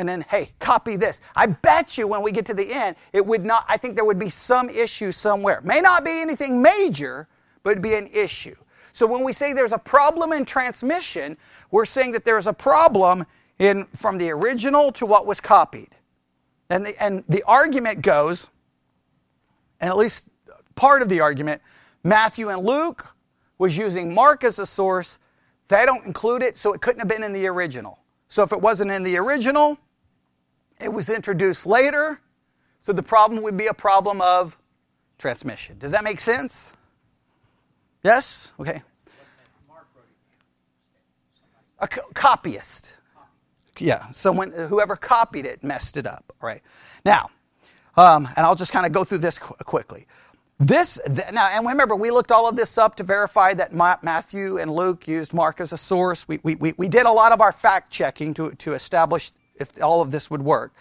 and 0.00 0.08
then, 0.08 0.24
hey, 0.30 0.52
copy 0.60 0.96
this. 0.96 1.20
I 1.36 1.46
bet 1.46 1.98
you 1.98 2.08
when 2.08 2.22
we 2.22 2.32
get 2.32 2.46
to 2.46 2.54
the 2.54 2.72
end, 2.72 2.96
it 3.12 3.24
would 3.24 3.44
not, 3.44 3.66
I 3.68 3.76
think 3.76 3.96
there 3.96 4.06
would 4.06 4.18
be 4.18 4.30
some 4.30 4.70
issue 4.70 5.12
somewhere. 5.12 5.60
May 5.62 5.82
not 5.82 6.06
be 6.06 6.22
anything 6.22 6.62
major, 6.62 7.28
but 7.62 7.72
it'd 7.72 7.82
be 7.82 7.92
an 7.92 8.06
issue. 8.06 8.56
So 8.94 9.06
when 9.06 9.22
we 9.22 9.34
say 9.34 9.52
there's 9.52 9.72
a 9.72 9.78
problem 9.78 10.32
in 10.32 10.46
transmission, 10.46 11.36
we're 11.70 11.84
saying 11.84 12.12
that 12.12 12.24
there's 12.24 12.46
a 12.46 12.52
problem 12.54 13.26
in 13.58 13.84
from 13.94 14.16
the 14.16 14.30
original 14.30 14.90
to 14.92 15.04
what 15.04 15.26
was 15.26 15.38
copied. 15.38 15.90
And 16.70 16.86
the, 16.86 17.02
and 17.02 17.22
the 17.28 17.42
argument 17.42 18.00
goes, 18.00 18.48
and 19.82 19.90
at 19.90 19.98
least 19.98 20.28
part 20.76 21.02
of 21.02 21.10
the 21.10 21.20
argument, 21.20 21.60
Matthew 22.04 22.48
and 22.48 22.64
Luke 22.64 23.06
was 23.58 23.76
using 23.76 24.14
Mark 24.14 24.44
as 24.44 24.58
a 24.58 24.64
source. 24.64 25.18
They 25.70 25.86
don't 25.86 26.04
include 26.04 26.42
it, 26.42 26.58
so 26.58 26.72
it 26.72 26.80
couldn't 26.80 26.98
have 26.98 27.08
been 27.08 27.22
in 27.22 27.32
the 27.32 27.46
original. 27.46 28.00
So 28.26 28.42
if 28.42 28.50
it 28.52 28.60
wasn't 28.60 28.90
in 28.90 29.04
the 29.04 29.16
original, 29.18 29.78
it 30.80 30.92
was 30.92 31.08
introduced 31.08 31.64
later, 31.64 32.20
so 32.80 32.92
the 32.92 33.04
problem 33.04 33.40
would 33.44 33.56
be 33.56 33.68
a 33.68 33.74
problem 33.74 34.20
of 34.20 34.58
transmission. 35.16 35.78
Does 35.78 35.92
that 35.92 36.02
make 36.02 36.18
sense? 36.18 36.72
Yes? 38.02 38.50
Okay. 38.58 38.82
A 41.78 41.86
co- 41.86 42.10
copyist. 42.14 42.96
Yeah, 43.78 44.10
someone, 44.10 44.50
whoever 44.50 44.96
copied 44.96 45.46
it 45.46 45.62
messed 45.62 45.96
it 45.96 46.06
up. 46.06 46.34
Right. 46.42 46.62
Now, 47.04 47.30
um, 47.96 48.28
and 48.36 48.44
I'll 48.44 48.56
just 48.56 48.72
kind 48.72 48.86
of 48.86 48.92
go 48.92 49.04
through 49.04 49.18
this 49.18 49.38
qu- 49.38 49.54
quickly. 49.64 50.08
This 50.62 51.00
th- 51.06 51.32
now, 51.32 51.46
and 51.46 51.66
remember, 51.66 51.96
we 51.96 52.10
looked 52.10 52.30
all 52.30 52.46
of 52.46 52.54
this 52.54 52.76
up 52.76 52.96
to 52.96 53.02
verify 53.02 53.54
that 53.54 53.72
Ma- 53.72 53.96
Matthew 54.02 54.58
and 54.58 54.70
Luke 54.70 55.08
used 55.08 55.32
Mark 55.32 55.58
as 55.58 55.72
a 55.72 55.78
source. 55.78 56.28
We, 56.28 56.38
we, 56.42 56.54
we, 56.54 56.74
we 56.76 56.86
did 56.86 57.06
a 57.06 57.12
lot 57.12 57.32
of 57.32 57.40
our 57.40 57.50
fact 57.50 57.90
checking 57.90 58.34
to, 58.34 58.50
to 58.50 58.74
establish 58.74 59.32
if 59.56 59.82
all 59.82 60.02
of 60.02 60.10
this 60.10 60.30
would 60.30 60.42
work. 60.42 60.74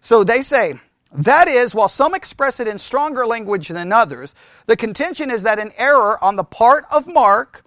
So 0.00 0.24
they 0.24 0.40
say, 0.40 0.80
that 1.12 1.46
is, 1.46 1.74
while 1.74 1.88
some 1.88 2.14
express 2.14 2.58
it 2.58 2.68
in 2.68 2.78
stronger 2.78 3.26
language 3.26 3.68
than 3.68 3.92
others, 3.92 4.34
the 4.66 4.76
contention 4.76 5.30
is 5.30 5.42
that 5.42 5.58
an 5.58 5.72
error 5.76 6.22
on 6.24 6.36
the 6.36 6.44
part 6.44 6.86
of 6.90 7.06
Mark, 7.06 7.64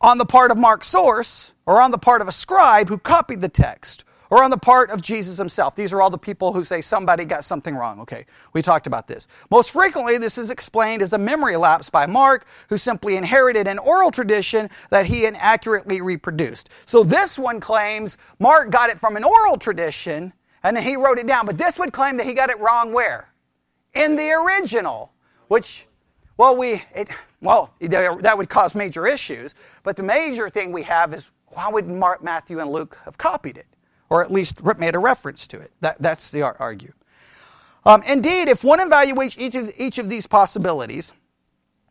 on 0.00 0.18
the 0.18 0.26
part 0.26 0.52
of 0.52 0.58
Mark's 0.58 0.88
source, 0.88 1.50
or 1.66 1.80
on 1.80 1.90
the 1.90 1.98
part 1.98 2.22
of 2.22 2.28
a 2.28 2.32
scribe 2.32 2.88
who 2.88 2.98
copied 2.98 3.40
the 3.40 3.48
text, 3.48 4.04
or 4.30 4.44
on 4.44 4.50
the 4.50 4.58
part 4.58 4.90
of 4.90 5.02
Jesus 5.02 5.38
himself. 5.38 5.74
These 5.74 5.92
are 5.92 6.02
all 6.02 6.10
the 6.10 6.18
people 6.18 6.52
who 6.52 6.64
say 6.64 6.80
somebody 6.80 7.24
got 7.24 7.44
something 7.44 7.74
wrong. 7.74 8.00
Okay, 8.00 8.26
we 8.52 8.62
talked 8.62 8.86
about 8.86 9.06
this. 9.08 9.26
Most 9.50 9.70
frequently, 9.70 10.18
this 10.18 10.38
is 10.38 10.50
explained 10.50 11.02
as 11.02 11.12
a 11.12 11.18
memory 11.18 11.56
lapse 11.56 11.90
by 11.90 12.06
Mark, 12.06 12.46
who 12.68 12.76
simply 12.76 13.16
inherited 13.16 13.68
an 13.68 13.78
oral 13.78 14.10
tradition 14.10 14.70
that 14.90 15.06
he 15.06 15.26
inaccurately 15.26 16.00
reproduced. 16.00 16.70
So 16.86 17.02
this 17.02 17.38
one 17.38 17.60
claims 17.60 18.16
Mark 18.38 18.70
got 18.70 18.90
it 18.90 18.98
from 18.98 19.16
an 19.16 19.24
oral 19.24 19.56
tradition 19.56 20.32
and 20.62 20.78
he 20.78 20.96
wrote 20.96 21.18
it 21.18 21.26
down. 21.26 21.46
But 21.46 21.58
this 21.58 21.78
would 21.78 21.92
claim 21.92 22.16
that 22.16 22.26
he 22.26 22.34
got 22.34 22.50
it 22.50 22.58
wrong 22.60 22.92
where? 22.92 23.28
In 23.94 24.16
the 24.16 24.30
original, 24.32 25.12
which, 25.48 25.86
well, 26.36 26.56
we, 26.56 26.82
it, 26.94 27.08
well, 27.40 27.74
that 27.80 28.34
would 28.36 28.48
cause 28.48 28.74
major 28.74 29.06
issues. 29.06 29.54
But 29.82 29.96
the 29.96 30.02
major 30.02 30.50
thing 30.50 30.72
we 30.72 30.82
have 30.82 31.14
is 31.14 31.30
why 31.46 31.70
would 31.70 31.88
Mark, 31.88 32.22
Matthew, 32.22 32.60
and 32.60 32.70
Luke 32.70 32.98
have 33.04 33.16
copied 33.16 33.56
it? 33.56 33.66
Or 34.10 34.22
at 34.22 34.30
least 34.30 34.62
made 34.78 34.94
a 34.94 34.98
reference 34.98 35.46
to 35.48 35.58
it. 35.58 35.70
That, 35.80 35.96
that's 36.00 36.30
the 36.30 36.42
argue. 36.42 36.92
Um, 37.84 38.02
indeed, 38.02 38.48
if 38.48 38.64
one 38.64 38.80
evaluates 38.80 39.38
each 39.38 39.54
of, 39.54 39.72
each 39.78 39.98
of 39.98 40.08
these 40.08 40.26
possibilities 40.26 41.12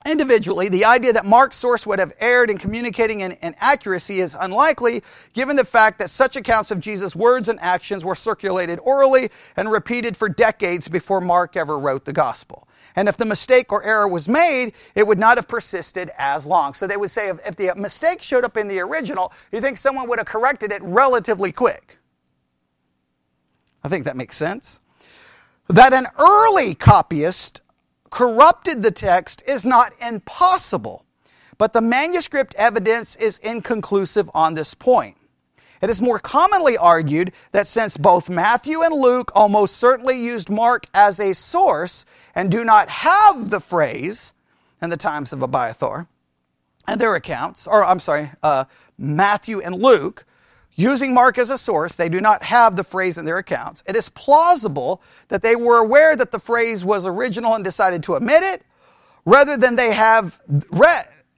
individually, 0.05 0.69
the 0.69 0.85
idea 0.85 1.11
that 1.13 1.25
Mark's 1.25 1.57
source 1.57 1.85
would 1.85 1.99
have 1.99 2.13
erred 2.19 2.49
in 2.49 2.57
communicating 2.57 3.23
an 3.23 3.37
inaccuracy 3.41 4.19
is 4.19 4.35
unlikely, 4.39 5.03
given 5.33 5.55
the 5.55 5.65
fact 5.65 5.99
that 5.99 6.09
such 6.09 6.35
accounts 6.35 6.71
of 6.71 6.79
Jesus' 6.79 7.15
words 7.15 7.49
and 7.49 7.59
actions 7.61 8.05
were 8.05 8.15
circulated 8.15 8.79
orally 8.83 9.29
and 9.57 9.71
repeated 9.71 10.15
for 10.15 10.29
decades 10.29 10.87
before 10.87 11.19
Mark 11.19 11.57
ever 11.57 11.79
wrote 11.79 12.05
the 12.05 12.13
gospel. 12.13 12.67
And 12.95 13.07
if 13.07 13.17
the 13.17 13.25
mistake 13.25 13.71
or 13.71 13.83
error 13.83 14.07
was 14.07 14.27
made, 14.27 14.73
it 14.95 15.05
would 15.05 15.19
not 15.19 15.37
have 15.37 15.47
persisted 15.47 16.09
as 16.17 16.45
long. 16.45 16.73
So 16.73 16.87
they 16.87 16.97
would 16.97 17.11
say 17.11 17.29
if, 17.29 17.45
if 17.47 17.55
the 17.55 17.73
mistake 17.75 18.21
showed 18.21 18.43
up 18.43 18.57
in 18.57 18.67
the 18.67 18.79
original, 18.79 19.33
you 19.51 19.61
think 19.61 19.77
someone 19.77 20.09
would 20.09 20.19
have 20.19 20.27
corrected 20.27 20.71
it 20.71 20.81
relatively 20.81 21.51
quick. 21.51 21.96
I 23.87 23.89
think 23.89 24.03
that 24.03 24.17
makes 24.17 24.35
sense. 24.35 24.81
That 25.69 25.93
an 25.93 26.07
early 26.19 26.75
copyist 26.75 27.61
corrupted 28.09 28.83
the 28.83 28.91
text 28.91 29.41
is 29.47 29.65
not 29.65 29.93
impossible, 30.01 31.05
but 31.57 31.71
the 31.71 31.79
manuscript 31.79 32.53
evidence 32.55 33.15
is 33.15 33.37
inconclusive 33.37 34.29
on 34.33 34.55
this 34.55 34.73
point. 34.73 35.15
It 35.81 35.89
is 35.89 36.01
more 36.01 36.19
commonly 36.19 36.77
argued 36.77 37.31
that 37.53 37.65
since 37.65 37.95
both 37.95 38.27
Matthew 38.27 38.81
and 38.81 38.93
Luke 38.93 39.31
almost 39.33 39.77
certainly 39.77 40.21
used 40.21 40.49
Mark 40.49 40.87
as 40.93 41.21
a 41.21 41.33
source 41.33 42.03
and 42.35 42.51
do 42.51 42.65
not 42.65 42.89
have 42.89 43.51
the 43.51 43.61
phrase 43.61 44.33
in 44.81 44.89
the 44.89 44.97
times 44.97 45.31
of 45.31 45.41
Abiathar 45.41 46.09
and 46.85 46.99
their 46.99 47.15
accounts, 47.15 47.67
or 47.67 47.85
I'm 47.85 48.01
sorry, 48.01 48.31
uh, 48.43 48.65
Matthew 48.97 49.61
and 49.61 49.81
Luke 49.81 50.25
Using 50.79 51.11
Mark 51.11 51.39
as 51.39 51.49
a 51.49 51.57
source, 51.57 51.95
they 51.95 52.07
do 52.07 52.21
not 52.21 52.43
have 52.43 52.75
the 52.75 52.83
phrase 52.83 53.17
in 53.17 53.25
their 53.25 53.39
accounts. 53.39 53.83
It 53.87 53.95
is 53.95 54.09
plausible 54.09 55.01
that 55.27 55.41
they 55.41 55.55
were 55.55 55.79
aware 55.79 56.15
that 56.15 56.31
the 56.31 56.39
phrase 56.39 56.85
was 56.85 57.03
original 57.03 57.55
and 57.55 57.63
decided 57.63 58.03
to 58.03 58.15
omit 58.15 58.43
it, 58.43 58.63
rather 59.25 59.57
than 59.57 59.75
they 59.75 59.91
have, 59.91 60.39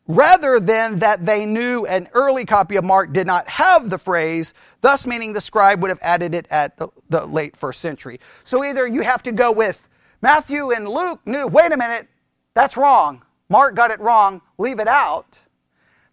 rather 0.08 0.60
than 0.60 0.99
that 0.99 1.25
they 1.25 1.45
knew 1.45 1.86
an 1.86 2.10
early 2.13 2.43
copy 2.43 2.75
of 2.75 2.84
Mark 2.84 3.13
did 3.13 3.25
not 3.25 3.47
have 3.47 3.89
the 3.89 3.97
phrase, 3.97 4.54
thus 4.82 5.08
meaning 5.08 5.32
the 5.32 5.39
scribe 5.39 5.82
would 5.82 5.89
have 5.89 5.99
added 6.02 6.36
it 6.36 6.45
at 6.52 6.75
the, 6.78 6.89
the 7.08 7.25
late 7.25 7.56
first 7.56 7.80
century. 7.80 8.19
So 8.43 8.65
either 8.65 8.86
you 8.86 9.04
have 9.04 9.23
to 9.23 9.32
go 9.32 9.54
with 9.54 9.88
Matthew 10.21 10.71
and 10.71 10.86
Luke 10.86 11.21
knew, 11.25 11.47
wait 11.47 11.71
a 11.71 11.78
minute, 11.78 12.10
that's 12.56 12.75
wrong. 12.75 13.23
Mark 13.47 13.73
got 13.73 13.89
it 13.89 14.02
wrong, 14.02 14.41
leave 14.58 14.82
it 14.82 14.89
out. 14.89 15.39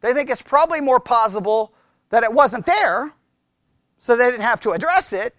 They 0.00 0.14
think 0.14 0.30
it's 0.30 0.42
probably 0.42 0.80
more 0.80 1.00
plausible 1.00 1.72
that 2.10 2.22
it 2.24 2.32
wasn't 2.32 2.66
there, 2.66 3.12
so 3.98 4.16
they 4.16 4.30
didn't 4.30 4.42
have 4.42 4.60
to 4.62 4.70
address 4.70 5.12
it. 5.12 5.34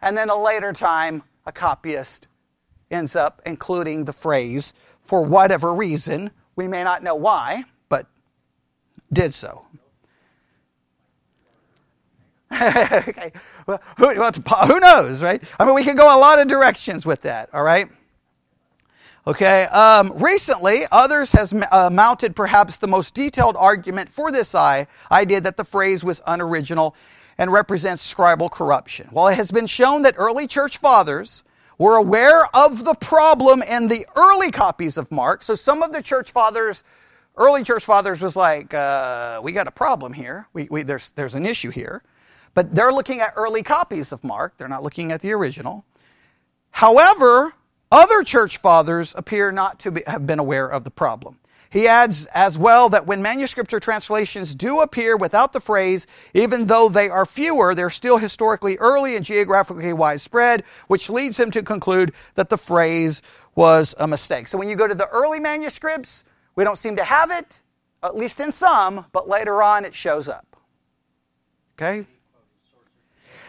And 0.00 0.16
then 0.16 0.28
a 0.30 0.40
later 0.40 0.72
time, 0.72 1.22
a 1.46 1.52
copyist 1.52 2.26
ends 2.90 3.16
up 3.16 3.42
including 3.44 4.04
the 4.04 4.12
phrase 4.12 4.72
for 5.02 5.22
whatever 5.22 5.74
reason 5.74 6.30
We 6.56 6.66
may 6.68 6.82
not 6.82 7.02
know 7.02 7.14
why, 7.14 7.64
but 7.88 8.06
did 9.12 9.32
so. 9.32 9.64
okay. 12.52 13.32
Well, 13.66 13.80
who, 13.96 14.08
who 14.08 14.80
knows, 14.80 15.22
right? 15.22 15.42
I 15.58 15.64
mean, 15.64 15.74
we 15.74 15.84
could 15.84 15.96
go 15.96 16.16
a 16.16 16.18
lot 16.18 16.40
of 16.40 16.48
directions 16.48 17.06
with 17.06 17.22
that, 17.22 17.48
all 17.52 17.62
right? 17.62 17.88
Okay. 19.28 19.64
Um, 19.64 20.14
recently, 20.16 20.84
others 20.90 21.32
has 21.32 21.52
uh, 21.52 21.90
mounted 21.92 22.34
perhaps 22.34 22.78
the 22.78 22.86
most 22.86 23.12
detailed 23.12 23.56
argument 23.58 24.10
for 24.10 24.32
this 24.32 24.54
idea 24.54 25.42
that 25.42 25.58
the 25.58 25.64
phrase 25.64 26.02
was 26.02 26.22
unoriginal 26.26 26.96
and 27.36 27.52
represents 27.52 28.14
scribal 28.14 28.50
corruption. 28.50 29.06
While 29.10 29.28
it 29.28 29.34
has 29.34 29.50
been 29.50 29.66
shown 29.66 30.00
that 30.02 30.14
early 30.16 30.46
church 30.46 30.78
fathers 30.78 31.44
were 31.76 31.96
aware 31.96 32.42
of 32.54 32.86
the 32.86 32.94
problem 32.94 33.62
in 33.62 33.88
the 33.88 34.06
early 34.16 34.50
copies 34.50 34.96
of 34.96 35.12
Mark, 35.12 35.42
so 35.42 35.54
some 35.54 35.82
of 35.82 35.92
the 35.92 36.00
church 36.00 36.30
fathers, 36.30 36.82
early 37.36 37.62
church 37.62 37.84
fathers, 37.84 38.22
was 38.22 38.34
like, 38.34 38.72
uh, 38.72 39.42
"We 39.44 39.52
got 39.52 39.68
a 39.68 39.70
problem 39.70 40.14
here. 40.14 40.48
We, 40.54 40.68
we, 40.70 40.84
there's 40.84 41.10
there's 41.10 41.34
an 41.34 41.44
issue 41.44 41.68
here," 41.68 42.02
but 42.54 42.70
they're 42.70 42.94
looking 42.94 43.20
at 43.20 43.34
early 43.36 43.62
copies 43.62 44.10
of 44.10 44.24
Mark. 44.24 44.56
They're 44.56 44.68
not 44.68 44.82
looking 44.82 45.12
at 45.12 45.20
the 45.20 45.32
original. 45.32 45.84
However, 46.70 47.52
other 47.90 48.22
church 48.22 48.58
fathers 48.58 49.14
appear 49.16 49.50
not 49.50 49.78
to 49.80 49.90
be, 49.92 50.02
have 50.06 50.26
been 50.26 50.38
aware 50.38 50.66
of 50.68 50.84
the 50.84 50.90
problem. 50.90 51.38
He 51.70 51.86
adds 51.86 52.26
as 52.26 52.56
well 52.56 52.88
that 52.90 53.06
when 53.06 53.20
manuscripts 53.20 53.74
or 53.74 53.80
translations 53.80 54.54
do 54.54 54.80
appear 54.80 55.16
without 55.16 55.52
the 55.52 55.60
phrase, 55.60 56.06
even 56.32 56.66
though 56.66 56.88
they 56.88 57.10
are 57.10 57.26
fewer, 57.26 57.74
they're 57.74 57.90
still 57.90 58.16
historically 58.16 58.78
early 58.78 59.16
and 59.16 59.24
geographically 59.24 59.92
widespread, 59.92 60.64
which 60.86 61.10
leads 61.10 61.38
him 61.38 61.50
to 61.50 61.62
conclude 61.62 62.12
that 62.36 62.48
the 62.48 62.56
phrase 62.56 63.20
was 63.54 63.94
a 63.98 64.06
mistake. 64.06 64.48
So 64.48 64.56
when 64.56 64.68
you 64.68 64.76
go 64.76 64.88
to 64.88 64.94
the 64.94 65.08
early 65.08 65.40
manuscripts, 65.40 66.24
we 66.56 66.64
don't 66.64 66.78
seem 66.78 66.96
to 66.96 67.04
have 67.04 67.30
it, 67.30 67.60
at 68.02 68.16
least 68.16 68.40
in 68.40 68.50
some, 68.50 69.04
but 69.12 69.28
later 69.28 69.62
on 69.62 69.84
it 69.84 69.94
shows 69.94 70.26
up. 70.26 70.56
Okay? 71.76 72.06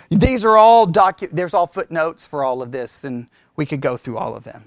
These 0.10 0.44
are 0.44 0.58
all 0.58 0.88
docu- 0.88 1.30
there's 1.32 1.54
all 1.54 1.68
footnotes 1.68 2.28
for 2.28 2.44
all 2.44 2.62
of 2.62 2.72
this, 2.72 3.04
and 3.04 3.28
we 3.60 3.68
could 3.68 3.82
go 3.82 3.98
through 3.98 4.18
all 4.18 4.36
of 4.36 4.46
them. 4.46 4.64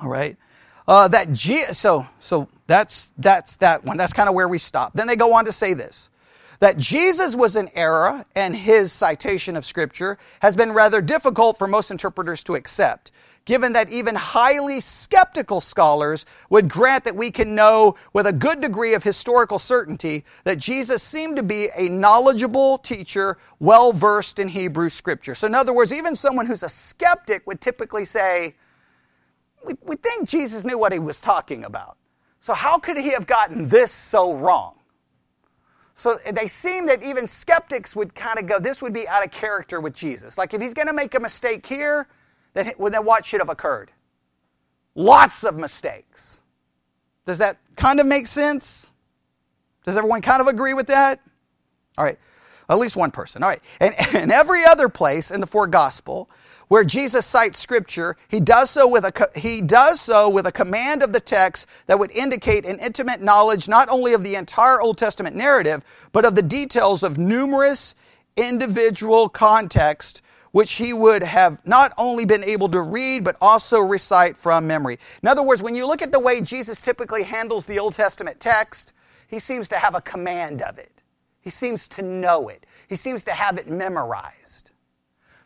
All 0.00 0.10
right. 0.10 0.36
Uh, 0.86 1.08
that 1.08 1.32
G- 1.32 1.64
so 1.72 2.06
so 2.20 2.48
that's 2.66 3.12
that's 3.18 3.56
that 3.56 3.84
one. 3.84 3.96
That's 3.96 4.12
kind 4.12 4.28
of 4.28 4.34
where 4.34 4.46
we 4.48 4.58
stop. 4.58 4.92
Then 4.94 5.06
they 5.06 5.16
go 5.16 5.34
on 5.34 5.46
to 5.46 5.52
say 5.52 5.74
this 5.74 6.10
that 6.60 6.76
Jesus 6.76 7.34
was 7.36 7.56
in 7.56 7.70
error 7.74 8.26
and 8.34 8.54
his 8.54 8.92
citation 8.92 9.56
of 9.56 9.64
Scripture 9.64 10.18
has 10.40 10.54
been 10.56 10.72
rather 10.72 11.00
difficult 11.00 11.58
for 11.58 11.66
most 11.66 11.90
interpreters 11.90 12.44
to 12.44 12.56
accept 12.56 13.10
given 13.48 13.72
that 13.72 13.88
even 13.88 14.14
highly 14.14 14.78
skeptical 14.78 15.58
scholars 15.58 16.26
would 16.50 16.68
grant 16.68 17.02
that 17.04 17.16
we 17.16 17.30
can 17.30 17.54
know 17.54 17.94
with 18.12 18.26
a 18.26 18.32
good 18.32 18.60
degree 18.60 18.92
of 18.92 19.02
historical 19.02 19.58
certainty 19.58 20.22
that 20.44 20.58
Jesus 20.58 21.02
seemed 21.02 21.34
to 21.36 21.42
be 21.42 21.70
a 21.74 21.88
knowledgeable 21.88 22.76
teacher, 22.76 23.38
well 23.58 23.90
versed 23.90 24.38
in 24.38 24.48
Hebrew 24.48 24.90
scripture. 24.90 25.34
So, 25.34 25.46
in 25.46 25.54
other 25.54 25.72
words, 25.72 25.94
even 25.94 26.14
someone 26.14 26.44
who's 26.44 26.62
a 26.62 26.68
skeptic 26.68 27.46
would 27.46 27.62
typically 27.62 28.04
say, 28.04 28.54
we, 29.66 29.72
we 29.82 29.96
think 29.96 30.28
Jesus 30.28 30.66
knew 30.66 30.76
what 30.78 30.92
he 30.92 30.98
was 30.98 31.18
talking 31.18 31.64
about. 31.64 31.96
So, 32.40 32.52
how 32.52 32.78
could 32.78 32.98
he 32.98 33.12
have 33.12 33.26
gotten 33.26 33.66
this 33.66 33.90
so 33.90 34.34
wrong? 34.34 34.74
So 35.94 36.18
they 36.32 36.48
seem 36.48 36.84
that 36.86 37.02
even 37.02 37.26
skeptics 37.26 37.96
would 37.96 38.14
kind 38.14 38.38
of 38.38 38.46
go, 38.46 38.60
this 38.60 38.82
would 38.82 38.92
be 38.92 39.08
out 39.08 39.24
of 39.24 39.32
character 39.32 39.80
with 39.80 39.94
Jesus. 39.94 40.36
Like 40.36 40.52
if 40.52 40.60
he's 40.60 40.74
going 40.74 40.86
to 40.86 40.92
make 40.92 41.14
a 41.14 41.20
mistake 41.20 41.66
here, 41.66 42.06
then, 42.54 42.72
then 42.78 43.04
what 43.04 43.24
should 43.24 43.40
have 43.40 43.48
occurred? 43.48 43.90
Lots 44.94 45.44
of 45.44 45.56
mistakes. 45.56 46.42
Does 47.24 47.38
that 47.38 47.58
kind 47.76 48.00
of 48.00 48.06
make 48.06 48.26
sense? 48.26 48.90
Does 49.84 49.96
everyone 49.96 50.22
kind 50.22 50.40
of 50.40 50.48
agree 50.48 50.74
with 50.74 50.88
that? 50.88 51.20
All 51.96 52.04
right. 52.04 52.18
At 52.68 52.78
least 52.78 52.96
one 52.96 53.10
person. 53.10 53.42
All 53.42 53.48
right. 53.48 53.62
And, 53.80 53.94
in 54.14 54.30
every 54.30 54.64
other 54.64 54.88
place 54.88 55.30
in 55.30 55.40
the 55.40 55.46
four 55.46 55.66
gospel 55.66 56.28
where 56.68 56.84
Jesus 56.84 57.24
cites 57.24 57.58
scripture, 57.58 58.16
he 58.28 58.40
does 58.40 58.70
so 58.70 58.86
with 58.86 59.04
a 59.04 59.30
he 59.34 59.62
does 59.62 60.00
so 60.00 60.28
with 60.28 60.46
a 60.46 60.52
command 60.52 61.02
of 61.02 61.12
the 61.12 61.20
text 61.20 61.66
that 61.86 61.98
would 61.98 62.10
indicate 62.10 62.66
an 62.66 62.78
intimate 62.78 63.22
knowledge 63.22 63.68
not 63.68 63.88
only 63.88 64.12
of 64.12 64.22
the 64.22 64.34
entire 64.34 64.80
Old 64.80 64.98
Testament 64.98 65.34
narrative, 65.34 65.82
but 66.12 66.24
of 66.24 66.34
the 66.34 66.42
details 66.42 67.02
of 67.02 67.16
numerous 67.16 67.94
individual 68.36 69.28
context 69.28 70.22
which 70.52 70.72
he 70.72 70.92
would 70.92 71.22
have 71.22 71.58
not 71.66 71.92
only 71.98 72.24
been 72.24 72.44
able 72.44 72.68
to 72.70 72.80
read, 72.80 73.24
but 73.24 73.36
also 73.40 73.80
recite 73.80 74.36
from 74.36 74.66
memory. 74.66 74.98
In 75.22 75.28
other 75.28 75.42
words, 75.42 75.62
when 75.62 75.74
you 75.74 75.86
look 75.86 76.02
at 76.02 76.12
the 76.12 76.20
way 76.20 76.40
Jesus 76.40 76.82
typically 76.82 77.22
handles 77.22 77.66
the 77.66 77.78
Old 77.78 77.94
Testament 77.94 78.40
text, 78.40 78.92
he 79.28 79.38
seems 79.38 79.68
to 79.68 79.76
have 79.76 79.94
a 79.94 80.00
command 80.00 80.62
of 80.62 80.78
it. 80.78 81.02
He 81.40 81.50
seems 81.50 81.88
to 81.88 82.02
know 82.02 82.48
it. 82.48 82.66
He 82.88 82.96
seems 82.96 83.24
to 83.24 83.32
have 83.32 83.58
it 83.58 83.68
memorized. 83.68 84.70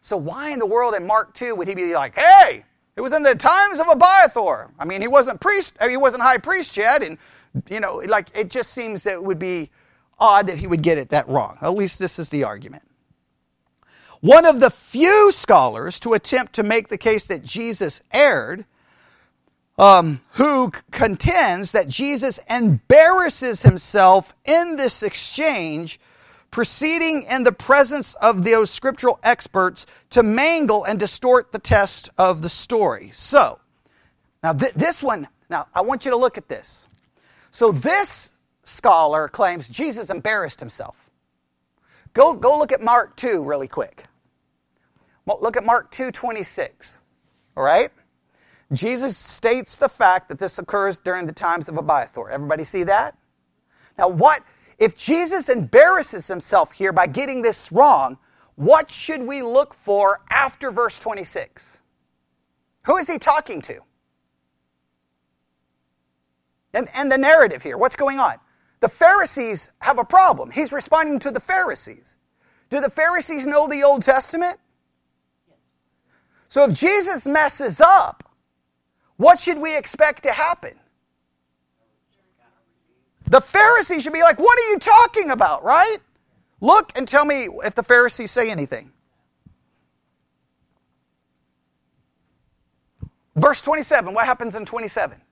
So 0.00 0.16
why 0.16 0.50
in 0.50 0.58
the 0.58 0.66
world 0.66 0.94
in 0.94 1.06
Mark 1.06 1.34
2 1.34 1.54
would 1.54 1.68
he 1.68 1.74
be 1.74 1.94
like, 1.94 2.16
hey, 2.16 2.64
it 2.96 3.00
was 3.00 3.12
in 3.12 3.22
the 3.22 3.34
times 3.34 3.80
of 3.80 3.88
Abiathar. 3.88 4.70
I 4.78 4.84
mean, 4.84 5.00
he 5.00 5.08
wasn't 5.08 5.40
priest, 5.40 5.76
he 5.88 5.96
wasn't 5.96 6.22
high 6.22 6.38
priest 6.38 6.76
yet, 6.76 7.02
and 7.02 7.18
you 7.70 7.80
know, 7.80 8.02
like 8.06 8.28
it 8.34 8.50
just 8.50 8.70
seems 8.70 9.04
that 9.04 9.14
it 9.14 9.22
would 9.22 9.38
be 9.38 9.70
odd 10.18 10.46
that 10.46 10.58
he 10.58 10.66
would 10.66 10.82
get 10.82 10.98
it 10.98 11.08
that 11.10 11.28
wrong. 11.28 11.56
At 11.62 11.74
least 11.74 11.98
this 11.98 12.18
is 12.18 12.30
the 12.30 12.44
argument. 12.44 12.82
One 14.22 14.46
of 14.46 14.60
the 14.60 14.70
few 14.70 15.32
scholars 15.32 15.98
to 15.98 16.12
attempt 16.12 16.52
to 16.52 16.62
make 16.62 16.86
the 16.86 16.96
case 16.96 17.26
that 17.26 17.42
Jesus 17.42 18.00
erred, 18.12 18.64
um, 19.76 20.20
who 20.34 20.70
contends 20.92 21.72
that 21.72 21.88
Jesus 21.88 22.38
embarrasses 22.48 23.62
himself 23.62 24.32
in 24.44 24.76
this 24.76 25.02
exchange, 25.02 25.98
proceeding 26.52 27.24
in 27.24 27.42
the 27.42 27.50
presence 27.50 28.14
of 28.14 28.44
those 28.44 28.70
scriptural 28.70 29.18
experts 29.24 29.86
to 30.10 30.22
mangle 30.22 30.84
and 30.84 31.00
distort 31.00 31.50
the 31.50 31.58
test 31.58 32.08
of 32.16 32.42
the 32.42 32.48
story. 32.48 33.10
So, 33.12 33.58
now 34.44 34.52
th- 34.52 34.74
this 34.74 35.02
one, 35.02 35.26
now 35.50 35.66
I 35.74 35.80
want 35.80 36.04
you 36.04 36.12
to 36.12 36.16
look 36.16 36.38
at 36.38 36.48
this. 36.48 36.86
So, 37.50 37.72
this 37.72 38.30
scholar 38.62 39.26
claims 39.26 39.68
Jesus 39.68 40.10
embarrassed 40.10 40.60
himself. 40.60 40.94
Go, 42.14 42.34
go 42.34 42.56
look 42.56 42.70
at 42.70 42.80
Mark 42.80 43.16
2 43.16 43.42
really 43.42 43.66
quick. 43.66 44.04
Look 45.26 45.56
at 45.56 45.64
Mark 45.64 45.90
2:26. 45.92 46.98
All 47.56 47.62
right? 47.62 47.90
Jesus 48.72 49.18
states 49.18 49.76
the 49.76 49.88
fact 49.88 50.28
that 50.28 50.38
this 50.38 50.58
occurs 50.58 50.98
during 50.98 51.26
the 51.26 51.32
times 51.32 51.68
of 51.68 51.76
Abiathar. 51.76 52.30
Everybody 52.30 52.64
see 52.64 52.84
that? 52.84 53.16
Now 53.98 54.08
what 54.08 54.42
if 54.78 54.96
Jesus 54.96 55.48
embarrasses 55.48 56.26
himself 56.26 56.72
here 56.72 56.92
by 56.92 57.06
getting 57.06 57.42
this 57.42 57.70
wrong, 57.70 58.18
what 58.56 58.90
should 58.90 59.22
we 59.22 59.42
look 59.42 59.74
for 59.74 60.20
after 60.30 60.70
verse 60.70 60.98
26? 60.98 61.78
Who 62.84 62.96
is 62.96 63.08
he 63.08 63.18
talking 63.18 63.62
to? 63.62 63.80
And, 66.74 66.88
and 66.94 67.12
the 67.12 67.18
narrative 67.18 67.62
here, 67.62 67.76
what's 67.76 67.96
going 67.96 68.18
on? 68.18 68.36
The 68.80 68.88
Pharisees 68.88 69.70
have 69.78 69.98
a 69.98 70.04
problem. 70.04 70.50
He's 70.50 70.72
responding 70.72 71.18
to 71.20 71.30
the 71.30 71.40
Pharisees. 71.40 72.16
Do 72.70 72.80
the 72.80 72.90
Pharisees 72.90 73.46
know 73.46 73.68
the 73.68 73.84
Old 73.84 74.02
Testament? 74.02 74.58
So 76.52 76.64
if 76.64 76.74
Jesus 76.74 77.26
messes 77.26 77.80
up, 77.80 78.30
what 79.16 79.40
should 79.40 79.56
we 79.56 79.74
expect 79.74 80.24
to 80.24 80.32
happen? 80.32 80.74
The 83.30 83.40
Pharisees 83.40 84.02
should 84.02 84.12
be 84.12 84.20
like, 84.20 84.38
What 84.38 84.58
are 84.58 84.68
you 84.68 84.78
talking 84.78 85.30
about, 85.30 85.64
right? 85.64 85.96
Look 86.60 86.92
and 86.94 87.08
tell 87.08 87.24
me 87.24 87.48
if 87.64 87.74
the 87.74 87.82
Pharisees 87.82 88.32
say 88.32 88.50
anything. 88.50 88.92
Verse 93.34 93.62
27, 93.62 94.12
what 94.12 94.26
happens 94.26 94.54
in 94.54 94.66
27? 94.66 95.22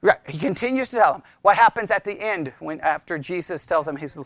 Right. 0.00 0.16
He 0.26 0.38
continues 0.50 0.88
to 0.88 0.96
tell 0.96 1.12
them 1.12 1.22
what 1.42 1.56
happens 1.56 1.92
at 1.92 2.04
the 2.04 2.20
end 2.20 2.52
when 2.58 2.80
after 2.80 3.16
Jesus 3.18 3.64
tells 3.66 3.86
him 3.86 3.94
he's 3.94 4.18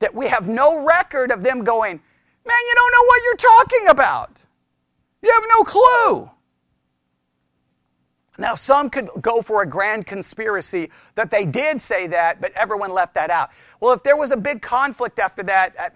that 0.00 0.14
we 0.14 0.28
have 0.28 0.50
no 0.50 0.84
record 0.84 1.32
of 1.32 1.42
them 1.42 1.64
going, 1.64 1.98
man, 2.46 2.58
you 2.68 2.74
don't 2.74 2.92
know 2.92 3.06
what 3.06 3.22
you're 3.24 3.36
talking 3.36 3.88
about. 3.88 4.44
You 5.22 5.32
have 5.32 5.44
no 5.48 5.64
clue. 5.64 6.30
Now, 8.36 8.54
some 8.54 8.90
could 8.90 9.08
go 9.22 9.40
for 9.40 9.62
a 9.62 9.66
grand 9.66 10.06
conspiracy 10.06 10.90
that 11.14 11.30
they 11.30 11.46
did 11.46 11.80
say 11.80 12.06
that, 12.08 12.38
but 12.40 12.52
everyone 12.52 12.92
left 12.92 13.14
that 13.14 13.30
out. 13.30 13.48
Well, 13.80 13.94
if 13.94 14.02
there 14.02 14.16
was 14.16 14.30
a 14.30 14.36
big 14.36 14.60
conflict 14.60 15.18
after 15.18 15.42
that, 15.44 15.74
uh, 15.78 15.88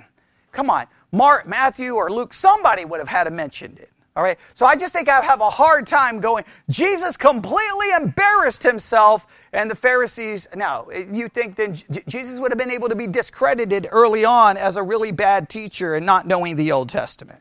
come 0.53 0.71
on, 0.71 0.87
Mark, 1.13 1.47
Matthew, 1.47 1.95
or 1.95 2.11
Luke, 2.11 2.33
somebody 2.33 2.87
would 2.87 2.99
have 2.99 3.09
had 3.09 3.25
to 3.25 3.31
mention 3.31 3.77
it. 3.79 3.92
All 4.15 4.23
right. 4.23 4.39
So 4.53 4.67
I 4.67 4.77
just 4.77 4.93
think 4.93 5.09
I 5.09 5.23
have 5.23 5.41
a 5.41 5.49
hard 5.49 5.87
time 5.87 6.21
going, 6.21 6.45
Jesus 6.69 7.17
completely 7.17 7.91
embarrassed 7.97 8.63
himself 8.63 9.27
and 9.55 9.71
the 9.71 9.75
Pharisees. 9.75 10.49
Now, 10.55 10.87
you 11.11 11.29
think 11.29 11.57
then 11.57 11.79
Jesus 12.07 12.39
would 12.39 12.53
have 12.53 12.59
been 12.59 12.71
able 12.71 12.91
to 12.91 12.95
be 12.95 13.07
discredited 13.07 13.89
early 13.91 14.25
on 14.27 14.59
as 14.59 14.77
a 14.77 14.83
really 14.83 15.13
bad 15.13 15.49
teacher 15.49 15.95
and 15.95 16.05
not 16.05 16.27
knowing 16.27 16.57
the 16.57 16.73
Old 16.73 16.91
Testament. 16.91 17.41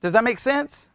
Does 0.00 0.12
that 0.12 0.22
make 0.22 0.38
sense? 0.38 0.92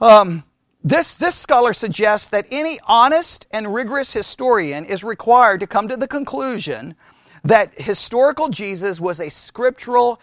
Um, 0.00 0.44
this, 0.84 1.16
this 1.16 1.34
scholar 1.34 1.72
suggests 1.72 2.28
that 2.28 2.46
any 2.52 2.78
honest 2.86 3.48
and 3.50 3.74
rigorous 3.74 4.12
historian 4.12 4.84
is 4.84 5.02
required 5.02 5.58
to 5.60 5.66
come 5.66 5.88
to 5.88 5.96
the 5.96 6.06
conclusion 6.06 6.94
that 7.42 7.80
historical 7.80 8.48
Jesus 8.48 9.00
was 9.00 9.20
a 9.20 9.28
scriptural, 9.28 10.20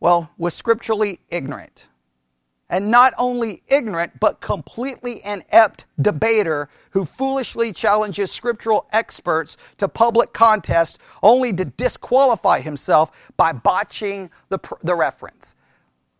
well, 0.00 0.30
was 0.36 0.54
scripturally 0.54 1.20
ignorant 1.30 1.88
and 2.74 2.90
not 2.90 3.14
only 3.18 3.62
ignorant, 3.68 4.18
but 4.18 4.40
completely 4.40 5.24
inept 5.24 5.84
debater 6.02 6.68
who 6.90 7.04
foolishly 7.04 7.72
challenges 7.72 8.32
scriptural 8.32 8.88
experts 8.90 9.56
to 9.78 9.86
public 9.86 10.32
contest 10.32 10.98
only 11.22 11.52
to 11.52 11.66
disqualify 11.66 12.58
himself 12.58 13.30
by 13.36 13.52
botching 13.52 14.28
the, 14.48 14.58
the 14.82 14.92
reference. 14.92 15.54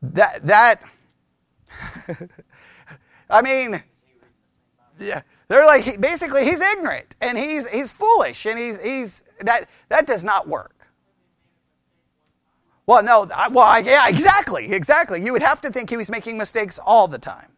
That, 0.01 0.47
that, 0.47 0.81
I 3.29 3.43
mean, 3.43 3.83
yeah, 5.01 5.23
they're 5.49 5.67
like, 5.67 6.01
basically, 6.01 6.45
he's 6.45 6.61
ignorant 6.61 7.17
and 7.21 7.37
he's, 7.37 7.69
he's 7.69 7.90
foolish 7.90 8.47
and 8.47 8.57
he's, 8.57 8.81
he's, 8.81 9.25
that, 9.40 9.69
that 9.88 10.07
does 10.07 10.23
not 10.23 10.47
work. 10.47 10.74
Well, 12.87 13.03
no, 13.03 13.27
well, 13.51 13.81
yeah, 13.83 14.09
exactly, 14.09 14.73
exactly. 14.73 15.25
You 15.25 15.33
would 15.33 15.42
have 15.42 15.61
to 15.62 15.70
think 15.70 15.88
he 15.88 15.97
was 15.97 16.11
making 16.11 16.37
mistakes 16.37 16.79
all 16.79 17.09
the 17.09 17.18
time, 17.18 17.49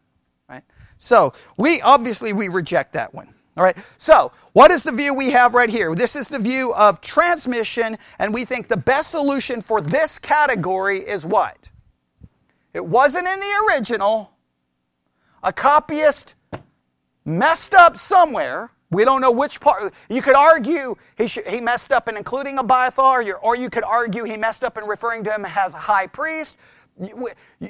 right? 0.49 0.63
So 0.97 1.33
we 1.57 1.81
obviously 1.81 2.33
we 2.33 2.47
reject 2.47 2.93
that 2.93 3.13
one. 3.13 3.33
All 3.57 3.63
right. 3.63 3.77
So 3.97 4.31
what 4.53 4.71
is 4.71 4.83
the 4.83 4.91
view 4.91 5.15
we 5.15 5.31
have 5.31 5.55
right 5.55 5.69
here? 5.69 5.95
This 5.95 6.15
is 6.15 6.27
the 6.27 6.37
view 6.37 6.73
of 6.75 7.01
transmission, 7.01 7.97
and 8.19 8.33
we 8.33 8.45
think 8.45 8.67
the 8.67 8.77
best 8.77 9.09
solution 9.09 9.61
for 9.61 9.81
this 9.81 10.19
category 10.19 10.99
is 10.99 11.25
what? 11.25 11.69
It 12.73 12.85
wasn't 12.85 13.27
in 13.27 13.39
the 13.39 13.65
original. 13.67 14.31
A 15.43 15.51
copyist 15.51 16.35
messed 17.25 17.73
up 17.73 17.97
somewhere 17.97 18.71
we 18.89 19.03
don't 19.03 19.19
know 19.19 19.31
which 19.31 19.59
part. 19.59 19.93
You 20.09 20.21
could 20.21 20.35
argue 20.35 20.95
he, 21.17 21.27
sh- 21.27 21.39
he 21.47 21.59
messed 21.59 21.91
up 21.91 22.07
in 22.07 22.15
including 22.15 22.57
Abiathar, 22.57 23.25
or 23.41 23.55
you 23.55 23.69
could 23.69 23.83
argue 23.83 24.23
he 24.23 24.37
messed 24.37 24.63
up 24.63 24.77
in 24.77 24.85
referring 24.85 25.23
to 25.25 25.33
him 25.33 25.45
as 25.45 25.73
a 25.73 25.77
high 25.77 26.07
priest. 26.07 26.55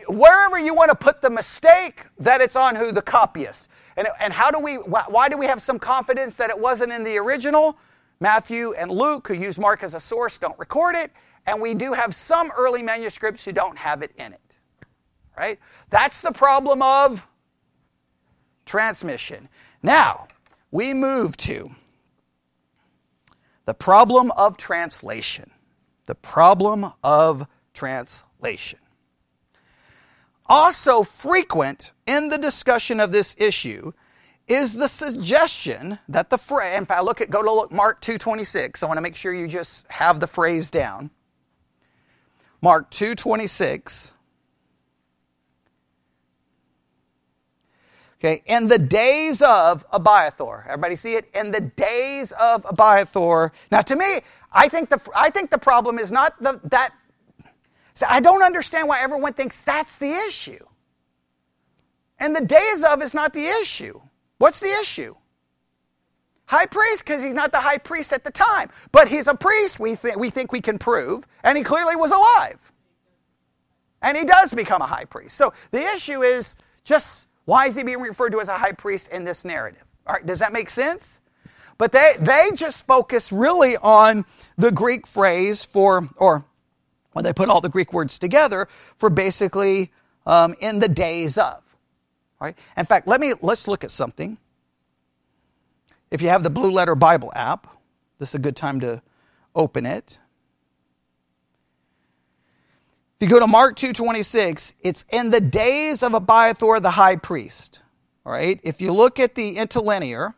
Wherever 0.08 0.60
you 0.60 0.74
want 0.74 0.90
to 0.90 0.96
put 0.96 1.22
the 1.22 1.30
mistake, 1.30 2.06
that 2.20 2.40
it's 2.40 2.56
on 2.56 2.76
who 2.76 2.92
the 2.92 3.02
copyist. 3.02 3.68
And, 3.98 4.08
and 4.20 4.32
how 4.32 4.52
do 4.52 4.60
we? 4.60 4.76
Why 4.76 5.28
do 5.28 5.38
we 5.38 5.48
have 5.48 5.62
some 5.62 5.80
confidence 5.80 6.38
that 6.38 6.50
it 6.52 6.58
wasn't 6.58 6.94
in 6.94 7.04
the 7.04 7.18
original? 7.18 7.78
Matthew 8.20 8.74
and 8.74 8.90
Luke, 8.92 9.28
who 9.28 9.34
use 9.34 9.60
Mark 9.60 9.84
as 9.84 9.94
a 9.96 10.00
source, 10.00 10.38
don't 10.38 10.58
record 10.58 10.96
it, 10.96 11.12
and 11.46 11.60
we 11.62 11.74
do 11.74 11.94
have 11.94 12.16
some 12.16 12.52
early 12.56 12.82
manuscripts 12.82 13.44
who 13.44 13.52
don't 13.52 13.78
have 13.78 14.02
it 14.02 14.12
in 14.18 14.34
it. 14.34 14.58
Right? 15.38 15.60
That's 15.90 16.22
the 16.22 16.32
problem 16.32 16.82
of 16.82 17.28
transmission. 18.66 19.50
Now, 19.84 20.28
we 20.78 20.94
move 20.94 21.36
to 21.36 21.72
the 23.66 23.74
problem 23.74 24.30
of 24.38 24.58
translation. 24.58 25.50
The 26.06 26.14
problem 26.14 26.94
of 27.04 27.48
translation. 27.74 28.78
Also 30.46 31.02
frequent 31.02 31.94
in 32.06 32.30
the 32.30 32.38
discussion 32.38 33.00
of 33.00 33.12
this 33.12 33.36
issue 33.40 33.92
is 34.48 34.76
the 34.76 34.88
suggestion 34.88 35.98
that 36.10 36.30
the 36.30 36.38
phrase, 36.38 36.78
in 36.78 36.86
fact, 36.86 37.04
look 37.06 37.22
at, 37.22 37.32
go 37.32 37.42
to 37.42 37.52
look, 37.52 37.72
Mark 37.72 38.00
2.26. 38.00 38.84
I 38.84 38.86
want 38.86 38.98
to 38.98 39.02
make 39.02 39.16
sure 39.16 39.34
you 39.34 39.48
just 39.48 39.88
have 39.90 40.20
the 40.20 40.28
phrase 40.28 40.70
down. 40.70 41.10
Mark 42.62 42.92
2.26 42.92 44.12
Okay, 48.20 48.42
in 48.48 48.68
the 48.68 48.80
days 48.80 49.44
of 49.44 49.86
Abiathar. 49.92 50.66
Everybody 50.68 50.96
see 50.96 51.14
it? 51.14 51.30
In 51.36 51.52
the 51.52 51.62
days 51.62 52.32
of 52.32 52.66
Abiathar. 52.68 53.52
Now, 53.72 53.82
to 53.82 53.96
me, 53.96 54.22
I 54.52 54.68
think 54.68 54.90
the, 54.90 55.00
I 55.16 55.30
think 55.30 55.52
the 55.52 55.60
problem 55.60 56.00
is 56.00 56.12
not 56.12 56.42
the, 56.42 56.60
that. 56.66 56.94
I 58.08 58.20
don't 58.20 58.42
understand 58.42 58.88
why 58.88 59.02
everyone 59.02 59.34
thinks 59.34 59.62
that's 59.62 59.98
the 59.98 60.12
issue. 60.28 60.66
And 62.20 62.36
the 62.36 62.46
days 62.46 62.84
of 62.84 63.04
is 63.04 63.14
not 63.14 63.34
the 63.34 63.46
issue. 63.62 64.02
What's 64.40 64.60
the 64.60 64.76
issue? 64.82 65.16
High 66.46 66.66
priest, 66.66 67.06
because 67.06 67.24
he's 67.24 67.34
not 67.34 67.52
the 67.52 67.60
high 67.60 67.78
priest 67.78 68.14
at 68.14 68.24
the 68.24 68.32
time. 68.32 68.70
But 68.92 69.08
he's 69.08 69.28
a 69.28 69.36
priest, 69.36 69.80
we, 69.80 69.96
th- 69.96 70.16
we 70.16 70.30
think 70.30 70.52
we 70.52 70.62
can 70.62 70.80
prove, 70.80 71.28
and 71.44 71.58
he 71.58 71.64
clearly 71.64 71.96
was 71.96 72.12
alive. 72.12 72.72
And 74.02 74.18
he 74.18 74.26
does 74.26 74.54
become 74.54 74.82
a 74.82 74.88
high 74.88 75.06
priest. 75.06 75.36
So 75.36 75.54
the 75.72 75.82
issue 75.82 76.22
is 76.22 76.56
just 76.84 77.27
why 77.48 77.68
is 77.68 77.78
he 77.78 77.84
being 77.84 78.02
referred 78.02 78.32
to 78.32 78.42
as 78.42 78.50
a 78.50 78.58
high 78.58 78.74
priest 78.74 79.08
in 79.14 79.24
this 79.24 79.46
narrative? 79.46 79.86
All 80.06 80.16
right, 80.16 80.26
does 80.26 80.40
that 80.40 80.52
make 80.52 80.70
sense? 80.70 81.22
But 81.78 81.94
they, 81.94 82.12
they 82.20 82.50
just 82.54 82.86
focus 82.86 83.32
really 83.32 83.78
on 83.78 84.26
the 84.58 84.70
Greek 84.70 85.08
phrase 85.08 85.64
for, 85.64 86.10
or 86.18 86.44
when 87.14 87.24
they 87.24 87.32
put 87.32 87.48
all 87.48 87.62
the 87.62 87.70
Greek 87.70 87.94
words 87.94 88.20
together, 88.20 88.68
for 88.98 89.10
basically 89.10 89.94
um, 90.26 90.56
in 90.60 90.82
the 90.82 90.90
days 90.90 91.38
of. 91.38 91.64
Right? 92.42 92.58
In 92.76 92.84
fact, 92.84 93.08
let 93.08 93.22
me 93.22 93.34
let's 93.42 93.66
look 93.66 93.86
at 93.86 93.92
something. 93.92 94.38
If 96.12 96.22
you 96.22 96.28
have 96.28 96.44
the 96.44 96.50
Blue 96.50 96.70
Letter 96.70 96.96
Bible 96.96 97.32
app, 97.34 97.66
this 98.20 98.30
is 98.30 98.36
a 98.36 98.40
good 98.40 98.58
time 98.58 98.82
to 98.82 99.02
open 99.56 99.86
it. 99.86 100.20
If 103.20 103.28
you 103.28 103.34
go 103.34 103.40
to 103.40 103.48
Mark 103.48 103.76
2:26, 103.76 104.74
it's 104.82 105.04
in 105.10 105.32
the 105.32 105.42
days 105.42 106.04
of 106.04 106.14
Abiathar 106.14 106.80
the 106.80 106.92
high 106.92 107.16
priest. 107.16 107.82
All 108.24 108.32
right? 108.32 108.60
If 108.62 108.80
you 108.80 108.94
look 108.94 109.20
at 109.20 109.34
the 109.34 109.58
interlinear, 109.58 110.36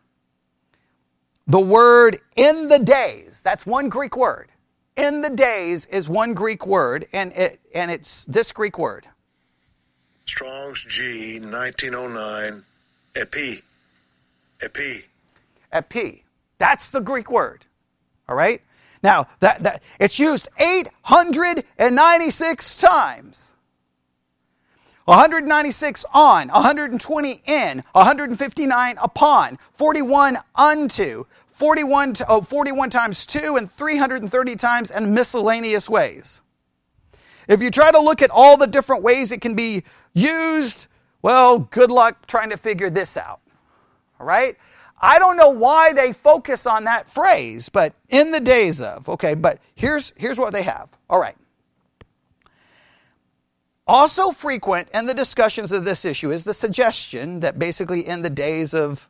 the 1.46 1.60
word 1.60 2.20
in 2.36 2.68
the 2.68 2.78
days, 2.78 3.42
that's 3.42 3.66
one 3.66 3.90
Greek 3.90 4.16
word. 4.16 4.50
In 4.96 5.20
the 5.20 5.28
days 5.28 5.84
is 5.86 6.08
one 6.08 6.32
Greek 6.32 6.66
word, 6.66 7.06
and 7.12 7.32
it 7.32 7.60
and 7.74 7.90
it's 7.90 8.24
this 8.24 8.50
Greek 8.50 8.78
word. 8.78 9.06
Strong's 10.24 10.82
G 10.84 11.38
1909 11.38 12.64
epi. 13.14 13.62
Epi. 14.62 15.04
Epi. 15.70 16.24
That's 16.56 16.88
the 16.88 17.00
Greek 17.00 17.30
word. 17.30 17.66
All 18.26 18.36
right? 18.36 18.62
Now, 19.02 19.26
that, 19.40 19.62
that, 19.62 19.82
it's 19.98 20.18
used 20.18 20.48
896 20.58 22.78
times. 22.78 23.54
196 25.06 26.04
on, 26.14 26.48
120 26.48 27.42
in, 27.46 27.82
159 27.92 28.98
upon, 29.02 29.58
41 29.72 30.38
unto, 30.54 31.24
41, 31.48 32.12
to, 32.14 32.26
oh, 32.28 32.42
41 32.42 32.90
times 32.90 33.26
2, 33.26 33.56
and 33.56 33.70
330 33.70 34.56
times 34.56 34.90
in 34.90 35.12
miscellaneous 35.12 35.90
ways. 35.90 36.42
If 37.48 37.62
you 37.62 37.72
try 37.72 37.90
to 37.90 37.98
look 37.98 38.22
at 38.22 38.30
all 38.30 38.56
the 38.56 38.68
different 38.68 39.02
ways 39.02 39.32
it 39.32 39.40
can 39.40 39.54
be 39.54 39.82
used, 40.14 40.86
well, 41.22 41.58
good 41.58 41.90
luck 41.90 42.26
trying 42.26 42.50
to 42.50 42.56
figure 42.56 42.90
this 42.90 43.16
out. 43.16 43.40
All 44.20 44.26
right? 44.26 44.56
I 45.00 45.18
don't 45.18 45.36
know 45.36 45.48
why 45.48 45.92
they 45.94 46.12
focus 46.12 46.66
on 46.66 46.84
that 46.84 47.08
phrase, 47.08 47.70
but 47.70 47.94
in 48.10 48.32
the 48.32 48.40
days 48.40 48.80
of, 48.80 49.08
okay, 49.08 49.34
but 49.34 49.58
here's, 49.74 50.12
here's 50.16 50.38
what 50.38 50.52
they 50.52 50.62
have. 50.62 50.88
All 51.08 51.18
right. 51.18 51.36
Also 53.86 54.30
frequent 54.30 54.88
in 54.94 55.06
the 55.06 55.14
discussions 55.14 55.72
of 55.72 55.84
this 55.84 56.04
issue 56.04 56.30
is 56.30 56.44
the 56.44 56.54
suggestion 56.54 57.40
that 57.40 57.58
basically 57.58 58.06
in 58.06 58.22
the 58.22 58.30
days 58.30 58.74
of 58.74 59.08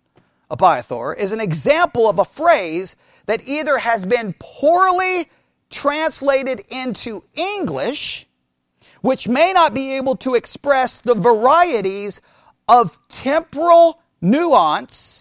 Abiathar 0.48 1.12
is 1.14 1.32
an 1.32 1.40
example 1.40 2.08
of 2.08 2.18
a 2.18 2.24
phrase 2.24 2.96
that 3.26 3.46
either 3.46 3.78
has 3.78 4.06
been 4.06 4.34
poorly 4.38 5.28
translated 5.70 6.64
into 6.70 7.22
English, 7.34 8.26
which 9.02 9.28
may 9.28 9.52
not 9.52 9.74
be 9.74 9.96
able 9.96 10.16
to 10.16 10.34
express 10.34 11.00
the 11.00 11.14
varieties 11.14 12.20
of 12.68 12.98
temporal 13.08 14.00
nuance 14.20 15.19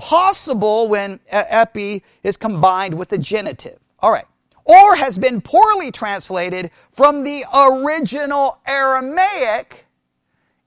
possible 0.00 0.88
when 0.88 1.20
epi 1.28 2.02
is 2.22 2.36
combined 2.36 2.94
with 2.94 3.10
the 3.10 3.18
genitive. 3.18 3.78
All 4.00 4.10
right. 4.10 4.24
Or 4.64 4.96
has 4.96 5.18
been 5.18 5.40
poorly 5.40 5.90
translated 5.90 6.70
from 6.92 7.22
the 7.22 7.44
original 7.54 8.58
Aramaic 8.66 9.86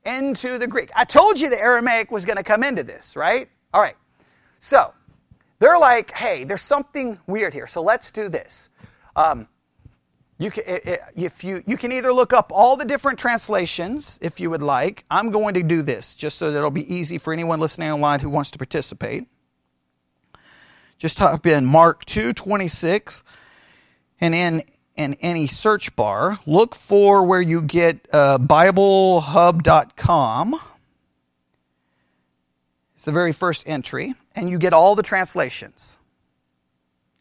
into 0.05 0.57
the 0.57 0.67
Greek. 0.67 0.91
I 0.95 1.05
told 1.05 1.39
you 1.39 1.49
the 1.49 1.59
Aramaic 1.59 2.11
was 2.11 2.25
going 2.25 2.37
to 2.37 2.43
come 2.43 2.63
into 2.63 2.83
this, 2.83 3.15
right? 3.15 3.49
All 3.73 3.81
right. 3.81 3.95
So 4.59 4.93
they're 5.59 5.79
like, 5.79 6.11
hey, 6.11 6.43
there's 6.43 6.61
something 6.61 7.19
weird 7.27 7.53
here. 7.53 7.67
So 7.67 7.81
let's 7.81 8.11
do 8.11 8.29
this. 8.29 8.69
Um, 9.15 9.47
You 10.39 10.51
can, 10.51 10.63
if 11.15 11.43
you, 11.43 11.63
you 11.65 11.77
can 11.77 11.91
either 11.91 12.11
look 12.11 12.33
up 12.33 12.51
all 12.51 12.75
the 12.75 12.85
different 12.85 13.19
translations 13.19 14.17
if 14.21 14.39
you 14.39 14.49
would 14.49 14.63
like. 14.63 15.05
I'm 15.09 15.31
going 15.31 15.53
to 15.53 15.63
do 15.63 15.81
this 15.81 16.15
just 16.15 16.37
so 16.37 16.51
that 16.51 16.57
it'll 16.57 16.71
be 16.71 16.93
easy 16.93 17.17
for 17.17 17.33
anyone 17.33 17.59
listening 17.59 17.91
online 17.91 18.19
who 18.19 18.29
wants 18.29 18.51
to 18.51 18.57
participate. 18.57 19.27
Just 20.97 21.17
type 21.17 21.45
in 21.45 21.65
Mark 21.65 22.05
2:26 22.05 23.23
and 24.21 24.33
in 24.33 24.63
in 24.95 25.15
any 25.15 25.47
search 25.47 25.95
bar, 25.95 26.39
look 26.45 26.75
for 26.75 27.23
where 27.23 27.41
you 27.41 27.63
get 27.63 28.07
uh, 28.13 28.37
BibleHub.com. 28.37 30.59
It's 32.93 33.05
the 33.05 33.11
very 33.11 33.33
first 33.33 33.67
entry, 33.67 34.13
and 34.35 34.49
you 34.49 34.59
get 34.59 34.71
all 34.71 34.95
the 34.95 35.03
translations. 35.03 35.97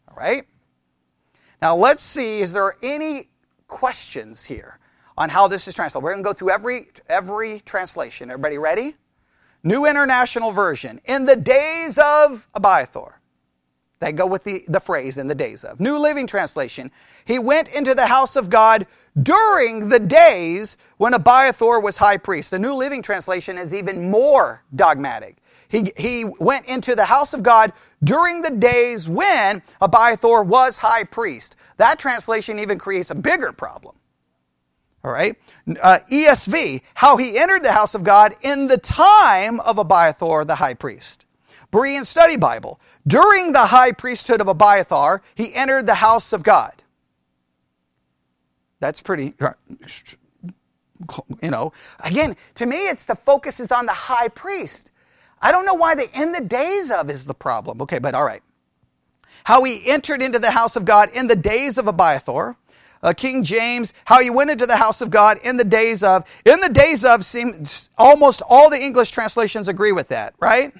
All 0.07 0.15
right? 0.15 0.45
Now 1.63 1.77
let's 1.77 2.03
see, 2.03 2.41
is 2.41 2.51
there 2.51 2.75
any 2.83 3.29
questions 3.69 4.43
here 4.43 4.79
on 5.17 5.29
how 5.29 5.47
this 5.47 5.65
is 5.65 5.73
translated? 5.73 6.03
We're 6.03 6.11
going 6.11 6.21
to 6.21 6.27
go 6.29 6.33
through 6.33 6.49
every, 6.49 6.89
every 7.07 7.61
translation. 7.61 8.29
Everybody 8.29 8.57
ready? 8.57 8.97
New 9.63 9.85
International 9.85 10.51
Version. 10.51 10.99
In 11.05 11.23
the 11.23 11.37
days 11.37 11.97
of 11.97 12.45
Abiathar. 12.53 13.21
They 14.01 14.11
go 14.11 14.27
with 14.27 14.43
the, 14.43 14.65
the 14.67 14.81
phrase 14.81 15.17
in 15.17 15.27
the 15.27 15.35
days 15.35 15.63
of. 15.63 15.79
New 15.79 15.97
Living 15.97 16.27
Translation. 16.27 16.91
He 17.23 17.39
went 17.39 17.73
into 17.73 17.95
the 17.95 18.07
house 18.07 18.35
of 18.35 18.49
God 18.49 18.85
during 19.21 19.87
the 19.87 19.99
days 19.99 20.75
when 20.97 21.13
Abiathar 21.13 21.79
was 21.79 21.95
high 21.95 22.17
priest. 22.17 22.51
The 22.51 22.59
New 22.59 22.73
Living 22.73 23.01
Translation 23.01 23.57
is 23.57 23.73
even 23.73 24.11
more 24.11 24.65
dogmatic. 24.75 25.37
He, 25.69 25.91
he 25.97 26.23
went 26.25 26.67
into 26.67 26.93
the 26.93 27.05
house 27.05 27.33
of 27.33 27.41
God 27.41 27.73
during 28.03 28.41
the 28.41 28.51
days 28.51 29.09
when 29.09 29.61
Abiathar 29.81 30.43
was 30.43 30.79
high 30.79 31.05
priest. 31.05 31.55
That 31.77 31.99
translation 31.99 32.59
even 32.59 32.79
creates 32.79 33.11
a 33.11 33.15
bigger 33.15 33.51
problem. 33.53 33.95
All 35.03 35.11
right. 35.11 35.37
Uh, 35.81 35.99
ESV, 36.11 36.81
how 36.95 37.17
he 37.17 37.37
entered 37.37 37.63
the 37.63 37.73
house 37.73 37.95
of 37.95 38.03
God 38.03 38.35
in 38.41 38.67
the 38.67 38.77
time 38.77 39.59
of 39.61 39.77
Abiathar 39.79 40.45
the 40.45 40.55
high 40.55 40.75
priest. 40.75 41.25
Berean 41.71 42.05
Study 42.05 42.37
Bible, 42.37 42.79
during 43.07 43.51
the 43.53 43.67
high 43.67 43.91
priesthood 43.93 44.41
of 44.41 44.47
Abiathar, 44.47 45.23
he 45.35 45.53
entered 45.55 45.87
the 45.87 45.95
house 45.95 46.33
of 46.33 46.43
God. 46.43 46.73
That's 48.79 49.01
pretty, 49.01 49.35
you 51.41 51.51
know. 51.51 51.73
Again, 52.01 52.37
to 52.55 52.65
me, 52.67 52.87
it's 52.87 53.05
the 53.07 53.15
focus 53.15 53.59
is 53.59 53.71
on 53.71 53.87
the 53.87 53.93
high 53.93 54.29
priest. 54.29 54.92
I 55.43 55.51
don't 55.51 55.65
know 55.67 55.75
why 55.75 55.95
the 55.95 56.09
in 56.19 56.33
the 56.33 56.41
days 56.41 56.91
of 56.91 57.11
is 57.11 57.25
the 57.25 57.35
problem. 57.35 57.83
Okay, 57.83 57.99
but 57.99 58.15
all 58.15 58.25
right. 58.25 58.43
How 59.45 59.63
he 59.65 59.87
entered 59.87 60.23
into 60.23 60.39
the 60.39 60.51
house 60.51 60.77
of 60.77 60.85
God 60.85 61.11
in 61.13 61.27
the 61.27 61.37
days 61.37 61.77
of 61.79 61.87
Abiathar. 61.87 62.57
Uh, 63.03 63.13
King 63.13 63.43
James, 63.43 63.93
how 64.05 64.21
he 64.21 64.31
went 64.31 64.51
into 64.51 64.65
the 64.65 64.77
house 64.77 65.01
of 65.01 65.11
God 65.11 65.39
in 65.43 65.57
the 65.57 65.65
days 65.65 66.03
of. 66.03 66.25
In 66.45 66.61
the 66.61 66.69
days 66.69 67.05
of, 67.05 67.25
seems 67.25 67.89
almost 67.97 68.41
all 68.49 68.69
the 68.69 68.81
English 68.81 69.11
translations 69.11 69.67
agree 69.69 69.93
with 69.93 70.09
that, 70.09 70.35
right? 70.39 70.73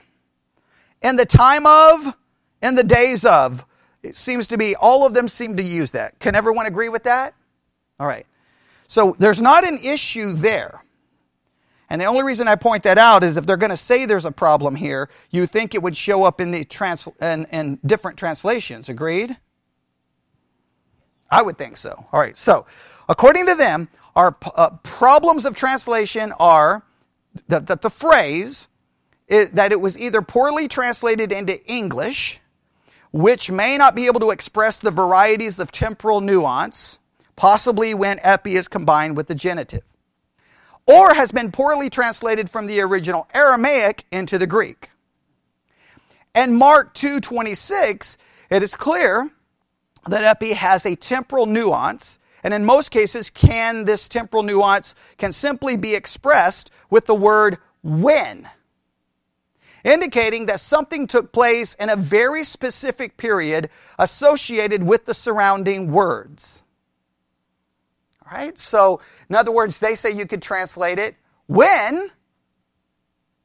in 1.03 1.17
the 1.17 1.25
time 1.25 1.67
of, 1.67 2.15
in 2.63 2.75
the 2.75 2.83
days 2.83 3.25
of. 3.25 3.65
It 4.03 4.15
seems 4.15 4.47
to 4.49 4.57
be, 4.57 4.75
all 4.75 5.05
of 5.05 5.15
them 5.15 5.29
seem 5.29 5.57
to 5.57 5.63
use 5.63 5.91
that. 5.93 6.19
Can 6.19 6.35
everyone 6.35 6.67
agree 6.67 6.89
with 6.89 7.03
that? 7.03 7.35
All 7.99 8.07
right. 8.07 8.25
So 8.87 9.15
there's 9.19 9.41
not 9.41 9.65
an 9.65 9.79
issue 9.83 10.33
there. 10.33 10.82
And 11.93 12.01
the 12.01 12.05
only 12.05 12.23
reason 12.23 12.47
I 12.47 12.55
point 12.55 12.81
that 12.85 12.97
out 12.97 13.23
is 13.23 13.37
if 13.37 13.45
they're 13.45 13.55
going 13.55 13.69
to 13.69 13.77
say 13.77 14.07
there's 14.07 14.25
a 14.25 14.31
problem 14.31 14.73
here, 14.73 15.11
you 15.29 15.45
think 15.45 15.75
it 15.75 15.83
would 15.83 15.95
show 15.95 16.23
up 16.23 16.41
in 16.41 16.49
the 16.49 16.65
trans 16.65 17.07
in, 17.21 17.45
in 17.51 17.79
different 17.85 18.17
translations. 18.17 18.89
Agreed? 18.89 19.37
I 21.29 21.43
would 21.43 21.59
think 21.59 21.77
so. 21.77 22.03
All 22.11 22.19
right. 22.19 22.35
So, 22.35 22.65
according 23.07 23.45
to 23.45 23.53
them, 23.53 23.89
our 24.15 24.35
uh, 24.55 24.71
problems 24.81 25.45
of 25.45 25.53
translation 25.53 26.33
are 26.39 26.83
that, 27.49 27.67
that 27.67 27.83
the 27.83 27.91
phrase 27.91 28.69
that 29.27 29.71
it 29.71 29.79
was 29.79 29.95
either 29.99 30.23
poorly 30.23 30.67
translated 30.67 31.31
into 31.31 31.63
English, 31.71 32.39
which 33.11 33.51
may 33.51 33.77
not 33.77 33.93
be 33.93 34.07
able 34.07 34.21
to 34.21 34.31
express 34.31 34.79
the 34.79 34.89
varieties 34.89 35.59
of 35.59 35.71
temporal 35.71 36.21
nuance, 36.21 36.97
possibly 37.35 37.93
when 37.93 38.19
epi 38.23 38.55
is 38.55 38.67
combined 38.67 39.15
with 39.15 39.27
the 39.27 39.35
genitive, 39.35 39.83
or 40.85 41.13
has 41.13 41.31
been 41.31 41.51
poorly 41.51 41.89
translated 41.89 42.49
from 42.49 42.67
the 42.67 42.81
original 42.81 43.27
Aramaic 43.33 44.05
into 44.11 44.37
the 44.37 44.47
Greek. 44.47 44.89
And 46.35 46.57
Mark 46.57 46.93
2:26, 46.93 48.17
it 48.49 48.63
is 48.63 48.75
clear 48.75 49.29
that 50.07 50.23
epi 50.23 50.53
has 50.53 50.85
a 50.85 50.95
temporal 50.95 51.45
nuance, 51.45 52.19
and 52.43 52.53
in 52.53 52.65
most 52.65 52.89
cases 52.89 53.29
can 53.29 53.85
this 53.85 54.09
temporal 54.09 54.43
nuance 54.43 54.95
can 55.17 55.31
simply 55.31 55.77
be 55.77 55.95
expressed 55.95 56.71
with 56.89 57.05
the 57.05 57.15
word 57.15 57.57
when 57.83 58.49
indicating 59.83 60.45
that 60.45 60.59
something 60.59 61.07
took 61.07 61.31
place 61.31 61.73
in 61.75 61.89
a 61.89 61.95
very 61.95 62.43
specific 62.43 63.17
period 63.17 63.69
associated 63.99 64.83
with 64.83 65.05
the 65.05 65.13
surrounding 65.13 65.91
words. 65.91 66.63
Right? 68.33 68.57
So, 68.57 68.99
in 69.29 69.35
other 69.35 69.51
words, 69.51 69.79
they 69.79 69.93
say 69.93 70.09
you 70.11 70.25
could 70.25 70.41
translate 70.41 70.97
it 70.97 71.15
when 71.45 72.09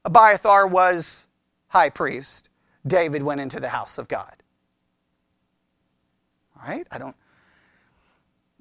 Abiathar 0.06 0.66
was 0.66 1.26
high 1.66 1.90
priest, 1.90 2.48
David 2.86 3.22
went 3.22 3.42
into 3.42 3.60
the 3.60 3.68
house 3.68 3.98
of 3.98 4.08
God. 4.08 4.34
All 6.56 6.66
right? 6.66 6.86
I 6.90 6.96
don't. 6.96 7.14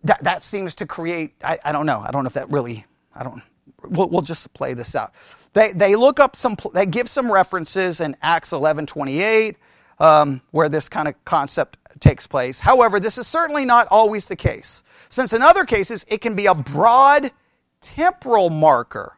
That, 0.04 0.22
that 0.24 0.44
seems 0.44 0.76
to 0.76 0.86
create, 0.86 1.34
I, 1.42 1.60
I 1.64 1.72
don't 1.72 1.86
know. 1.86 2.04
I 2.06 2.12
don't 2.12 2.24
know 2.24 2.28
if 2.28 2.34
that 2.34 2.50
really, 2.52 2.86
I 3.16 3.24
don't, 3.24 3.42
we'll, 3.84 4.10
we'll 4.10 4.22
just 4.22 4.54
play 4.54 4.74
this 4.74 4.96
out. 4.96 5.14
They, 5.54 5.72
they 5.72 5.96
look 5.96 6.20
up 6.20 6.36
some, 6.36 6.58
they 6.74 6.86
give 6.86 7.08
some 7.08 7.32
references 7.32 8.02
in 8.02 8.18
Acts 8.22 8.52
11 8.52 8.86
28, 8.86 9.56
um, 10.00 10.42
where 10.52 10.70
this 10.70 10.90
kind 10.90 11.08
of 11.08 11.26
concept 11.26 11.78
takes 12.00 12.28
place. 12.28 12.60
However, 12.60 13.00
this 13.00 13.18
is 13.18 13.28
certainly 13.28 13.66
not 13.66 13.88
always 13.90 14.28
the 14.28 14.36
case, 14.36 14.84
since 15.10 15.34
in 15.34 15.42
other 15.42 15.66
cases 15.66 16.06
it 16.08 16.22
can 16.22 16.36
be 16.36 16.46
a 16.46 16.56
broad 16.56 17.32
temporal 17.82 18.50
marker 18.50 19.18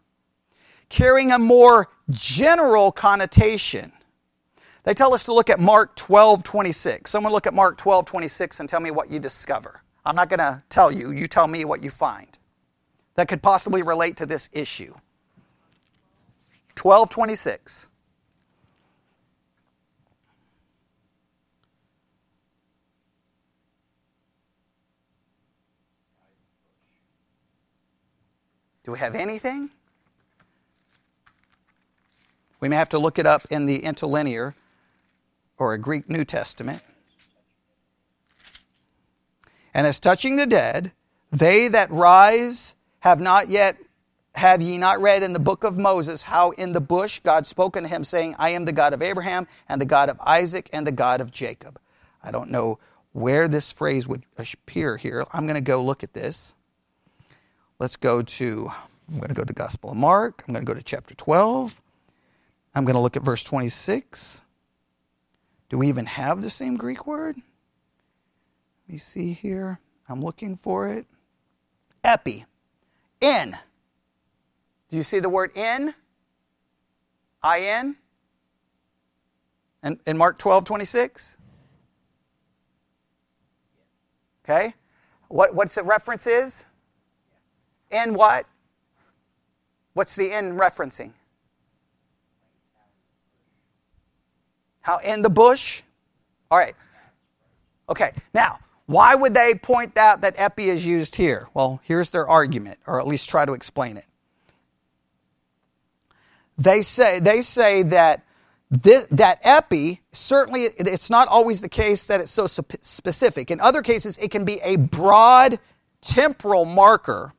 carrying 0.89 1.32
a 1.32 1.39
more 1.39 1.89
general 2.09 2.91
connotation. 2.91 3.91
They 4.84 4.93
tell 4.93 5.13
us 5.13 5.25
to 5.25 5.34
look 5.34 5.49
at 5.49 5.59
Mark 5.59 5.95
12 5.95 6.43
26. 6.43 7.11
Someone 7.11 7.32
look 7.32 7.45
at 7.47 7.53
Mark 7.53 7.77
12 7.77 8.05
26 8.05 8.59
and 8.59 8.69
tell 8.69 8.80
me 8.80 8.91
what 8.91 9.11
you 9.11 9.19
discover. 9.19 9.84
I'm 10.05 10.15
not 10.15 10.30
going 10.30 10.39
to 10.39 10.63
tell 10.69 10.91
you, 10.91 11.11
you 11.11 11.27
tell 11.27 11.47
me 11.47 11.65
what 11.65 11.84
you 11.84 11.91
find 11.91 12.38
that 13.15 13.27
could 13.27 13.43
possibly 13.43 13.84
relate 13.84 14.17
to 14.17 14.25
this 14.25 14.49
issue. 14.53 14.93
1226. 16.82 17.88
Do 28.89 28.93
we 28.93 28.99
have 29.01 29.13
anything? 29.13 29.69
We 32.59 32.69
may 32.69 32.75
have 32.75 32.89
to 32.89 32.97
look 32.97 33.19
it 33.19 33.27
up 33.27 33.45
in 33.51 33.67
the 33.67 33.83
interlinear 33.83 34.55
or 35.59 35.73
a 35.73 35.77
Greek 35.77 36.09
New 36.09 36.25
Testament. 36.25 36.81
And 39.75 39.85
as 39.85 39.99
touching 39.99 40.37
the 40.37 40.47
dead, 40.47 40.91
they 41.29 41.67
that 41.67 41.91
rise 41.91 42.73
have 43.01 43.21
not 43.21 43.49
yet 43.49 43.77
have 44.33 44.59
ye 44.59 44.79
not 44.79 44.99
read 44.99 45.21
in 45.21 45.33
the 45.33 45.39
book 45.39 45.63
of 45.63 45.77
Moses 45.77 46.23
how 46.23 46.49
in 46.49 46.71
the 46.71 46.81
bush 46.81 47.19
God 47.19 47.45
spoke 47.45 47.77
unto 47.77 47.89
him, 47.89 48.03
saying, 48.03 48.33
I 48.39 48.49
am 48.49 48.65
the 48.65 48.73
God 48.73 48.93
of 48.93 49.03
Abraham, 49.03 49.45
and 49.67 49.79
the 49.79 49.85
God 49.85 50.09
of 50.09 50.19
Isaac, 50.21 50.67
and 50.73 50.87
the 50.87 50.91
God 50.91 51.21
of 51.21 51.29
Jacob? 51.29 51.79
I 52.23 52.31
don't 52.31 52.49
know 52.49 52.79
where 53.11 53.47
this 53.47 53.71
phrase 53.71 54.07
would 54.07 54.23
appear 54.39 54.97
here. 54.97 55.27
I'm 55.31 55.45
going 55.45 55.53
to 55.53 55.61
go 55.61 55.83
look 55.83 56.01
at 56.01 56.13
this. 56.13 56.55
Let's 57.80 57.95
go 57.95 58.21
to, 58.21 58.71
I'm 59.09 59.19
going 59.19 59.30
to 59.30 59.34
go 59.34 59.45
to 59.45 59.53
Gospel 59.53 59.91
of 59.91 59.97
Mark. 59.97 60.43
I'm 60.45 60.53
going 60.53 60.65
to 60.65 60.69
go 60.69 60.77
to 60.77 60.84
chapter 60.84 61.15
12. 61.15 61.82
I'm 62.75 62.84
going 62.84 62.95
to 62.95 62.99
look 62.99 63.15
at 63.15 63.23
verse 63.23 63.41
26. 63.45 64.41
Do 65.69 65.77
we 65.77 65.88
even 65.88 66.05
have 66.05 66.41
the 66.41 66.49
same 66.49 66.75
Greek 66.75 67.07
word? 67.07 67.38
Let 67.38 68.93
me 68.93 68.97
see 68.97 69.32
here. 69.32 69.80
I'm 70.09 70.21
looking 70.21 70.57
for 70.57 70.89
it. 70.89 71.05
Epi. 72.03 72.45
In. 73.21 73.57
Do 74.89 74.97
you 74.97 75.03
see 75.03 75.19
the 75.19 75.30
word 75.30 75.55
in? 75.55 75.93
I-N? 77.41 77.95
In, 79.84 79.99
in 80.05 80.17
Mark 80.17 80.38
12, 80.38 80.65
26? 80.65 81.38
Okay. 84.43 84.73
What, 85.30 85.55
what's 85.55 85.75
the 85.75 85.84
reference 85.84 86.27
is? 86.27 86.65
In 87.91 88.13
what? 88.13 88.45
What's 89.93 90.15
the 90.15 90.37
in 90.37 90.55
referencing? 90.55 91.11
How 94.81 94.97
in 94.99 95.21
the 95.21 95.29
bush? 95.29 95.81
All 96.51 96.57
right. 96.57 96.75
Okay. 97.89 98.11
Now, 98.33 98.59
Why 98.89 99.13
would 99.13 99.35
they 99.35 99.53
point 99.53 99.95
out 99.99 100.21
that 100.21 100.33
epi 100.39 100.67
is 100.67 100.83
used 100.83 101.15
here? 101.15 101.47
Well, 101.53 101.79
here's 101.83 102.09
their 102.09 102.27
argument, 102.27 102.79
or 102.87 102.99
at 102.99 103.05
least 103.05 103.29
try 103.29 103.45
to 103.45 103.53
explain 103.53 103.97
it. 103.97 104.05
They 106.57 106.81
say, 106.81 107.19
they 107.19 107.43
say 107.43 107.83
that 107.83 108.23
this, 108.71 109.05
that 109.11 109.41
epi, 109.43 110.01
certainly 110.11 110.61
it's 110.75 111.11
not 111.11 111.27
always 111.27 111.61
the 111.61 111.69
case 111.69 112.07
that 112.07 112.19
it's 112.19 112.31
so 112.31 112.47
specific. 112.47 113.51
In 113.51 113.61
other 113.61 113.83
cases, 113.83 114.17
it 114.17 114.31
can 114.31 114.43
be 114.43 114.59
a 114.63 114.77
broad 114.77 115.59
temporal 116.01 116.65
marker 116.65 117.31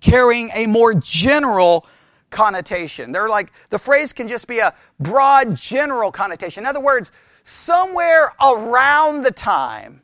carrying 0.00 0.50
a 0.54 0.66
more 0.66 0.94
general 0.94 1.86
connotation. 2.30 3.12
They're 3.12 3.28
like, 3.28 3.52
the 3.70 3.78
phrase 3.78 4.12
can 4.12 4.28
just 4.28 4.46
be 4.46 4.58
a 4.60 4.74
broad 4.98 5.54
general 5.54 6.12
connotation. 6.12 6.64
In 6.64 6.66
other 6.66 6.80
words, 6.80 7.12
somewhere 7.44 8.32
around 8.40 9.22
the 9.22 9.30
time 9.30 10.02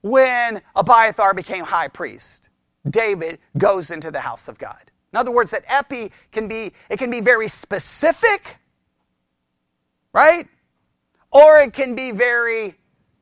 when 0.00 0.62
Abiathar 0.74 1.34
became 1.34 1.64
high 1.64 1.88
priest, 1.88 2.48
David 2.88 3.38
goes 3.56 3.90
into 3.90 4.10
the 4.10 4.20
house 4.20 4.48
of 4.48 4.58
God. 4.58 4.90
In 5.12 5.18
other 5.18 5.30
words, 5.30 5.50
that 5.50 5.64
epi 5.68 6.12
can 6.32 6.48
be, 6.48 6.72
it 6.90 6.98
can 6.98 7.10
be 7.10 7.20
very 7.20 7.48
specific, 7.48 8.56
right? 10.12 10.46
Or 11.30 11.58
it 11.60 11.72
can 11.72 11.94
be 11.94 12.10
very 12.10 12.74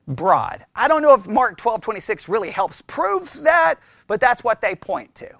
broad. 0.07 0.65
I 0.75 0.89
don't 0.89 1.03
know 1.03 1.15
if 1.15 1.27
Mark 1.27 1.57
12, 1.57 1.81
26 1.81 2.29
really 2.29 2.51
helps 2.51 2.83
proves 2.83 3.43
that, 3.43 3.77
but 4.07 4.21
that's 4.21 4.45
what 4.45 4.61
they 4.61 4.75
point 4.75 5.15
to. 5.17 5.31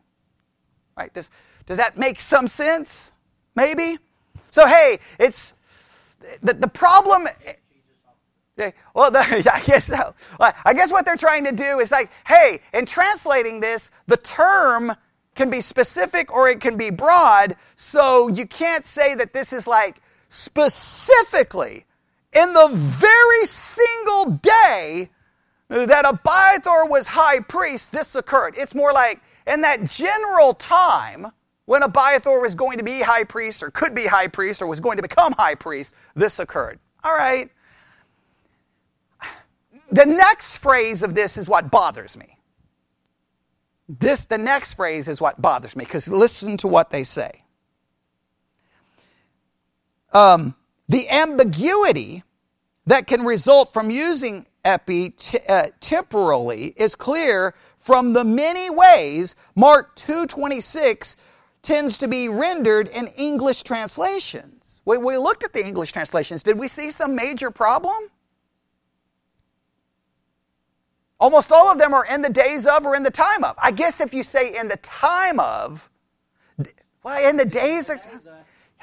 Right? 0.97 1.13
Does, 1.13 1.31
does 1.67 1.79
that 1.79 1.99
make 1.99 2.21
some 2.21 2.49
sense? 2.49 3.13
Maybe? 3.55 3.99
So, 4.51 4.67
hey, 4.67 4.99
it's 5.19 5.53
the, 6.43 6.55
the 6.55 6.69
problem. 6.69 7.29
Eh, 8.59 8.71
well, 8.95 9.11
the, 9.11 9.19
I 9.53 9.61
guess 9.61 9.85
so. 9.85 10.15
I 10.41 10.73
guess 10.73 10.91
what 10.91 11.05
they're 11.05 11.17
trying 11.17 11.45
to 11.45 11.53
do 11.53 11.81
is 11.81 11.91
like, 11.91 12.11
hey, 12.27 12.61
in 12.73 12.87
translating 12.87 13.61
this, 13.61 13.91
the 14.07 14.17
term 14.17 14.95
can 15.35 15.51
be 15.51 15.61
specific 15.61 16.33
or 16.33 16.49
it 16.49 16.61
can 16.61 16.79
be 16.79 16.89
broad, 16.89 17.57
so 17.77 18.29
you 18.29 18.47
can't 18.47 18.87
say 18.87 19.15
that 19.15 19.35
this 19.35 19.53
is 19.53 19.67
like 19.67 20.01
specifically 20.31 21.85
in 22.33 22.53
the 22.55 22.69
very 22.73 23.45
single 23.45 24.41
day 24.43 25.11
that 25.69 26.07
Abiathar 26.07 26.89
was 26.89 27.07
high 27.07 27.41
priest, 27.41 27.93
this 27.93 28.15
occurred. 28.15 28.55
It's 28.57 28.75
more 28.75 28.93
like 28.93 29.21
in 29.47 29.61
that 29.63 29.85
general 29.85 30.55
time 30.55 31.27
when 31.67 31.83
Abiathar 31.83 32.41
was 32.41 32.55
going 32.55 32.79
to 32.79 32.85
be 32.85 33.01
high 33.01 33.25
priest 33.25 33.63
or 33.63 33.71
could 33.71 33.95
be 33.95 34.07
high 34.07 34.29
priest 34.29 34.63
or 34.63 34.67
was 34.67 34.81
going 34.81 34.97
to 34.97 35.03
become 35.03 35.33
high 35.33 35.55
priest, 35.55 35.95
this 36.15 36.39
occurred. 36.39 36.79
All 37.05 37.15
right. 37.15 37.51
The 39.91 40.07
next 40.07 40.59
phrase 40.59 41.03
of 41.03 41.15
this 41.15 41.37
is 41.37 41.49
what 41.49 41.71
bothers 41.71 42.17
me. 42.17 42.39
This, 43.89 44.25
the 44.25 44.39
next 44.39 44.75
phrase 44.75 45.07
is 45.07 45.21
what 45.21 45.41
bothers 45.41 45.77
me 45.77 45.85
because 45.85 46.09
listen 46.09 46.57
to 46.59 46.69
what 46.69 46.91
they 46.91 47.05
say. 47.05 47.45
Um, 50.13 50.55
the 50.89 51.09
ambiguity 51.09 52.25
that 52.87 53.07
can 53.07 53.25
result 53.25 53.73
from 53.73 53.91
using 53.91 54.47
epi 54.67 55.11
t- 55.11 55.39
uh, 55.49 55.69
temporally 55.81 56.75
is 56.77 56.95
clear 56.95 57.55
from 57.79 58.13
the 58.13 58.25
many 58.25 58.69
ways 58.69 59.37
Mark 59.55 59.95
226 59.97 61.17
tends 61.63 61.99
to 61.99 62.09
be 62.09 62.29
rendered 62.29 62.89
in 62.89 63.07
English 63.09 63.63
translations. 63.63 64.81
When 64.85 65.05
we 65.05 65.17
looked 65.17 65.45
at 65.45 65.53
the 65.53 65.65
English 65.65 65.93
translations, 65.93 66.43
did 66.43 66.59
we 66.59 66.69
see 66.69 66.91
some 66.91 67.15
major 67.15 67.51
problem? 67.51 67.97
Almost 71.19 71.51
all 71.51 71.71
of 71.71 71.79
them 71.79 71.95
are 71.95 72.05
in 72.05 72.23
the 72.23 72.29
days 72.29 72.67
of 72.67 72.85
or 72.85 72.95
in 72.95 73.03
the 73.03 73.11
time 73.11 73.43
of. 73.43 73.57
I 73.63 73.71
guess 73.71 74.01
if 74.01 74.13
you 74.13 74.23
say 74.23 74.57
in 74.57 74.69
the 74.69 74.77
time 74.79 75.41
of, 75.41 75.89
well, 77.03 77.29
in 77.29 77.37
the 77.37 77.45
days 77.45 77.89
of, 77.89 77.99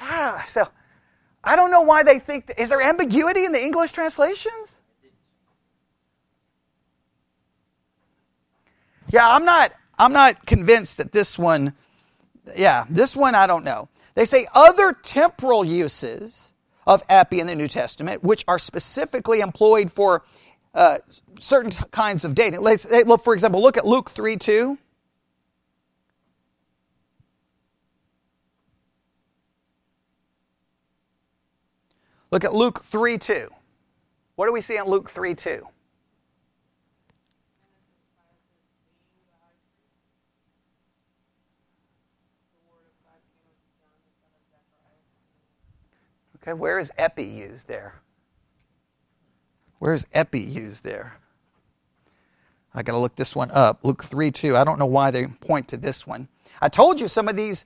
yeah, 0.00 0.42
so 0.42 0.66
I 1.44 1.56
don't 1.56 1.70
know 1.70 1.82
why 1.82 2.02
they 2.02 2.18
think, 2.18 2.52
is 2.58 2.70
there 2.70 2.80
ambiguity 2.80 3.44
in 3.44 3.52
the 3.52 3.62
English 3.62 3.92
translations? 3.92 4.80
Yeah, 9.14 9.30
I'm 9.30 9.44
not, 9.44 9.72
I'm 9.96 10.12
not 10.12 10.44
convinced 10.44 10.96
that 10.96 11.12
this 11.12 11.38
one 11.38 11.72
yeah, 12.56 12.84
this 12.90 13.14
one 13.14 13.36
I 13.36 13.46
don't 13.46 13.62
know. 13.62 13.88
They 14.16 14.24
say 14.24 14.48
other 14.54 14.92
temporal 14.92 15.64
uses 15.64 16.52
of 16.84 17.00
epi 17.08 17.38
in 17.38 17.46
the 17.46 17.54
New 17.54 17.68
Testament, 17.68 18.24
which 18.24 18.44
are 18.48 18.58
specifically 18.58 19.38
employed 19.38 19.92
for 19.92 20.24
uh, 20.74 20.98
certain 21.38 21.70
kinds 21.92 22.24
of 22.24 22.34
dating. 22.34 22.60
Let's, 22.60 22.90
look, 22.90 23.22
for 23.22 23.34
example, 23.34 23.62
look 23.62 23.76
at 23.76 23.86
Luke 23.86 24.10
3 24.10 24.36
2. 24.36 24.78
Look 32.32 32.44
at 32.44 32.52
Luke 32.52 32.82
3 32.82 33.16
2. 33.16 33.48
What 34.34 34.46
do 34.46 34.52
we 34.52 34.60
see 34.60 34.76
in 34.76 34.86
Luke 34.86 35.08
3 35.08 35.36
2? 35.36 35.68
Okay, 46.44 46.52
where 46.52 46.78
is 46.78 46.92
epi 46.98 47.24
used 47.24 47.68
there? 47.68 47.94
Where's 49.78 50.06
epi 50.12 50.40
used 50.40 50.84
there? 50.84 51.14
I 52.74 52.82
got 52.82 52.92
to 52.92 52.98
look 52.98 53.16
this 53.16 53.34
one 53.34 53.50
up. 53.50 53.82
Luke 53.82 54.04
3 54.04 54.30
2. 54.30 54.54
I 54.54 54.62
don't 54.62 54.78
know 54.78 54.84
why 54.84 55.10
they 55.10 55.26
point 55.26 55.68
to 55.68 55.78
this 55.78 56.06
one. 56.06 56.28
I 56.60 56.68
told 56.68 57.00
you 57.00 57.08
some 57.08 57.28
of 57.28 57.36
these. 57.36 57.64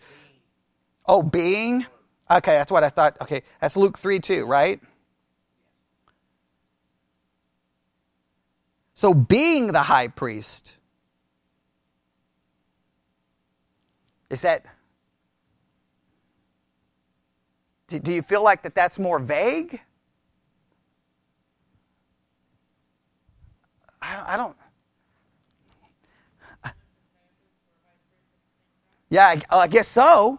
Oh, 1.06 1.24
being? 1.24 1.86
Okay, 2.30 2.52
that's 2.52 2.70
what 2.70 2.84
I 2.84 2.88
thought. 2.88 3.20
Okay, 3.20 3.42
that's 3.60 3.76
Luke 3.76 3.98
3 3.98 4.20
2, 4.20 4.46
right? 4.46 4.80
So, 8.94 9.12
being 9.12 9.68
the 9.72 9.82
high 9.82 10.06
priest, 10.06 10.76
is 14.30 14.42
that 14.42 14.64
Do, 17.88 17.98
do 17.98 18.12
you 18.12 18.22
feel 18.22 18.44
like 18.44 18.62
that 18.62 18.74
that's 18.74 18.98
more 18.98 19.18
vague? 19.18 19.80
I, 24.00 24.34
I 24.34 24.36
don't. 24.36 24.56
Yeah, 29.10 29.26
I, 29.26 29.40
I, 29.50 29.66
guess 29.66 29.88
so. 29.88 30.38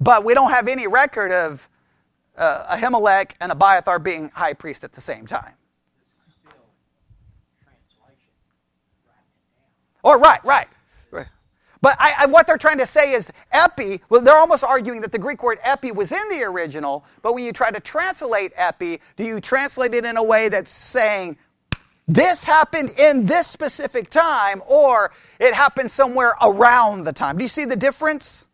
But 0.00 0.24
we 0.24 0.34
don't 0.34 0.50
have 0.50 0.68
any 0.68 0.86
record 0.86 1.32
of 1.32 1.68
uh, 2.36 2.76
Ahimelech 2.76 3.32
and 3.40 3.50
Abiathar 3.50 3.98
being 3.98 4.28
high 4.30 4.52
priest 4.52 4.84
at 4.84 4.92
the 4.92 5.00
same 5.00 5.26
time. 5.26 5.54
Or 10.02 10.16
oh, 10.16 10.20
right, 10.20 10.44
right. 10.44 10.68
But 11.84 11.98
I, 12.00 12.14
I, 12.20 12.26
what 12.28 12.46
they're 12.46 12.56
trying 12.56 12.78
to 12.78 12.86
say 12.86 13.12
is 13.12 13.30
epi, 13.52 14.00
well, 14.08 14.22
they're 14.22 14.38
almost 14.38 14.64
arguing 14.64 15.02
that 15.02 15.12
the 15.12 15.18
Greek 15.18 15.42
word 15.42 15.58
epi 15.62 15.92
was 15.92 16.12
in 16.12 16.28
the 16.30 16.42
original, 16.44 17.04
but 17.20 17.34
when 17.34 17.44
you 17.44 17.52
try 17.52 17.70
to 17.70 17.78
translate 17.78 18.54
epi, 18.56 19.02
do 19.18 19.24
you 19.24 19.38
translate 19.38 19.94
it 19.94 20.06
in 20.06 20.16
a 20.16 20.24
way 20.24 20.48
that's 20.48 20.70
saying, 20.70 21.36
this 22.08 22.42
happened 22.42 22.94
in 22.98 23.26
this 23.26 23.48
specific 23.48 24.08
time, 24.08 24.62
or 24.66 25.12
it 25.38 25.52
happened 25.52 25.90
somewhere 25.90 26.32
around 26.40 27.04
the 27.04 27.12
time? 27.12 27.36
Do 27.36 27.44
you 27.44 27.48
see 27.48 27.66
the 27.66 27.76
difference? 27.76 28.48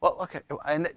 Well, 0.00 0.16
okay, 0.22 0.40
and 0.64 0.88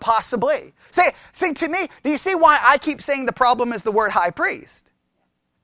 possibly. 0.00 0.74
See, 0.90 1.08
see, 1.32 1.52
to 1.54 1.68
me, 1.68 1.86
do 2.02 2.10
you 2.10 2.18
see 2.18 2.34
why 2.34 2.58
I 2.60 2.78
keep 2.78 3.00
saying 3.00 3.26
the 3.26 3.32
problem 3.32 3.72
is 3.72 3.84
the 3.84 3.92
word 3.92 4.10
high 4.10 4.30
priest? 4.30 4.89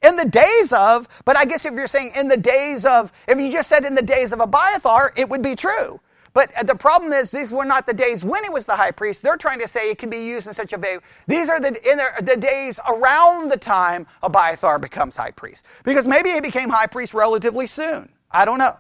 In 0.02 0.16
the 0.16 0.24
days 0.24 0.72
of, 0.72 1.08
but 1.24 1.36
I 1.36 1.44
guess 1.44 1.64
if 1.64 1.72
you're 1.72 1.86
saying 1.86 2.12
in 2.14 2.28
the 2.28 2.36
days 2.36 2.84
of, 2.84 3.12
if 3.26 3.38
you 3.38 3.50
just 3.50 3.68
said 3.68 3.84
in 3.84 3.94
the 3.94 4.02
days 4.02 4.32
of 4.32 4.40
Abiathar, 4.40 5.12
it 5.16 5.28
would 5.28 5.42
be 5.42 5.56
true. 5.56 6.00
But 6.32 6.52
the 6.66 6.74
problem 6.74 7.14
is, 7.14 7.30
these 7.30 7.50
were 7.50 7.64
not 7.64 7.86
the 7.86 7.94
days 7.94 8.22
when 8.22 8.44
he 8.44 8.50
was 8.50 8.66
the 8.66 8.76
high 8.76 8.90
priest. 8.90 9.22
They're 9.22 9.38
trying 9.38 9.58
to 9.60 9.66
say 9.66 9.90
it 9.90 9.96
can 9.96 10.10
be 10.10 10.18
used 10.18 10.46
in 10.46 10.52
such 10.52 10.74
a 10.74 10.78
way. 10.78 10.98
These 11.26 11.48
are 11.48 11.58
the, 11.58 11.68
in 11.90 11.96
the, 11.96 12.10
the 12.22 12.36
days 12.36 12.78
around 12.86 13.50
the 13.50 13.56
time 13.56 14.06
Abiathar 14.22 14.78
becomes 14.78 15.16
high 15.16 15.30
priest. 15.30 15.64
Because 15.82 16.06
maybe 16.06 16.28
he 16.28 16.42
became 16.42 16.68
high 16.68 16.88
priest 16.88 17.14
relatively 17.14 17.66
soon. 17.66 18.10
I 18.30 18.44
don't 18.44 18.58
know. 18.58 18.76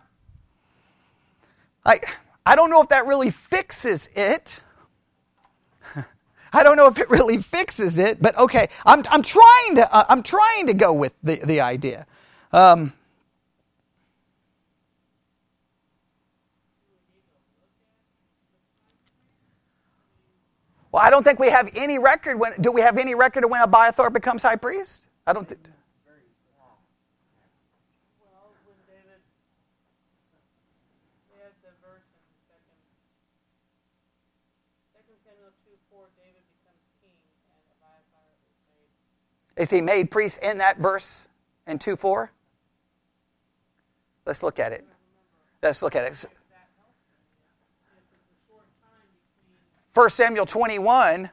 I, 1.86 1.98
I 2.44 2.56
don't 2.56 2.68
know 2.68 2.82
if 2.82 2.90
that 2.90 3.06
really 3.06 3.30
fixes 3.30 4.10
it. 4.14 4.60
I 6.56 6.64
don't 6.64 6.76
know 6.76 6.88
if 6.88 6.98
it 6.98 7.10
really 7.10 7.38
fixes 7.38 7.98
it, 7.98 8.22
but 8.22 8.38
okay, 8.38 8.68
I'm, 8.86 9.04
I'm 9.10 9.22
trying 9.22 9.76
to 9.76 9.94
uh, 9.94 10.04
I'm 10.08 10.22
trying 10.24 10.68
to 10.68 10.74
go 10.74 10.92
with 10.94 11.14
the 11.22 11.36
the 11.36 11.60
idea. 11.62 12.06
Um, 12.52 12.94
Well, 20.92 21.02
I 21.04 21.10
don't 21.10 21.22
think 21.24 21.38
we 21.38 21.50
have 21.50 21.70
any 21.76 21.98
record 21.98 22.40
when 22.40 22.54
do 22.60 22.72
we 22.72 22.80
have 22.82 22.98
any 22.98 23.14
record 23.14 23.44
of 23.44 23.50
when 23.50 23.62
Abiathar 23.62 24.10
becomes 24.10 24.42
high 24.42 24.56
priest? 24.56 25.08
I 25.26 25.34
don't 25.34 25.48
think 25.48 25.60
Well, 28.20 28.50
when 28.66 28.76
David, 28.88 29.20
we 31.32 31.38
have 31.44 31.52
the 31.62 31.72
verse 31.84 32.08
in 32.16 32.24
second, 32.48 32.80
second 34.96 35.15
Is 39.56 39.62
made. 39.62 39.62
Is 39.62 39.70
he 39.70 39.80
made 39.80 40.10
priest 40.10 40.42
in 40.42 40.58
that 40.58 40.78
verse 40.78 41.28
in 41.66 41.78
2 41.78 41.96
4? 41.96 42.30
Let's 44.26 44.42
look 44.42 44.58
at 44.58 44.72
it. 44.72 44.84
Let's 45.62 45.82
look 45.82 45.96
at 45.96 46.04
it. 46.04 46.24
1 49.94 50.10
Samuel 50.10 50.44
21. 50.44 51.30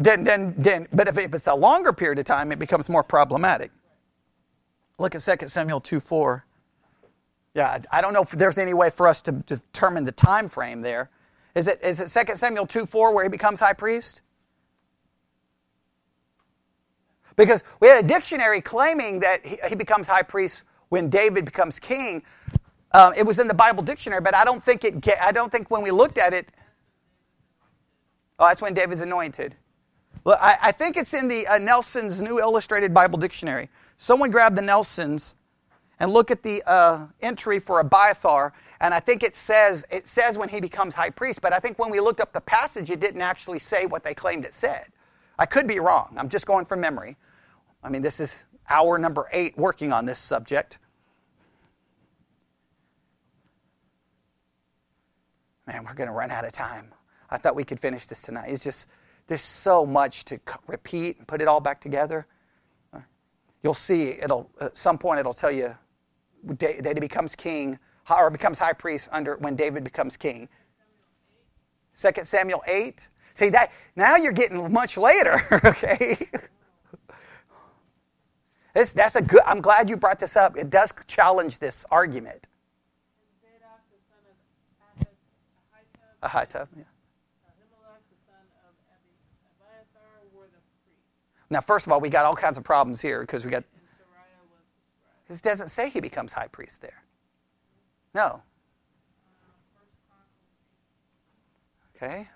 Then, 0.00 0.22
then, 0.22 0.54
then, 0.56 0.86
but 0.92 1.08
if 1.08 1.18
it's 1.18 1.48
a 1.48 1.54
longer 1.54 1.92
period 1.92 2.20
of 2.20 2.24
time, 2.24 2.52
it 2.52 2.60
becomes 2.60 2.88
more 2.88 3.02
problematic. 3.02 3.72
Look 4.98 5.16
at 5.16 5.22
2 5.22 5.48
Samuel 5.48 5.80
2 5.80 5.98
4. 5.98 6.44
Yeah, 7.54 7.78
I 7.90 8.00
don't 8.00 8.12
know 8.12 8.22
if 8.22 8.30
there's 8.30 8.58
any 8.58 8.74
way 8.74 8.90
for 8.90 9.08
us 9.08 9.20
to 9.22 9.32
determine 9.32 10.04
the 10.04 10.12
time 10.12 10.48
frame 10.48 10.82
there. 10.82 11.10
Is 11.58 11.66
it, 11.66 11.80
is 11.82 11.98
it 11.98 12.26
2 12.26 12.36
Samuel 12.36 12.68
2 12.68 12.86
4 12.86 13.12
where 13.12 13.24
he 13.24 13.28
becomes 13.28 13.58
high 13.58 13.72
priest? 13.72 14.20
Because 17.34 17.64
we 17.80 17.88
had 17.88 18.04
a 18.04 18.06
dictionary 18.06 18.60
claiming 18.60 19.18
that 19.20 19.44
he, 19.44 19.58
he 19.68 19.74
becomes 19.74 20.06
high 20.06 20.22
priest 20.22 20.62
when 20.88 21.10
David 21.10 21.44
becomes 21.44 21.80
king. 21.80 22.22
Um, 22.92 23.12
it 23.16 23.26
was 23.26 23.40
in 23.40 23.48
the 23.48 23.54
Bible 23.54 23.82
dictionary, 23.82 24.20
but 24.20 24.36
I 24.36 24.44
don't 24.44 24.62
think 24.62 24.84
it. 24.84 25.00
Get, 25.00 25.20
I 25.20 25.32
don't 25.32 25.50
think 25.50 25.68
when 25.68 25.82
we 25.82 25.90
looked 25.90 26.16
at 26.16 26.32
it. 26.32 26.48
Oh, 28.38 28.46
that's 28.46 28.62
when 28.62 28.72
David's 28.72 29.00
anointed. 29.00 29.56
Well, 30.22 30.38
I, 30.40 30.58
I 30.62 30.72
think 30.72 30.96
it's 30.96 31.12
in 31.12 31.26
the 31.26 31.44
uh, 31.48 31.58
Nelson's 31.58 32.22
New 32.22 32.38
Illustrated 32.38 32.94
Bible 32.94 33.18
Dictionary. 33.18 33.68
Someone 33.98 34.30
grab 34.30 34.54
the 34.54 34.62
Nelsons 34.62 35.34
and 35.98 36.12
look 36.12 36.30
at 36.30 36.44
the 36.44 36.62
uh, 36.70 37.06
entry 37.20 37.58
for 37.58 37.80
Abiathar, 37.80 38.52
and 38.80 38.94
I 38.94 39.00
think 39.00 39.22
it 39.22 39.34
says 39.34 39.84
it 39.90 40.06
says 40.06 40.38
when 40.38 40.48
he 40.48 40.60
becomes 40.60 40.94
high 40.94 41.10
priest. 41.10 41.40
But 41.40 41.52
I 41.52 41.58
think 41.58 41.78
when 41.78 41.90
we 41.90 42.00
looked 42.00 42.20
up 42.20 42.32
the 42.32 42.40
passage, 42.40 42.90
it 42.90 43.00
didn't 43.00 43.22
actually 43.22 43.58
say 43.58 43.86
what 43.86 44.04
they 44.04 44.14
claimed 44.14 44.44
it 44.44 44.54
said. 44.54 44.86
I 45.38 45.46
could 45.46 45.66
be 45.66 45.80
wrong. 45.80 46.14
I'm 46.16 46.28
just 46.28 46.46
going 46.46 46.64
from 46.64 46.80
memory. 46.80 47.16
I 47.82 47.88
mean, 47.88 48.02
this 48.02 48.20
is 48.20 48.44
hour 48.68 48.98
number 48.98 49.28
eight 49.32 49.56
working 49.56 49.92
on 49.92 50.04
this 50.04 50.18
subject. 50.18 50.78
Man, 55.66 55.84
we're 55.84 55.94
going 55.94 56.08
to 56.08 56.14
run 56.14 56.30
out 56.30 56.44
of 56.44 56.52
time. 56.52 56.92
I 57.30 57.36
thought 57.36 57.54
we 57.54 57.64
could 57.64 57.78
finish 57.78 58.06
this 58.06 58.20
tonight. 58.20 58.48
It's 58.48 58.64
just, 58.64 58.86
there's 59.26 59.42
so 59.42 59.84
much 59.84 60.24
to 60.26 60.40
repeat 60.66 61.18
and 61.18 61.26
put 61.26 61.42
it 61.42 61.48
all 61.48 61.60
back 61.60 61.80
together. 61.80 62.26
You'll 63.62 63.74
see, 63.74 64.10
it'll, 64.10 64.50
at 64.60 64.78
some 64.78 64.98
point, 64.98 65.20
it'll 65.20 65.34
tell 65.34 65.50
you 65.50 65.74
that 66.44 66.92
he 66.94 67.00
becomes 67.00 67.34
king 67.34 67.78
or 68.10 68.30
becomes 68.30 68.58
high 68.58 68.72
priest 68.72 69.08
under 69.12 69.36
when 69.36 69.56
David 69.56 69.84
becomes 69.84 70.16
king. 70.16 70.48
Second 71.94 72.26
Samuel 72.26 72.62
8. 72.66 73.08
See 73.34 73.48
that 73.50 73.72
now 73.96 74.16
you're 74.16 74.32
getting 74.32 74.72
much 74.72 74.96
later, 74.96 75.40
okay? 75.64 76.28
This, 78.74 78.92
that's 78.92 79.16
a 79.16 79.22
good. 79.22 79.42
I'm 79.46 79.60
glad 79.60 79.88
you 79.90 79.96
brought 79.96 80.20
this 80.20 80.36
up. 80.36 80.56
It 80.56 80.70
does 80.70 80.92
challenge 81.08 81.58
this 81.58 81.84
argument. 81.90 82.46
Zadok, 83.42 83.80
the 83.90 83.98
son 84.06 85.06
of 86.22 86.30
Ahitub, 86.30 86.68
yeah. 86.76 86.82
Ahimelech, 87.46 88.02
the 88.10 88.18
son 88.26 88.44
of 88.62 88.74
Abi- 88.90 89.58
Abiathar, 89.58 90.22
were 90.32 90.46
the 90.46 90.60
priests, 90.84 91.50
Now, 91.50 91.60
first 91.60 91.86
of 91.86 91.92
all, 91.92 92.00
we 92.00 92.08
got 92.08 92.24
all 92.24 92.36
kinds 92.36 92.58
of 92.58 92.62
problems 92.64 93.00
here 93.00 93.20
because 93.22 93.44
we 93.44 93.50
got. 93.50 93.64
and 93.64 93.82
Seraiah 93.82 94.42
was 94.50 94.62
the 94.70 94.82
scribe. 95.00 95.28
This 95.28 95.40
doesn't 95.40 95.68
say 95.70 95.90
he 95.90 96.00
becomes 96.00 96.32
high 96.32 96.48
priest 96.48 96.80
there. 96.82 97.02
No. 98.18 98.42
Okay. 101.94 102.26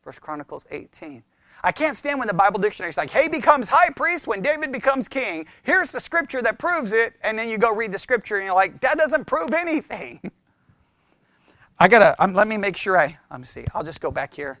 First 0.00 0.22
Chronicles 0.22 0.66
18. 0.70 1.22
I 1.62 1.72
can't 1.72 1.94
stand 1.94 2.18
when 2.18 2.26
the 2.26 2.32
Bible 2.32 2.58
dictionary 2.58 2.88
is 2.88 2.96
like, 2.96 3.10
hey, 3.10 3.28
becomes 3.28 3.68
high 3.68 3.90
priest 3.90 4.26
when 4.26 4.40
David 4.40 4.72
becomes 4.72 5.06
king. 5.06 5.44
Here's 5.62 5.90
the 5.90 6.00
scripture 6.00 6.40
that 6.40 6.58
proves 6.58 6.94
it. 6.94 7.16
And 7.22 7.38
then 7.38 7.50
you 7.50 7.58
go 7.58 7.74
read 7.74 7.92
the 7.92 7.98
scripture 7.98 8.36
and 8.36 8.46
you're 8.46 8.54
like, 8.54 8.80
that 8.80 8.96
doesn't 8.96 9.26
prove 9.26 9.52
anything. 9.52 10.20
I 11.78 11.86
gotta, 11.86 12.14
um, 12.22 12.32
let 12.32 12.48
me 12.48 12.56
make 12.56 12.74
sure 12.74 12.96
I, 12.96 13.18
let 13.30 13.40
me 13.40 13.46
see. 13.46 13.66
I'll 13.74 13.84
just 13.84 14.00
go 14.00 14.10
back 14.10 14.32
here. 14.32 14.58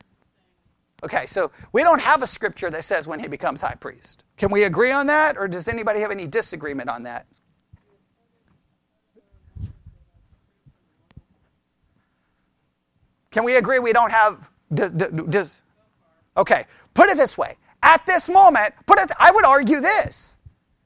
Okay, 1.02 1.24
so 1.24 1.52
we 1.72 1.82
don't 1.82 2.02
have 2.02 2.22
a 2.22 2.26
scripture 2.26 2.68
that 2.68 2.84
says 2.84 3.06
when 3.06 3.18
he 3.18 3.28
becomes 3.28 3.62
high 3.62 3.76
priest. 3.76 4.24
Can 4.36 4.50
we 4.50 4.64
agree 4.64 4.90
on 4.90 5.06
that? 5.06 5.38
Or 5.38 5.48
does 5.48 5.68
anybody 5.68 6.00
have 6.00 6.10
any 6.10 6.26
disagreement 6.26 6.90
on 6.90 7.02
that? 7.04 7.26
Can 13.34 13.42
we 13.42 13.56
agree 13.56 13.80
we 13.80 13.92
don't 13.92 14.12
have, 14.12 14.48
okay, 16.36 16.66
put 16.94 17.10
it 17.10 17.16
this 17.16 17.36
way. 17.36 17.56
At 17.82 18.06
this 18.06 18.28
moment, 18.28 18.72
put 18.86 19.00
it, 19.00 19.10
I 19.18 19.32
would 19.32 19.44
argue 19.44 19.80
this. 19.80 20.36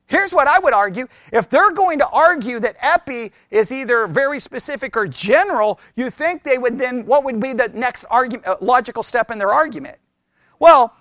Here's 0.07 0.33
what 0.33 0.49
I 0.49 0.59
would 0.59 0.73
argue. 0.73 1.07
If 1.31 1.51
they're 1.51 1.73
going 1.73 1.99
to 1.99 2.09
argue 2.09 2.59
that 2.61 2.77
epi 2.81 3.33
is 3.51 3.71
either 3.71 4.07
very 4.07 4.41
specific 4.41 4.97
or 4.97 5.07
general, 5.07 5.79
you 5.95 6.09
think 6.09 6.43
they 6.43 6.57
would 6.57 6.79
then, 6.79 7.05
what 7.05 7.23
would 7.25 7.39
be 7.39 7.53
the 7.53 7.69
next 7.75 8.07
argument, 8.11 8.47
uh, 8.49 8.57
logical 8.63 9.03
step 9.03 9.31
in 9.31 9.39
their 9.39 9.53
argument? 9.53 9.99
Well, 10.59 10.97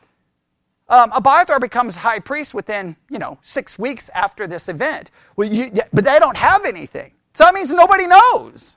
um, 0.89 1.11
Abiathar 1.13 1.61
becomes 1.61 1.95
high 1.95 2.19
priest 2.19 2.53
within, 2.53 2.97
you 3.09 3.19
know, 3.19 3.37
six 3.41 3.79
weeks 3.79 4.09
after 4.13 4.47
this 4.47 4.67
event. 4.67 5.11
Well, 5.37 5.47
you, 5.47 5.71
but 5.93 6.03
they 6.03 6.19
don't 6.19 6.35
have 6.35 6.65
anything. 6.65 7.13
So 7.35 7.45
that 7.45 7.53
means 7.53 7.71
nobody 7.71 8.05
knows. 8.05 8.76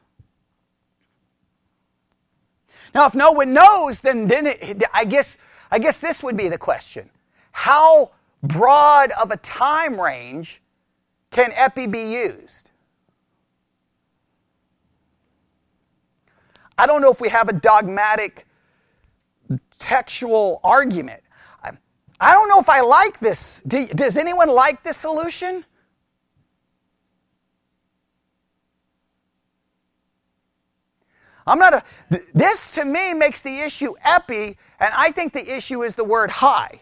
Now, 2.95 3.07
if 3.07 3.15
no 3.15 3.33
one 3.33 3.53
knows, 3.53 4.01
then, 4.01 4.27
then 4.27 4.47
it, 4.47 4.83
I, 4.93 5.05
guess, 5.05 5.39
I 5.71 5.79
guess 5.79 6.01
this 6.01 6.23
would 6.23 6.37
be 6.37 6.49
the 6.49 6.59
question. 6.59 7.09
How 7.53 8.11
broad 8.43 9.13
of 9.13 9.31
a 9.31 9.37
time 9.39 10.01
range 10.01 10.63
can 11.31 11.53
epi 11.55 11.87
be 11.87 12.13
used? 12.13 12.71
I 16.77 16.87
don't 16.87 17.03
know 17.03 17.11
if 17.11 17.21
we 17.21 17.29
have 17.29 17.49
a 17.49 17.53
dogmatic 17.53 18.47
textual 19.79 20.61
argument. 20.65 21.23
I, 22.23 22.33
don't 22.33 22.49
know 22.49 22.61
if 22.61 22.69
I 22.69 22.81
like 22.81 23.19
this. 23.21 23.63
Do, 23.67 23.87
does 23.87 24.17
anyone 24.17 24.49
like 24.49 24.83
this 24.83 24.97
solution? 24.97 25.65
I'm 31.51 31.59
not 31.59 31.75
a. 31.75 31.83
This 32.33 32.71
to 32.73 32.85
me 32.85 33.13
makes 33.13 33.43
the 33.43 33.61
issue 33.61 33.95
epi, 34.05 34.57
and 34.79 34.95
I 34.97 35.11
think 35.11 35.33
the 35.33 35.57
issue 35.57 35.83
is 35.83 35.97
the 35.97 36.05
word 36.05 36.31
high. 36.31 36.81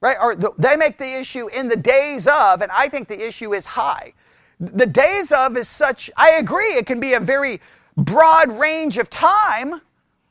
Right? 0.00 0.16
Or 0.20 0.34
the, 0.36 0.52
they 0.58 0.76
make 0.76 0.98
the 0.98 1.18
issue 1.18 1.48
in 1.48 1.68
the 1.68 1.76
days 1.76 2.26
of, 2.26 2.62
and 2.62 2.70
I 2.72 2.88
think 2.88 3.08
the 3.08 3.26
issue 3.26 3.54
is 3.54 3.66
high. 3.66 4.12
The 4.60 4.86
days 4.86 5.32
of 5.32 5.56
is 5.56 5.68
such, 5.68 6.10
I 6.16 6.30
agree, 6.32 6.74
it 6.74 6.86
can 6.86 7.00
be 7.00 7.14
a 7.14 7.20
very 7.20 7.60
broad 7.96 8.50
range 8.58 8.98
of 8.98 9.10
time, 9.10 9.80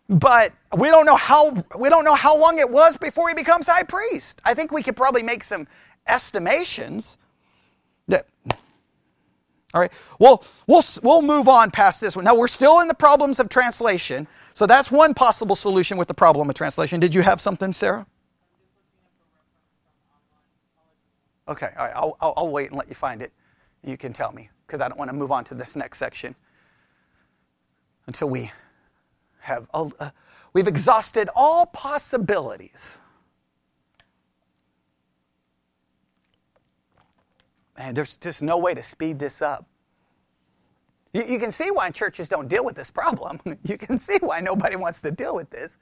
but 0.10 0.54
we 0.78 0.90
don't 0.90 1.06
know 1.06 1.16
how 1.16 1.64
we 1.78 1.90
don't 1.90 2.06
know 2.06 2.16
how 2.16 2.38
long 2.38 2.60
it 2.60 2.70
was 2.70 2.98
before 2.98 3.30
he 3.30 3.36
becomes 3.36 3.68
high 3.68 3.84
priest. 3.84 4.42
I 4.44 4.54
think 4.54 4.72
we 4.72 4.84
could 4.84 4.96
probably 4.96 5.24
make 5.24 5.44
some 5.44 5.68
estimations. 6.08 7.18
All 9.78 9.82
right, 9.82 9.92
well, 10.18 10.44
we'll 10.66 10.82
we'll 11.04 11.22
move 11.22 11.48
on 11.48 11.70
past 11.70 12.02
this 12.02 12.16
one. 12.16 12.26
Now 12.26 12.34
we're 12.34 12.48
still 12.48 12.80
in 12.80 12.88
the 12.88 12.96
problems 12.96 13.40
of 13.40 13.48
translation, 13.48 14.28
so 14.56 14.66
that's 14.66 14.90
one 14.90 15.14
possible 15.14 15.56
solution 15.56 16.00
with 16.00 16.08
the 16.08 16.16
problem 16.16 16.50
of 16.50 16.56
translation. 16.56 17.00
Did 17.00 17.14
you 17.14 17.22
have 17.22 17.40
something, 17.40 17.72
Sarah? 17.72 18.08
Okay, 21.48 21.70
all 21.78 21.86
right, 21.86 21.96
I'll, 21.96 22.18
I'll, 22.20 22.34
I'll 22.38 22.50
wait 22.50 22.70
and 22.70 22.78
let 22.80 22.90
you 22.90 22.96
find 22.96 23.22
it. 23.22 23.32
You 23.84 23.98
can 23.98 24.14
tell 24.14 24.32
me 24.32 24.50
because 24.66 24.82
I 24.82 24.88
don't 24.88 24.98
want 24.98 25.12
to 25.12 25.16
move 25.16 25.32
on 25.32 25.44
to 25.46 25.54
this 25.54 25.76
next 25.76 26.00
section 26.00 26.34
until 28.08 28.32
we 28.32 28.52
have 29.42 29.68
uh, 29.76 30.10
we've 30.54 30.68
exhausted 30.68 31.30
all 31.36 31.68
possibilities. 31.68 33.00
Man, 37.78 37.94
there's 37.94 38.18
just 38.18 38.42
no 38.42 38.58
way 38.58 38.74
to 38.74 38.84
speed 38.84 39.20
this 39.20 39.42
up. 39.42 39.66
You, 41.14 41.24
you, 41.24 41.40
can 41.40 41.52
see 41.52 41.70
why 41.72 41.90
churches 41.92 42.28
don't 42.28 42.48
deal 42.48 42.66
with 42.66 42.76
this 42.76 42.90
problem. 42.90 43.40
You 43.64 43.78
can 43.78 44.00
see 44.00 44.18
why 44.20 44.40
nobody 44.40 44.76
wants 44.76 45.02
to 45.02 45.12
deal 45.12 45.36
with 45.36 45.50
this. 45.50 45.78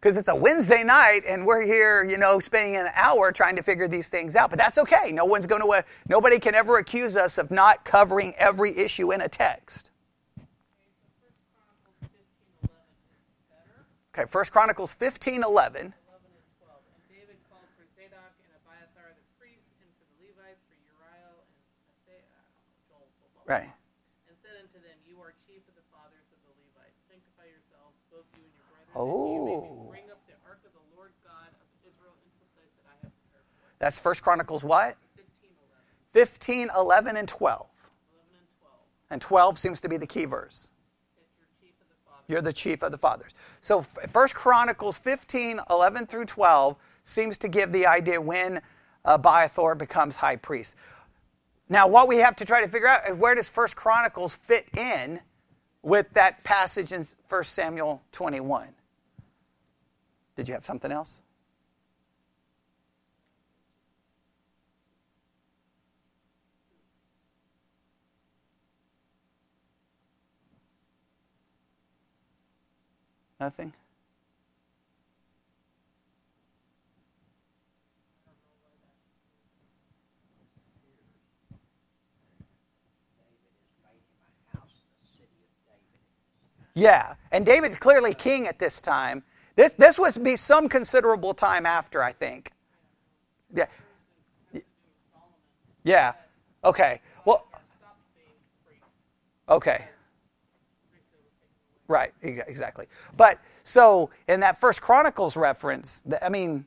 Because 0.00 0.16
it's 0.16 0.28
a 0.28 0.34
Wednesday 0.34 0.82
night 0.82 1.22
and 1.26 1.44
we're 1.44 1.60
here, 1.62 2.04
you 2.08 2.16
know, 2.16 2.38
spending 2.38 2.76
an 2.76 2.88
hour 2.94 3.32
trying 3.32 3.56
to 3.56 3.62
figure 3.62 3.86
these 3.86 4.08
things 4.08 4.34
out. 4.34 4.48
But 4.48 4.58
that's 4.58 4.78
okay. 4.78 5.12
No 5.12 5.26
one's 5.26 5.46
going 5.46 5.60
to, 5.62 5.68
uh, 5.68 5.82
nobody 6.08 6.38
can 6.38 6.54
ever 6.54 6.78
accuse 6.78 7.16
us 7.16 7.36
of 7.36 7.50
not 7.50 7.84
covering 7.84 8.34
every 8.38 8.76
issue 8.76 9.12
in 9.12 9.20
a 9.20 9.28
text. 9.28 9.90
Okay, 14.14 14.26
First 14.26 14.52
Chronicles 14.52 14.92
15 14.92 15.44
11. 15.44 15.46
11 15.46 15.62
and 15.78 15.94
12. 16.58 16.76
And 16.90 17.04
David 17.06 17.38
called 17.46 17.62
for 17.78 17.86
Zadok 17.94 18.34
and 18.42 18.50
Abiathar 18.58 19.14
the 19.14 19.24
priests, 19.38 19.70
and 19.78 19.90
for 20.00 20.04
the 20.10 20.34
Levites, 20.34 20.60
for 20.66 20.74
Uriah 20.82 21.30
and 21.30 21.86
Asaiah, 21.94 22.26
I 22.26 22.42
don't 22.42 22.58
know, 22.58 22.74
Joel, 22.90 23.06
blah, 23.22 23.30
blah, 23.30 23.39
blah, 23.39 23.39
Right. 23.50 23.66
and 24.30 24.36
said 24.38 24.54
unto 24.62 24.78
them, 24.78 24.94
You 25.02 25.18
are 25.18 25.34
chief 25.50 25.66
of 25.66 25.74
the 25.74 25.82
fathers 25.90 26.22
of 26.30 26.38
the 26.46 26.54
Levites. 26.70 26.94
Sanctify 27.10 27.50
yourselves, 27.50 27.98
both 28.06 28.22
you 28.38 28.46
and 28.46 28.54
your 28.54 28.62
brethren, 28.70 28.94
that 28.94 29.26
you 29.34 29.42
may 29.42 29.58
Oh. 29.58 29.90
bring 29.90 30.06
up 30.14 30.22
the 30.30 30.38
ark 30.46 30.62
of 30.62 30.70
the 30.70 30.86
Lord 30.94 31.10
God 31.26 31.50
of 31.50 31.66
Israel 31.82 32.14
into 32.22 32.38
the 32.38 32.50
place 32.54 32.70
that 32.78 32.86
I 32.86 32.94
have 33.02 33.10
prepared 33.10 33.42
for 33.58 33.66
it. 33.66 33.74
That's 33.82 33.98
First 33.98 34.22
Chronicles 34.22 34.62
what? 34.62 34.94
15, 35.18 35.50
15 36.14 36.70
11 36.70 36.78
11, 36.78 37.16
and 37.18 37.28
12. 37.28 37.66
11 38.14 38.38
and 38.38 38.46
12. 38.62 38.78
And 39.10 39.18
12 39.20 39.58
seems 39.58 39.80
to 39.82 39.88
be 39.90 39.98
the 39.98 40.06
key 40.06 40.30
verse. 40.30 40.70
You're 41.18 41.26
the. 41.26 42.32
You're 42.32 42.42
the 42.46 42.52
chief 42.54 42.82
of 42.86 42.92
the 42.94 42.98
fathers. 43.02 43.34
So 43.62 43.82
First 43.82 44.34
Chronicles 44.38 44.96
15, 44.96 45.58
11 45.68 46.06
through 46.06 46.26
12 46.26 46.76
seems 47.02 47.36
to 47.38 47.48
give 47.48 47.72
the 47.72 47.86
idea 47.86 48.20
when 48.20 48.58
uh, 49.04 49.18
Abiathar 49.18 49.74
becomes 49.74 50.16
high 50.16 50.36
priest. 50.36 50.76
Now, 51.70 51.86
what 51.86 52.08
we 52.08 52.16
have 52.16 52.34
to 52.36 52.44
try 52.44 52.60
to 52.60 52.68
figure 52.68 52.88
out 52.88 53.08
is 53.08 53.16
where 53.16 53.36
does 53.36 53.48
First 53.48 53.76
Chronicles 53.76 54.34
fit 54.34 54.66
in 54.76 55.20
with 55.82 56.12
that 56.14 56.42
passage 56.42 56.92
in 56.92 57.06
1 57.28 57.44
Samuel 57.44 58.02
21? 58.10 58.68
Did 60.34 60.48
you 60.48 60.54
have 60.54 60.66
something 60.66 60.90
else? 60.90 61.20
Nothing? 73.38 73.72
Yeah, 86.74 87.14
and 87.32 87.44
David's 87.44 87.76
clearly 87.76 88.14
king 88.14 88.46
at 88.46 88.58
this 88.58 88.80
time. 88.80 89.22
This 89.56 89.72
this 89.72 89.98
would 89.98 90.22
be 90.22 90.36
some 90.36 90.68
considerable 90.68 91.34
time 91.34 91.66
after, 91.66 92.02
I 92.02 92.12
think. 92.12 92.52
Yeah. 93.54 93.66
Yeah. 95.84 96.12
Okay. 96.64 97.00
Well. 97.24 97.46
Okay. 99.48 99.84
Right. 101.88 102.12
Exactly. 102.22 102.86
But 103.16 103.38
so 103.64 104.10
in 104.28 104.40
that 104.40 104.60
First 104.60 104.80
Chronicles 104.80 105.36
reference, 105.36 106.04
I 106.22 106.28
mean, 106.28 106.64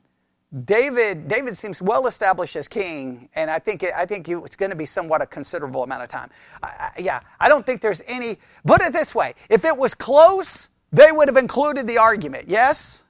David 0.64 1.28
David 1.28 1.56
seems 1.56 1.82
well 1.82 2.06
established 2.06 2.56
as 2.56 2.68
king, 2.68 3.28
and 3.34 3.50
I 3.50 3.58
think 3.58 3.84
I 3.84 4.06
think 4.06 4.28
it's 4.28 4.56
going 4.56 4.70
to 4.70 4.76
be 4.76 4.86
somewhat 4.86 5.22
a 5.22 5.26
considerable 5.26 5.82
amount 5.84 6.02
of 6.04 6.08
time. 6.08 6.30
I, 6.62 6.68
I, 6.96 7.00
yeah, 7.00 7.20
I 7.40 7.48
don't 7.48 7.66
think 7.66 7.80
there's 7.82 8.02
any. 8.06 8.38
Put 8.66 8.82
it 8.82 8.92
this 8.92 9.14
way: 9.14 9.34
if 9.50 9.64
it 9.64 9.76
was 9.76 9.94
close, 9.94 10.70
they 10.92 11.12
would 11.12 11.28
have 11.28 11.38
included 11.38 11.88
the 11.88 11.98
argument. 11.98 12.48
Yes. 12.48 13.04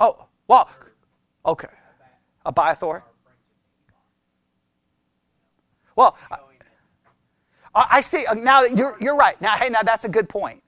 Oh, 0.00 0.26
well, 0.48 0.70
okay. 1.46 1.68
Abiathar. 2.46 3.04
Well, 5.96 6.18
I, 7.74 7.86
I 7.92 8.02
see. 8.02 8.26
uh, 8.26 8.34
Now 8.34 8.64
you're 8.64 8.98
you're 9.00 9.16
right. 9.16 9.40
Now, 9.42 9.56
hey, 9.58 9.70
now 9.70 9.84
that's 9.84 10.06
a 10.06 10.10
good 10.10 10.28
point. 10.30 10.63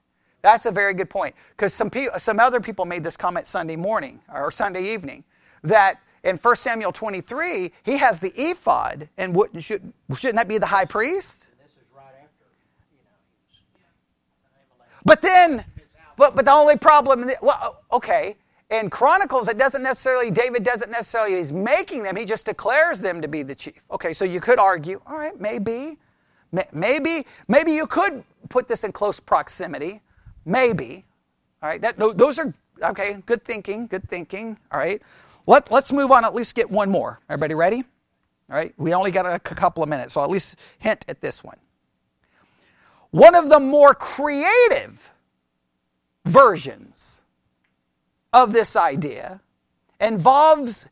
That's 0.46 0.64
a 0.64 0.70
very 0.70 0.94
good 0.94 1.10
point 1.10 1.34
because 1.56 1.74
some 1.74 1.90
people, 1.90 2.16
some 2.20 2.38
other 2.38 2.60
people 2.60 2.84
made 2.84 3.02
this 3.02 3.16
comment 3.16 3.48
Sunday 3.48 3.74
morning 3.74 4.20
or 4.32 4.52
Sunday 4.52 4.94
evening 4.94 5.24
that 5.64 6.00
in 6.22 6.36
1 6.36 6.54
Samuel 6.54 6.92
23 6.92 7.72
he 7.82 7.96
has 7.96 8.20
the 8.20 8.32
ephod 8.40 9.08
and 9.18 9.34
wouldn't 9.34 9.64
should 9.64 9.92
shouldn't 10.14 10.36
that 10.36 10.46
be 10.46 10.58
the 10.58 10.66
high 10.66 10.84
priest? 10.84 11.48
Right 11.92 12.04
after, 12.22 12.44
you 12.92 12.98
know, 14.78 14.84
But 15.04 15.20
then, 15.20 15.64
but 16.16 16.36
but 16.36 16.44
the 16.44 16.52
only 16.52 16.76
problem, 16.76 17.28
well, 17.42 17.82
okay, 17.92 18.36
in 18.70 18.88
Chronicles 18.88 19.48
it 19.48 19.58
doesn't 19.58 19.82
necessarily 19.82 20.30
David 20.30 20.62
doesn't 20.62 20.92
necessarily 20.92 21.38
he's 21.38 21.52
making 21.52 22.04
them. 22.04 22.14
He 22.14 22.24
just 22.24 22.46
declares 22.46 23.00
them 23.00 23.20
to 23.20 23.26
be 23.26 23.42
the 23.42 23.56
chief. 23.56 23.82
Okay, 23.90 24.12
so 24.12 24.24
you 24.24 24.40
could 24.40 24.60
argue, 24.60 25.00
all 25.08 25.18
right, 25.18 25.40
maybe, 25.40 25.98
maybe, 26.72 27.26
maybe 27.48 27.72
you 27.72 27.88
could 27.88 28.22
put 28.48 28.68
this 28.68 28.84
in 28.84 28.92
close 28.92 29.18
proximity, 29.18 30.02
maybe. 30.46 31.04
All 31.62 31.68
right, 31.68 31.80
that 31.82 31.98
those 31.98 32.38
are 32.38 32.54
okay. 32.82 33.22
Good 33.26 33.44
thinking, 33.44 33.86
good 33.86 34.08
thinking. 34.08 34.58
All 34.72 34.78
right, 34.78 35.02
let 35.46 35.70
let's 35.70 35.92
move 35.92 36.10
on. 36.12 36.24
At 36.24 36.34
least 36.34 36.54
get 36.54 36.70
one 36.70 36.90
more. 36.90 37.20
Everybody 37.28 37.54
ready? 37.54 37.84
All 38.48 38.56
right, 38.56 38.72
we 38.78 38.94
only 38.94 39.10
got 39.10 39.26
a 39.26 39.38
couple 39.40 39.82
of 39.82 39.88
minutes, 39.88 40.14
so 40.14 40.22
at 40.22 40.30
least 40.30 40.56
hint 40.78 41.04
at 41.08 41.20
this 41.20 41.42
one. 41.42 41.56
One 43.10 43.34
of 43.34 43.48
the 43.48 43.58
more 43.58 43.92
creative 43.92 45.10
versions 46.24 47.22
of 48.32 48.52
this 48.52 48.76
idea 48.76 49.40
involves 50.00 50.88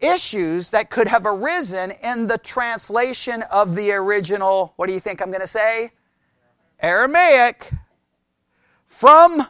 issues 0.00 0.70
that 0.70 0.90
could 0.90 1.08
have 1.08 1.26
arisen 1.26 1.90
in 2.02 2.26
the 2.26 2.38
translation 2.38 3.42
of 3.50 3.74
the 3.74 3.92
original, 3.92 4.72
what 4.76 4.86
do 4.86 4.94
you 4.94 5.00
think 5.00 5.20
I'm 5.20 5.30
going 5.30 5.40
to 5.40 5.46
say? 5.46 5.90
Aramaic 6.80 7.72
from 8.88 9.46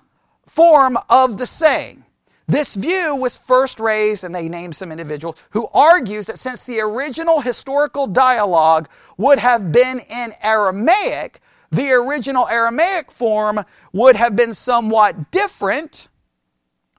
form 0.46 0.98
of 1.08 1.38
the 1.38 1.46
saying. 1.46 2.04
This 2.46 2.74
view 2.74 3.14
was 3.14 3.36
first 3.36 3.78
raised, 3.78 4.24
and 4.24 4.34
they 4.34 4.48
name 4.48 4.72
some 4.72 4.90
individuals, 4.90 5.36
who 5.50 5.68
argues 5.74 6.26
that 6.26 6.38
since 6.38 6.64
the 6.64 6.80
original 6.80 7.40
historical 7.40 8.06
dialogue 8.06 8.88
would 9.18 9.38
have 9.38 9.70
been 9.70 10.00
in 10.00 10.34
Aramaic, 10.42 11.40
the 11.70 11.92
original 11.92 12.48
Aramaic 12.48 13.10
form 13.10 13.64
would 13.92 14.16
have 14.16 14.34
been 14.34 14.54
somewhat 14.54 15.30
different, 15.30 16.08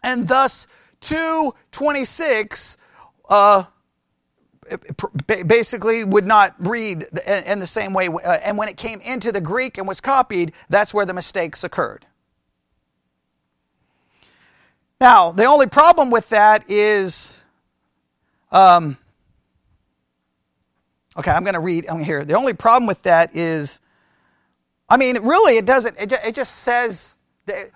and 0.03 0.27
thus 0.27 0.67
226 1.01 2.77
uh, 3.29 3.63
basically 5.47 6.03
would 6.03 6.27
not 6.27 6.55
read 6.59 7.07
in 7.25 7.59
the 7.59 7.67
same 7.67 7.93
way. 7.93 8.07
Uh, 8.07 8.37
And 8.43 8.57
when 8.57 8.69
it 8.69 8.77
came 8.77 9.01
into 9.01 9.31
the 9.31 9.41
Greek 9.41 9.79
and 9.79 9.87
was 9.87 9.99
copied, 9.99 10.53
that's 10.69 10.93
where 10.93 11.07
the 11.07 11.13
mistakes 11.13 11.63
occurred. 11.63 12.05
Now, 15.02 15.32
the 15.32 15.45
only 15.45 15.68
problem 15.68 16.12
with 16.12 16.28
that 16.30 16.70
is, 16.70 17.39
um, 18.52 18.97
okay, 21.18 21.32
I'm 21.32 21.43
going 21.43 21.54
to 21.54 21.62
read 21.62 21.88
I'm 21.88 22.04
here. 22.04 22.26
The 22.26 22.34
only 22.34 22.54
problem 22.54 22.86
with 22.86 23.02
that 23.04 23.34
is, 23.34 23.80
I 24.89 24.97
mean, 24.97 25.20
really, 25.20 25.58
it 25.58 25.66
doesn't. 25.66 25.97
It 25.97 26.12
it 26.26 26.36
just 26.36 26.56
says. 26.58 27.16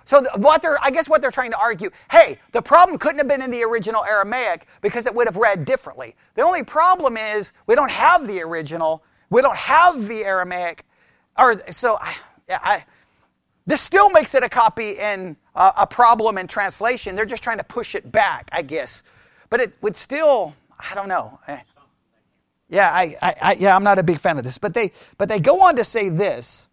So 0.06 0.22
what 0.36 0.62
they're, 0.62 0.78
I 0.84 0.92
guess, 0.92 1.10
what 1.10 1.24
they're 1.24 1.32
trying 1.32 1.50
to 1.50 1.58
argue. 1.58 1.90
Hey, 2.12 2.38
the 2.52 2.62
problem 2.62 3.00
couldn't 3.00 3.18
have 3.18 3.28
been 3.28 3.42
in 3.42 3.50
the 3.50 3.64
original 3.64 4.04
Aramaic 4.04 4.68
because 4.82 5.08
it 5.08 5.16
would 5.16 5.26
have 5.26 5.38
read 5.38 5.66
differently. 5.66 6.16
The 6.36 6.44
only 6.44 6.64
problem 6.64 7.18
is 7.18 7.54
we 7.66 7.74
don't 7.74 7.90
have 7.90 8.28
the 8.28 8.42
original. 8.44 9.04
We 9.32 9.42
don't 9.42 9.58
have 9.58 10.08
the 10.08 10.26
Aramaic, 10.26 10.86
or 11.40 11.56
so. 11.72 11.98
I, 12.00 12.16
I 12.50 12.86
this 13.66 13.82
still 13.82 14.12
makes 14.12 14.36
it 14.36 14.44
a 14.44 14.50
copy 14.50 14.92
in 15.00 15.38
uh, 15.56 15.72
a 15.78 15.88
problem 15.88 16.38
in 16.38 16.48
translation. 16.48 17.16
They're 17.16 17.26
just 17.26 17.44
trying 17.44 17.58
to 17.58 17.64
push 17.64 17.96
it 17.96 18.12
back, 18.12 18.50
I 18.52 18.62
guess. 18.62 19.04
But 19.50 19.62
it 19.62 19.78
would 19.82 19.96
still, 19.96 20.56
I 20.80 20.96
don't 20.96 21.08
know. 21.08 21.40
Eh. 21.48 21.60
Yeah, 22.70 22.90
I, 22.90 23.16
I, 23.22 23.36
I, 23.42 23.54
yeah, 23.60 23.76
I'm 23.76 23.84
not 23.84 24.00
a 24.00 24.04
big 24.04 24.20
fan 24.20 24.38
of 24.38 24.44
this. 24.44 24.58
But 24.58 24.74
they, 24.74 24.92
but 25.18 25.30
they 25.30 25.40
go 25.40 25.62
on 25.62 25.76
to 25.76 25.84
say 25.84 26.10
this. 26.10 26.68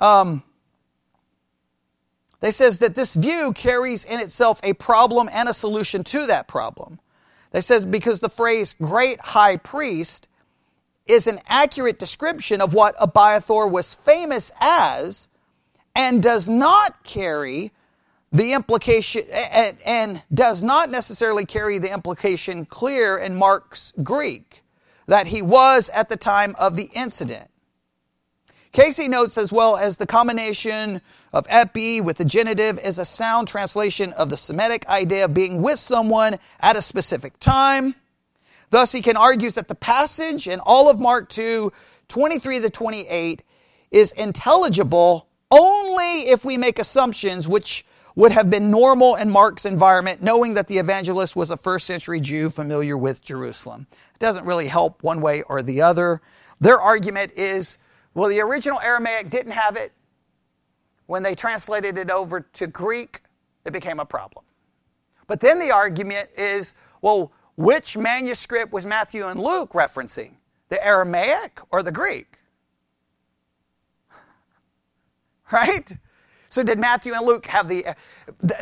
Um, 0.00 0.42
they 2.40 2.50
says 2.50 2.78
that 2.78 2.94
this 2.94 3.14
view 3.14 3.52
carries 3.54 4.04
in 4.04 4.20
itself 4.20 4.60
a 4.62 4.74
problem 4.74 5.30
and 5.32 5.48
a 5.48 5.54
solution 5.54 6.04
to 6.04 6.26
that 6.26 6.48
problem. 6.48 7.00
They 7.52 7.62
says 7.62 7.86
because 7.86 8.20
the 8.20 8.28
phrase 8.28 8.74
"great 8.74 9.20
high 9.20 9.56
priest" 9.56 10.28
is 11.06 11.26
an 11.26 11.40
accurate 11.46 11.98
description 11.98 12.60
of 12.60 12.74
what 12.74 12.94
Abiathar 13.00 13.66
was 13.68 13.94
famous 13.94 14.52
as 14.60 15.28
and 15.94 16.22
does 16.22 16.48
not 16.48 17.02
carry 17.04 17.72
the 18.32 18.52
implication 18.52 19.22
and, 19.50 19.78
and 19.84 20.22
does 20.32 20.62
not 20.62 20.90
necessarily 20.90 21.46
carry 21.46 21.78
the 21.78 21.92
implication 21.92 22.66
clear 22.66 23.18
in 23.18 23.34
Mark's 23.34 23.92
Greek 24.02 24.62
that 25.06 25.26
he 25.28 25.42
was 25.42 25.88
at 25.90 26.08
the 26.08 26.16
time 26.16 26.54
of 26.58 26.76
the 26.76 26.90
incident. 26.94 27.48
Casey 28.72 29.08
notes 29.08 29.38
as 29.38 29.52
well 29.52 29.76
as 29.76 29.96
the 29.96 30.06
combination 30.06 31.00
of 31.32 31.46
epi 31.48 32.00
with 32.00 32.18
the 32.18 32.24
genitive 32.24 32.78
is 32.80 32.98
a 32.98 33.04
sound 33.06 33.48
translation 33.48 34.12
of 34.14 34.28
the 34.28 34.36
Semitic 34.36 34.86
idea 34.88 35.24
of 35.24 35.32
being 35.32 35.62
with 35.62 35.78
someone 35.78 36.36
at 36.60 36.76
a 36.76 36.82
specific 36.82 37.38
time. 37.40 37.94
Thus, 38.68 38.92
he 38.92 39.00
can 39.00 39.16
argue 39.16 39.50
that 39.52 39.68
the 39.68 39.74
passage 39.74 40.46
in 40.48 40.60
all 40.60 40.90
of 40.90 41.00
Mark 41.00 41.30
2, 41.30 41.72
23 42.08 42.60
to 42.60 42.68
28 42.68 43.44
is 43.92 44.12
intelligible 44.12 45.26
only 45.50 46.28
if 46.28 46.44
we 46.44 46.58
make 46.58 46.78
assumptions 46.78 47.48
which 47.48 47.86
would 48.16 48.32
have 48.32 48.48
been 48.48 48.70
normal 48.70 49.14
in 49.16 49.30
Mark's 49.30 49.66
environment, 49.66 50.22
knowing 50.22 50.54
that 50.54 50.66
the 50.66 50.78
evangelist 50.78 51.36
was 51.36 51.50
a 51.50 51.56
first 51.56 51.86
century 51.86 52.18
Jew 52.18 52.48
familiar 52.48 52.96
with 52.96 53.22
Jerusalem. 53.22 53.86
It 53.92 54.18
doesn't 54.18 54.46
really 54.46 54.66
help 54.66 55.02
one 55.02 55.20
way 55.20 55.42
or 55.42 55.62
the 55.62 55.82
other. 55.82 56.22
Their 56.58 56.80
argument 56.80 57.32
is 57.36 57.78
well, 58.14 58.30
the 58.30 58.40
original 58.40 58.80
Aramaic 58.80 59.28
didn't 59.28 59.52
have 59.52 59.76
it. 59.76 59.92
When 61.04 61.22
they 61.22 61.34
translated 61.34 61.98
it 61.98 62.10
over 62.10 62.40
to 62.40 62.66
Greek, 62.66 63.20
it 63.66 63.74
became 63.74 64.00
a 64.00 64.06
problem. 64.06 64.42
But 65.26 65.40
then 65.40 65.58
the 65.58 65.70
argument 65.70 66.30
is 66.36 66.74
well, 67.02 67.30
which 67.56 67.98
manuscript 67.98 68.72
was 68.72 68.86
Matthew 68.86 69.26
and 69.26 69.38
Luke 69.38 69.74
referencing? 69.74 70.32
The 70.70 70.84
Aramaic 70.84 71.60
or 71.70 71.82
the 71.82 71.92
Greek? 71.92 72.38
Right? 75.52 75.96
So 76.56 76.62
did 76.62 76.78
Matthew 76.78 77.12
and 77.12 77.26
Luke 77.26 77.44
have 77.48 77.68
the. 77.68 77.94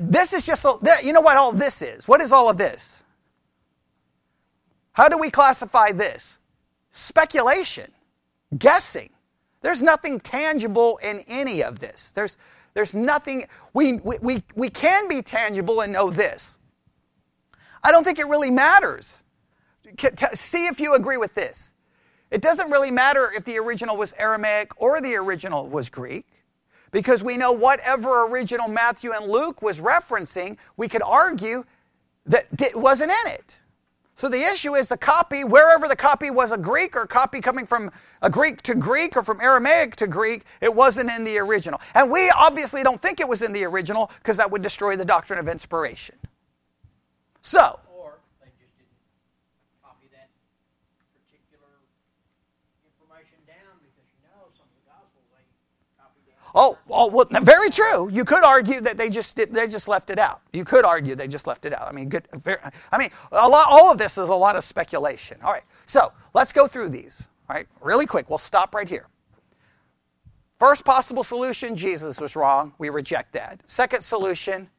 This 0.03 0.33
is 0.33 0.45
just. 0.45 0.67
You 1.05 1.13
know 1.13 1.21
what 1.21 1.37
all 1.37 1.53
this 1.53 1.81
is? 1.81 2.09
What 2.09 2.21
is 2.21 2.33
all 2.33 2.51
of 2.51 2.59
this? 2.59 3.05
How 4.95 5.09
do 5.09 5.17
we 5.17 5.31
classify 5.31 5.93
this? 5.93 6.41
Speculation, 6.91 7.93
guessing. 8.59 9.11
There's 9.61 9.81
nothing 9.81 10.19
tangible 10.19 10.97
in 11.05 11.21
any 11.29 11.63
of 11.63 11.79
this. 11.79 12.11
There's, 12.11 12.37
there's 12.75 12.97
nothing. 12.97 13.47
We, 13.75 13.93
we, 13.93 14.43
we 14.57 14.71
can 14.71 15.09
be 15.09 15.23
tangible 15.23 15.81
and 15.81 15.93
know 15.93 16.11
this. 16.11 16.57
I 17.85 17.93
don't 17.93 18.03
think 18.03 18.19
it 18.19 18.27
really 18.27 18.51
matters. 18.51 19.23
See 20.33 20.67
if 20.67 20.81
you 20.81 20.97
agree 20.97 21.17
with 21.17 21.37
this. 21.37 21.73
It 22.33 22.43
doesn't 22.43 22.73
really 22.73 22.91
matter 22.91 23.31
if 23.33 23.45
the 23.45 23.57
original 23.59 23.97
was 23.97 24.15
Aramaic 24.19 24.73
or 24.79 25.01
the 25.01 25.15
original 25.15 25.69
was 25.69 25.89
Greek 25.89 26.27
because 26.95 27.25
we 27.25 27.37
know 27.37 27.51
whatever 27.51 28.25
original 28.29 28.69
Matthew 28.69 29.11
and 29.13 29.27
Luke 29.27 29.63
was 29.63 29.81
referencing, 29.81 30.57
we 30.77 30.89
could 30.89 31.03
argue 31.03 31.65
that 32.25 32.47
it 32.63 32.77
wasn't 32.77 33.11
in 33.11 33.33
it. 33.33 33.61
So 34.15 34.29
the 34.29 34.41
issue 34.41 34.77
is 34.77 34.89
the 34.89 34.97
copy, 34.97 35.43
wherever 35.43 35.89
the 35.89 35.97
copy 35.97 36.31
was 36.31 36.53
a 36.53 36.57
Greek 36.57 36.95
or 36.95 37.05
copy 37.05 37.41
coming 37.41 37.67
from 37.67 37.91
a 38.23 38.31
Greek 38.31 38.63
to 38.63 38.77
Greek 38.77 39.17
or 39.17 39.25
from 39.25 39.41
Aramaic 39.41 39.97
to 39.97 40.07
Greek, 40.07 40.45
it 40.61 40.73
wasn't 40.73 41.11
in 41.11 41.25
the 41.25 41.37
original. 41.39 41.81
And 41.97 42.13
we 42.13 42.31
obviously 42.31 42.85
don't 42.85 43.01
think 43.01 43.19
it 43.19 43.27
was 43.27 43.43
in 43.43 43.53
the 43.53 43.65
original 43.65 44.13
because 44.21 44.37
that 44.37 44.49
would 44.53 44.63
destroy 44.63 44.95
the 44.95 45.05
doctrine 45.05 45.41
of 45.41 45.49
inspiration. 45.49 46.15
So, 47.43 47.81
Oh, 56.55 56.79
oh 56.89 57.09
well, 57.09 57.27
very 57.43 57.69
true. 57.69 58.09
You 58.11 58.25
could 58.25 58.45
argue 58.45 58.81
that 58.81 58.97
they 58.97 59.11
just 59.11 59.37
they 59.37 59.67
just 59.67 59.89
left 59.89 60.11
it 60.11 60.19
out. 60.19 60.41
You 60.53 60.65
could 60.65 60.85
argue 60.85 61.17
they 61.17 61.27
just 61.27 61.47
left 61.47 61.65
it 61.65 61.73
out. 61.73 61.89
I 61.89 61.93
mean, 61.93 62.09
good. 62.09 62.29
Very, 62.33 62.59
I 62.93 62.99
mean, 62.99 63.11
a 63.33 63.49
lot. 63.49 63.67
All 63.69 63.91
of 63.91 63.99
this 63.99 64.19
is 64.19 64.29
a 64.29 64.35
lot 64.35 64.55
of 64.55 64.63
speculation. 64.63 65.39
All 65.43 65.53
right. 65.53 65.65
So 65.87 66.13
let's 66.33 66.53
go 66.53 66.69
through 66.69 66.91
these. 66.91 67.29
All 67.49 67.57
right, 67.57 67.67
really 67.81 68.07
quick. 68.07 68.31
We'll 68.31 68.39
stop 68.39 68.75
right 68.75 68.89
here. 68.89 69.07
First 70.61 70.85
possible 70.85 71.25
solution: 71.25 71.75
Jesus 71.75 72.21
was 72.21 72.37
wrong. 72.37 72.73
We 72.79 72.89
reject 72.89 73.33
that. 73.33 73.61
Second 73.67 74.03
solution: 74.03 74.71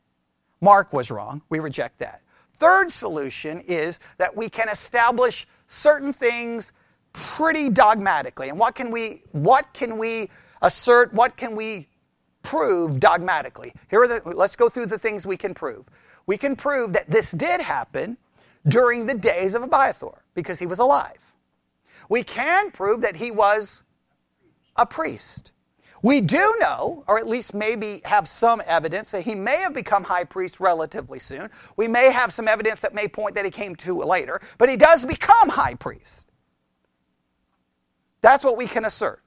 Mark 0.61 0.93
was 0.93 1.11
wrong. 1.11 1.41
We 1.49 1.59
reject 1.59 1.99
that. 1.99 2.21
Third 2.53 2.89
solution 2.91 3.59
is 3.67 3.99
that 4.17 4.35
we 4.35 4.49
can 4.49 4.69
establish 4.69 5.45
certain 5.67 6.13
things 6.13 6.71
pretty 7.11 7.69
dogmatically. 7.69 8.47
And 8.47 8.57
what 8.57 8.75
can 8.75 8.91
we? 8.91 9.23
What 9.33 9.71
can 9.73 9.97
we? 9.97 10.29
Assert 10.61 11.13
what 11.13 11.37
can 11.37 11.55
we 11.55 11.87
prove 12.43 12.99
dogmatically. 12.99 13.73
Here 13.89 14.01
are 14.01 14.07
the, 14.07 14.21
let's 14.23 14.55
go 14.55 14.69
through 14.69 14.85
the 14.85 14.99
things 14.99 15.25
we 15.25 15.37
can 15.37 15.53
prove. 15.53 15.85
We 16.27 16.37
can 16.37 16.55
prove 16.55 16.93
that 16.93 17.09
this 17.09 17.31
did 17.31 17.61
happen 17.61 18.17
during 18.67 19.05
the 19.05 19.13
days 19.13 19.53
of 19.53 19.63
Abiathar 19.63 20.23
because 20.33 20.59
he 20.59 20.65
was 20.65 20.79
alive. 20.79 21.17
We 22.09 22.23
can 22.23 22.71
prove 22.71 23.01
that 23.01 23.15
he 23.15 23.31
was 23.31 23.83
a 24.75 24.85
priest. 24.85 25.51
We 26.01 26.21
do 26.21 26.55
know, 26.59 27.03
or 27.07 27.17
at 27.17 27.27
least 27.27 27.55
maybe 27.55 28.01
have 28.05 28.27
some 28.27 28.61
evidence, 28.67 29.09
that 29.11 29.23
he 29.23 29.33
may 29.33 29.57
have 29.57 29.73
become 29.73 30.03
high 30.03 30.23
priest 30.23 30.59
relatively 30.59 31.19
soon. 31.19 31.49
We 31.77 31.87
may 31.87 32.11
have 32.11 32.31
some 32.31 32.47
evidence 32.47 32.81
that 32.81 32.93
may 32.93 33.07
point 33.07 33.33
that 33.35 33.45
he 33.45 33.49
came 33.49 33.75
to 33.77 34.03
later, 34.03 34.39
but 34.59 34.69
he 34.69 34.77
does 34.77 35.03
become 35.03 35.49
high 35.49 35.73
priest. 35.73 36.29
That's 38.21 38.43
what 38.43 38.55
we 38.55 38.67
can 38.67 38.85
assert. 38.85 39.24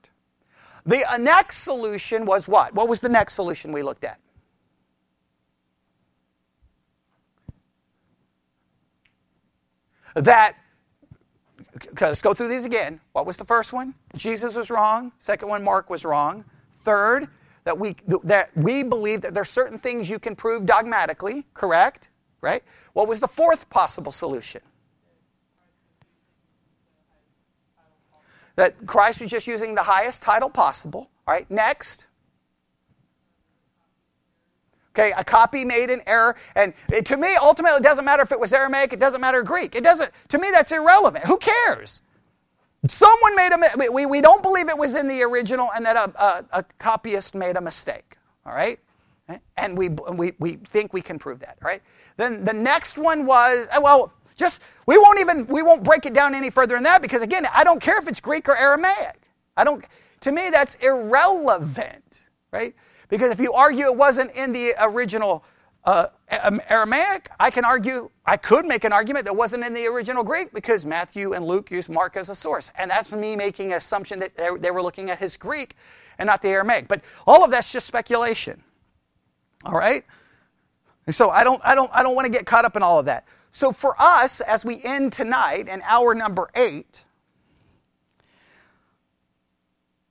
The 0.85 1.03
next 1.19 1.59
solution 1.59 2.25
was 2.25 2.47
what? 2.47 2.73
What 2.73 2.87
was 2.87 2.99
the 2.99 3.09
next 3.09 3.33
solution 3.35 3.71
we 3.71 3.81
looked 3.83 4.03
at? 4.03 4.19
That, 10.15 10.55
let's 12.01 12.21
go 12.21 12.33
through 12.33 12.47
these 12.49 12.65
again. 12.65 12.99
What 13.13 13.25
was 13.25 13.37
the 13.37 13.45
first 13.45 13.73
one? 13.73 13.93
Jesus 14.15 14.55
was 14.55 14.69
wrong. 14.69 15.11
Second 15.19 15.49
one, 15.49 15.63
Mark 15.63 15.89
was 15.89 16.03
wrong. 16.03 16.43
Third, 16.79 17.27
that 17.63 17.77
we, 17.77 17.95
that 18.23 18.55
we 18.57 18.83
believe 18.83 19.21
that 19.21 19.33
there 19.33 19.41
are 19.41 19.45
certain 19.45 19.77
things 19.77 20.09
you 20.09 20.19
can 20.19 20.35
prove 20.35 20.65
dogmatically, 20.65 21.45
correct? 21.53 22.09
Right? 22.41 22.63
What 22.93 23.07
was 23.07 23.19
the 23.19 23.27
fourth 23.27 23.69
possible 23.69 24.11
solution? 24.11 24.61
That 28.59 28.85
Christ 28.85 29.21
was 29.21 29.31
just 29.31 29.47
using 29.47 29.73
the 29.73 29.81
highest 29.81 30.21
title 30.21 30.49
possible. 30.49 31.09
All 31.25 31.33
right, 31.33 31.49
next. 31.49 32.07
Okay, 34.89 35.13
a 35.15 35.23
copy 35.23 35.63
made 35.63 35.89
in 35.89 36.01
error. 36.05 36.35
And 36.57 36.73
it, 36.91 37.05
to 37.05 37.15
me, 37.15 37.37
ultimately, 37.41 37.77
it 37.77 37.83
doesn't 37.83 38.03
matter 38.03 38.21
if 38.21 38.33
it 38.33 38.39
was 38.39 38.51
Aramaic, 38.51 38.91
it 38.91 38.99
doesn't 38.99 39.21
matter 39.21 39.41
Greek. 39.43 39.75
It 39.75 39.83
doesn't, 39.85 40.11
to 40.27 40.37
me, 40.37 40.49
that's 40.51 40.73
irrelevant. 40.73 41.25
Who 41.25 41.37
cares? 41.37 42.01
Someone 42.89 43.33
made 43.37 43.51
a 43.53 43.91
we, 43.91 44.05
we 44.05 44.19
don't 44.19 44.43
believe 44.43 44.67
it 44.67 44.77
was 44.77 44.95
in 44.95 45.07
the 45.07 45.21
original 45.23 45.69
and 45.73 45.85
that 45.85 45.95
a, 45.95 46.21
a, 46.21 46.45
a 46.59 46.63
copyist 46.79 47.35
made 47.35 47.55
a 47.55 47.61
mistake. 47.61 48.17
All 48.45 48.53
right? 48.53 48.77
And 49.55 49.77
we, 49.77 49.87
we, 49.87 50.33
we 50.39 50.57
think 50.67 50.91
we 50.91 51.01
can 51.01 51.17
prove 51.17 51.39
that. 51.39 51.57
All 51.61 51.69
right? 51.69 51.81
Then 52.17 52.43
the 52.43 52.53
next 52.53 52.97
one 52.97 53.25
was, 53.25 53.69
well, 53.81 54.11
just 54.39 54.61
we 54.85 54.97
won't 54.97 55.19
even 55.19 55.45
we 55.47 55.61
won't 55.61 55.83
break 55.83 56.05
it 56.05 56.13
down 56.13 56.33
any 56.33 56.49
further 56.49 56.75
than 56.75 56.83
that 56.83 57.01
because 57.01 57.21
again, 57.21 57.45
I 57.53 57.63
don't 57.63 57.81
care 57.81 57.99
if 57.99 58.07
it's 58.07 58.19
Greek 58.19 58.49
or 58.49 58.57
Aramaic. 58.57 59.21
I 59.55 59.63
don't 59.63 59.85
to 60.21 60.31
me 60.31 60.49
that's 60.49 60.75
irrelevant, 60.75 62.21
right? 62.51 62.73
Because 63.09 63.31
if 63.31 63.39
you 63.39 63.53
argue 63.53 63.85
it 63.85 63.95
wasn't 63.95 64.31
in 64.31 64.53
the 64.53 64.73
original 64.79 65.43
uh, 65.85 66.07
Aramaic, 66.29 67.29
I 67.39 67.49
can 67.49 67.65
argue, 67.65 68.09
I 68.25 68.37
could 68.37 68.65
make 68.65 68.83
an 68.83 68.93
argument 68.93 69.25
that 69.25 69.35
wasn't 69.35 69.63
in 69.63 69.73
the 69.73 69.87
original 69.87 70.23
Greek 70.23 70.53
because 70.53 70.85
Matthew 70.85 71.33
and 71.33 71.45
Luke 71.45 71.71
used 71.71 71.89
Mark 71.89 72.17
as 72.17 72.29
a 72.29 72.35
source. 72.35 72.69
And 72.77 72.91
that's 72.91 73.11
me 73.11 73.35
making 73.35 73.71
an 73.71 73.77
assumption 73.77 74.19
that 74.19 74.35
they, 74.35 74.49
they 74.59 74.71
were 74.71 74.83
looking 74.83 75.09
at 75.09 75.19
his 75.19 75.37
Greek 75.37 75.75
and 76.19 76.27
not 76.27 76.41
the 76.41 76.49
Aramaic. 76.49 76.87
But 76.87 77.01
all 77.25 77.43
of 77.43 77.51
that's 77.51 77.71
just 77.71 77.87
speculation. 77.87 78.61
All 79.65 79.73
right? 79.73 80.05
And 81.07 81.15
so 81.15 81.29
I 81.29 81.43
don't, 81.43 81.61
I 81.63 81.73
don't, 81.73 81.89
I 81.93 82.03
don't 82.03 82.13
want 82.13 82.25
to 82.25 82.31
get 82.31 82.45
caught 82.45 82.65
up 82.65 82.75
in 82.75 82.83
all 82.83 82.99
of 82.99 83.05
that. 83.05 83.25
So 83.51 83.71
for 83.71 83.95
us, 83.99 84.41
as 84.41 84.63
we 84.63 84.81
end 84.83 85.13
tonight 85.13 85.67
in 85.67 85.81
hour 85.83 86.13
number 86.13 86.49
eight, 86.55 87.03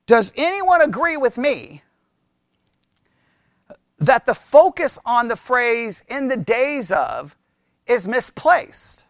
does 0.06 0.32
anyone 0.36 0.80
agree 0.80 1.16
with 1.16 1.38
me 1.38 1.82
that 3.98 4.26
the 4.26 4.34
focus 4.34 4.98
on 5.04 5.28
the 5.28 5.36
phrase 5.36 6.02
in 6.08 6.28
the 6.28 6.36
days 6.36 6.90
of 6.90 7.36
is 7.86 8.08
misplaced? 8.08 9.04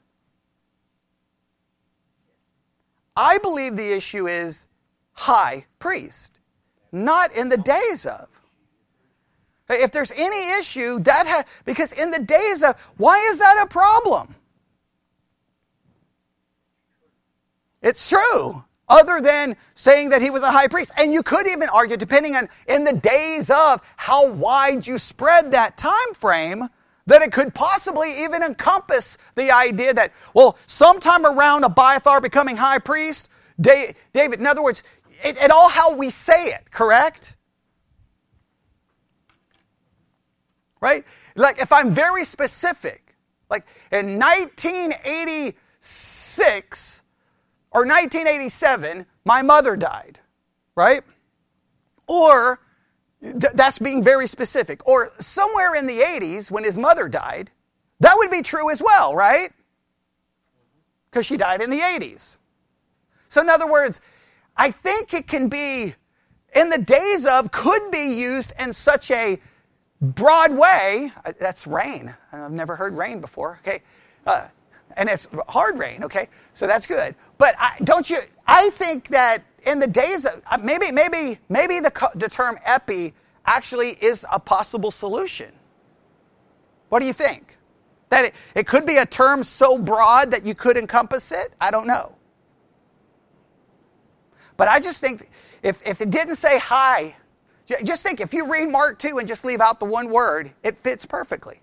I 3.16 3.38
believe 3.38 3.76
the 3.76 3.92
issue 3.92 4.28
is 4.28 4.68
high 5.12 5.66
priest, 5.80 6.38
not 6.92 7.32
in 7.34 7.48
the 7.48 7.56
days 7.56 8.06
of. 8.06 8.28
If 9.70 9.92
there's 9.92 10.12
any 10.12 10.58
issue, 10.58 10.98
that 11.00 11.26
ha- 11.26 11.44
because 11.64 11.92
in 11.92 12.10
the 12.10 12.20
days 12.20 12.62
of, 12.62 12.78
why 12.96 13.18
is 13.30 13.38
that 13.38 13.62
a 13.62 13.66
problem? 13.66 14.34
It's 17.82 18.08
true. 18.08 18.64
Other 18.88 19.20
than 19.20 19.56
saying 19.74 20.08
that 20.10 20.22
he 20.22 20.30
was 20.30 20.42
a 20.42 20.50
high 20.50 20.68
priest. 20.68 20.92
And 20.96 21.12
you 21.12 21.22
could 21.22 21.46
even 21.46 21.68
argue, 21.68 21.96
depending 21.96 22.34
on 22.36 22.48
in 22.66 22.84
the 22.84 22.94
days 22.94 23.50
of 23.50 23.82
how 23.96 24.30
wide 24.30 24.86
you 24.86 24.96
spread 24.96 25.52
that 25.52 25.76
time 25.76 26.14
frame, 26.14 26.68
that 27.06 27.22
it 27.22 27.32
could 27.32 27.54
possibly 27.54 28.24
even 28.24 28.42
encompass 28.42 29.18
the 29.34 29.50
idea 29.50 29.94
that, 29.94 30.12
well, 30.34 30.58
sometime 30.66 31.26
around 31.26 31.64
Abiathar 31.64 32.20
becoming 32.20 32.56
high 32.56 32.78
priest, 32.78 33.28
David, 33.60 33.96
in 34.14 34.46
other 34.46 34.62
words, 34.62 34.82
it, 35.22 35.50
all 35.50 35.68
how 35.68 35.94
we 35.94 36.10
say 36.10 36.48
it, 36.48 36.70
correct? 36.70 37.36
Right? 40.80 41.04
Like 41.34 41.60
if 41.60 41.72
I'm 41.72 41.90
very 41.90 42.24
specific, 42.24 43.16
like 43.50 43.66
in 43.90 44.18
1986 44.18 47.02
or 47.70 47.82
1987, 47.82 49.06
my 49.24 49.42
mother 49.42 49.76
died, 49.76 50.18
right? 50.74 51.02
Or 52.06 52.60
th- 53.22 53.52
that's 53.54 53.78
being 53.78 54.02
very 54.02 54.26
specific. 54.26 54.86
Or 54.86 55.12
somewhere 55.18 55.74
in 55.74 55.86
the 55.86 56.00
80s 56.00 56.50
when 56.50 56.64
his 56.64 56.78
mother 56.78 57.08
died, 57.08 57.50
that 58.00 58.14
would 58.16 58.30
be 58.30 58.42
true 58.42 58.70
as 58.70 58.82
well, 58.82 59.14
right? 59.14 59.50
Because 61.10 61.26
she 61.26 61.36
died 61.36 61.62
in 61.62 61.70
the 61.70 61.80
80s. 61.80 62.38
So, 63.28 63.40
in 63.40 63.50
other 63.50 63.66
words, 63.66 64.00
I 64.56 64.70
think 64.70 65.14
it 65.14 65.26
can 65.26 65.48
be 65.48 65.94
in 66.54 66.70
the 66.70 66.78
days 66.78 67.26
of 67.26 67.52
could 67.52 67.90
be 67.90 68.14
used 68.14 68.52
in 68.58 68.72
such 68.72 69.10
a 69.10 69.38
broad 70.00 70.56
way. 70.56 71.12
Uh, 71.24 71.32
That's 71.38 71.66
rain. 71.66 72.14
I've 72.32 72.52
never 72.52 72.76
heard 72.76 72.94
rain 72.96 73.20
before. 73.20 73.60
Okay, 73.62 73.82
uh, 74.26 74.48
and 74.96 75.08
it's 75.08 75.28
hard 75.48 75.78
rain. 75.78 76.04
Okay, 76.04 76.28
so 76.54 76.66
that's 76.66 76.86
good. 76.86 77.14
But 77.36 77.54
I, 77.58 77.76
don't 77.84 78.08
you? 78.08 78.18
I 78.46 78.70
think 78.70 79.08
that 79.08 79.42
in 79.66 79.78
the 79.78 79.86
days 79.86 80.24
of 80.26 80.42
uh, 80.50 80.58
maybe 80.58 80.90
maybe 80.92 81.38
maybe 81.48 81.80
the, 81.80 82.10
the 82.14 82.28
term 82.28 82.58
epi 82.64 83.14
actually 83.46 83.90
is 84.00 84.24
a 84.30 84.38
possible 84.38 84.90
solution. 84.90 85.52
What 86.88 87.00
do 87.00 87.06
you 87.06 87.12
think? 87.12 87.58
That 88.10 88.26
it, 88.26 88.34
it 88.54 88.66
could 88.66 88.86
be 88.86 88.96
a 88.96 89.06
term 89.06 89.42
so 89.42 89.78
broad 89.78 90.30
that 90.30 90.46
you 90.46 90.54
could 90.54 90.76
encompass 90.78 91.32
it? 91.32 91.52
I 91.60 91.70
don't 91.70 91.86
know. 91.86 92.14
But 94.56 94.68
I 94.68 94.80
just 94.80 95.00
think 95.00 95.30
if, 95.62 95.80
if 95.86 96.00
it 96.00 96.10
didn't 96.10 96.36
say 96.36 96.58
high, 96.58 97.14
just 97.84 98.02
think 98.02 98.20
if 98.20 98.32
you 98.32 98.50
read 98.50 98.68
Mark 98.68 98.98
2 98.98 99.18
and 99.18 99.28
just 99.28 99.44
leave 99.44 99.60
out 99.60 99.78
the 99.78 99.86
one 99.86 100.08
word, 100.10 100.52
it 100.62 100.78
fits 100.82 101.04
perfectly. 101.04 101.60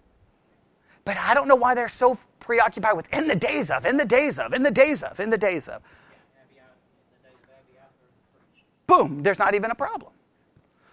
But 1.04 1.18
I 1.18 1.34
don't 1.34 1.48
know 1.48 1.56
why 1.56 1.76
they're 1.76 1.90
so 1.90 2.18
preoccupied 2.40 2.96
with 2.96 3.12
in 3.14 3.28
the 3.28 3.36
days 3.36 3.72
of, 3.72 3.86
in 3.86 3.98
the 3.98 4.06
days 4.06 4.38
of, 4.38 4.54
in 4.54 4.64
the 4.64 4.72
days 4.72 5.04
of, 5.04 5.20
in 5.20 5.30
the 5.30 5.38
days 5.38 5.68
of. 5.68 5.82
Boom, 8.88 9.24
there's 9.24 9.40
not 9.40 9.56
even 9.56 9.72
a 9.72 9.76
problem. 9.76 10.12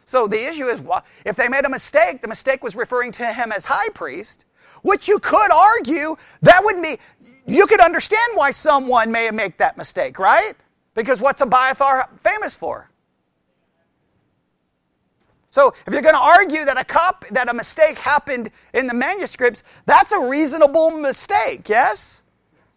So 0.05 0.27
the 0.27 0.43
issue 0.47 0.67
is 0.67 0.83
if 1.25 1.37
they 1.37 1.49
made 1.49 1.65
a 1.65 1.69
mistake, 1.69 2.23
the 2.23 2.29
mistake 2.29 2.63
was 2.63 2.75
referring 2.75 3.13
to 3.13 3.33
him 3.33 3.53
as 3.53 3.65
high 3.65 3.89
priest, 3.91 4.45
which 4.83 5.09
you 5.09 5.19
could 5.19 5.51
argue 5.51 6.17
that 6.41 6.63
would 6.65 6.83
be, 6.83 6.99
you 7.47 7.67
could 7.67 7.81
understand 7.81 8.33
why 8.35 8.51
someone 8.51 9.13
may 9.13 9.31
make 9.31 9.59
that 9.59 9.77
mistake, 9.77 10.19
right? 10.19 10.55
Because 10.95 11.21
what's 11.21 11.41
Abiathar 11.41 12.09
famous 12.23 12.57
for? 12.57 12.91
So 15.53 15.75
if 15.87 15.93
you're 15.93 16.03
going 16.03 16.15
to 16.15 16.21
argue 16.21 16.65
that 16.65 16.79
a 16.79 16.85
cop 16.85 17.27
that 17.29 17.51
a 17.51 17.53
mistake 17.53 17.99
happened 17.99 18.51
in 18.73 18.87
the 18.87 18.95
manuscripts, 18.95 19.65
that's 19.85 20.11
a 20.11 20.19
reasonable 20.19 20.91
mistake, 20.91 21.69
yes? 21.69 22.23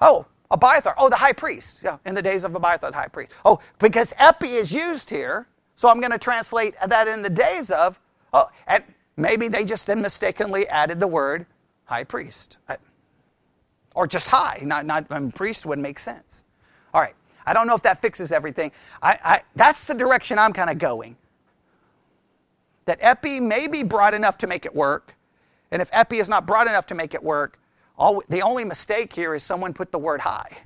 Oh, 0.02 0.26
Abiathar. 0.52 0.94
Oh, 0.98 1.10
the 1.10 1.16
high 1.16 1.32
priest. 1.32 1.80
Yeah, 1.82 2.00
in 2.06 2.14
the 2.14 2.22
days 2.22 2.44
of 2.44 2.54
Abiathar, 2.54 2.92
the 2.92 2.98
high 2.98 3.08
priest. 3.08 3.32
Oh, 3.46 3.60
because 3.80 4.14
epi 4.18 4.50
is 4.50 4.74
used 4.74 5.10
here, 5.10 5.48
so 5.76 5.88
I'm 5.88 6.02
going 6.02 6.12
to 6.12 6.18
translate 6.18 6.76
that 6.86 7.08
in 7.08 7.22
the 7.22 7.30
days 7.30 7.72
of. 7.72 7.98
Oh, 8.34 8.50
and 8.68 8.84
maybe 9.16 9.48
they 9.48 9.64
just 9.64 9.88
then 9.88 10.02
mistakenly 10.02 10.68
added 10.68 11.00
the 11.00 11.08
word 11.08 11.46
high 11.86 12.04
priest, 12.04 12.58
or 13.96 14.06
just 14.06 14.28
high. 14.28 14.60
Not 14.64 14.86
not 14.86 15.06
I 15.10 15.20
mean, 15.20 15.32
priest 15.32 15.66
would 15.66 15.80
make 15.80 15.98
sense. 15.98 16.44
All 16.94 17.00
right. 17.00 17.16
I 17.46 17.54
don't 17.54 17.68
know 17.68 17.76
if 17.76 17.84
that 17.84 18.02
fixes 18.02 18.34
everything. 18.34 18.74
I, 19.02 19.18
I 19.24 19.42
that's 19.56 19.88
the 19.88 19.94
direction 19.94 20.38
I'm 20.38 20.52
kind 20.52 20.70
of 20.70 20.78
going 20.78 21.16
that 22.86 23.00
epi 23.02 23.40
may 23.40 23.68
be 23.68 23.84
broad 23.84 24.14
enough 24.14 24.38
to 24.40 24.48
make 24.48 24.66
it 24.66 24.74
work. 24.74 25.16
And 25.72 25.82
if 25.82 25.90
epi 25.92 26.18
is 26.18 26.30
not 26.30 26.46
broad 26.46 26.68
enough 26.68 26.86
to 26.88 26.96
make 26.96 27.14
it 27.14 27.24
work, 27.24 27.60
all, 27.98 28.22
the 28.30 28.42
only 28.42 28.64
mistake 28.64 29.14
here 29.14 29.34
is 29.36 29.44
someone 29.44 29.74
put 29.74 29.92
the 29.92 30.00
word 30.00 30.22
high. 30.22 30.58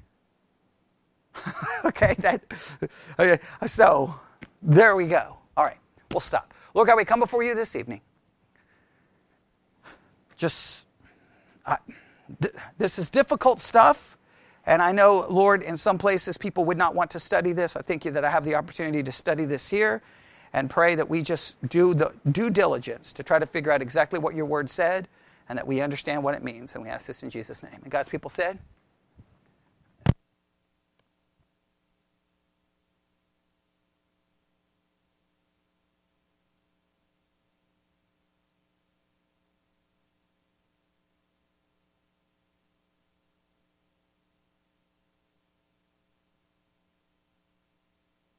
okay, 1.86 2.16
that, 2.20 2.42
okay, 3.20 3.42
so 3.66 4.14
there 4.62 4.96
we 4.96 5.08
go. 5.08 5.38
All 5.56 5.64
right, 5.64 5.78
we'll 6.12 6.20
stop. 6.20 6.54
Lord 6.74 6.88
God, 6.88 6.98
we 6.98 7.06
come 7.06 7.20
before 7.20 7.44
you 7.44 7.56
this 7.56 7.76
evening. 7.76 8.02
Just, 10.36 10.86
I, 11.66 11.78
th- 12.42 12.54
this 12.78 13.00
is 13.00 13.10
difficult 13.10 13.60
stuff. 13.60 14.18
And 14.66 14.82
I 14.82 14.92
know, 14.92 15.26
Lord, 15.30 15.64
in 15.64 15.76
some 15.76 15.98
places 15.98 16.38
people 16.38 16.66
would 16.66 16.78
not 16.78 16.94
want 16.94 17.10
to 17.12 17.20
study 17.20 17.54
this. 17.54 17.76
I 17.76 17.82
thank 17.82 18.06
you 18.06 18.12
that 18.12 18.24
I 18.24 18.30
have 18.30 18.44
the 18.46 18.56
opportunity 18.56 19.02
to 19.02 19.12
study 19.12 19.46
this 19.46 19.68
here 19.68 20.02
and 20.54 20.70
pray 20.70 20.96
that 20.96 21.08
we 21.08 21.22
just 21.22 21.56
do 21.70 21.94
the 21.94 22.14
due 22.32 22.50
diligence 22.50 23.14
to 23.14 23.24
try 23.24 23.40
to 23.40 23.46
figure 23.46 23.72
out 23.72 23.82
exactly 23.82 24.20
what 24.20 24.36
your 24.36 24.46
word 24.46 24.70
said 24.70 25.08
and 25.48 25.58
that 25.58 25.66
we 25.66 25.82
understand 25.82 26.24
what 26.24 26.36
it 26.36 26.44
means. 26.44 26.76
And 26.76 26.84
we 26.84 26.90
ask 26.90 27.08
this 27.08 27.24
in 27.24 27.30
Jesus' 27.30 27.64
name. 27.64 27.80
And 27.82 27.92
God's 27.92 28.10
people 28.10 28.30
said, 28.30 28.60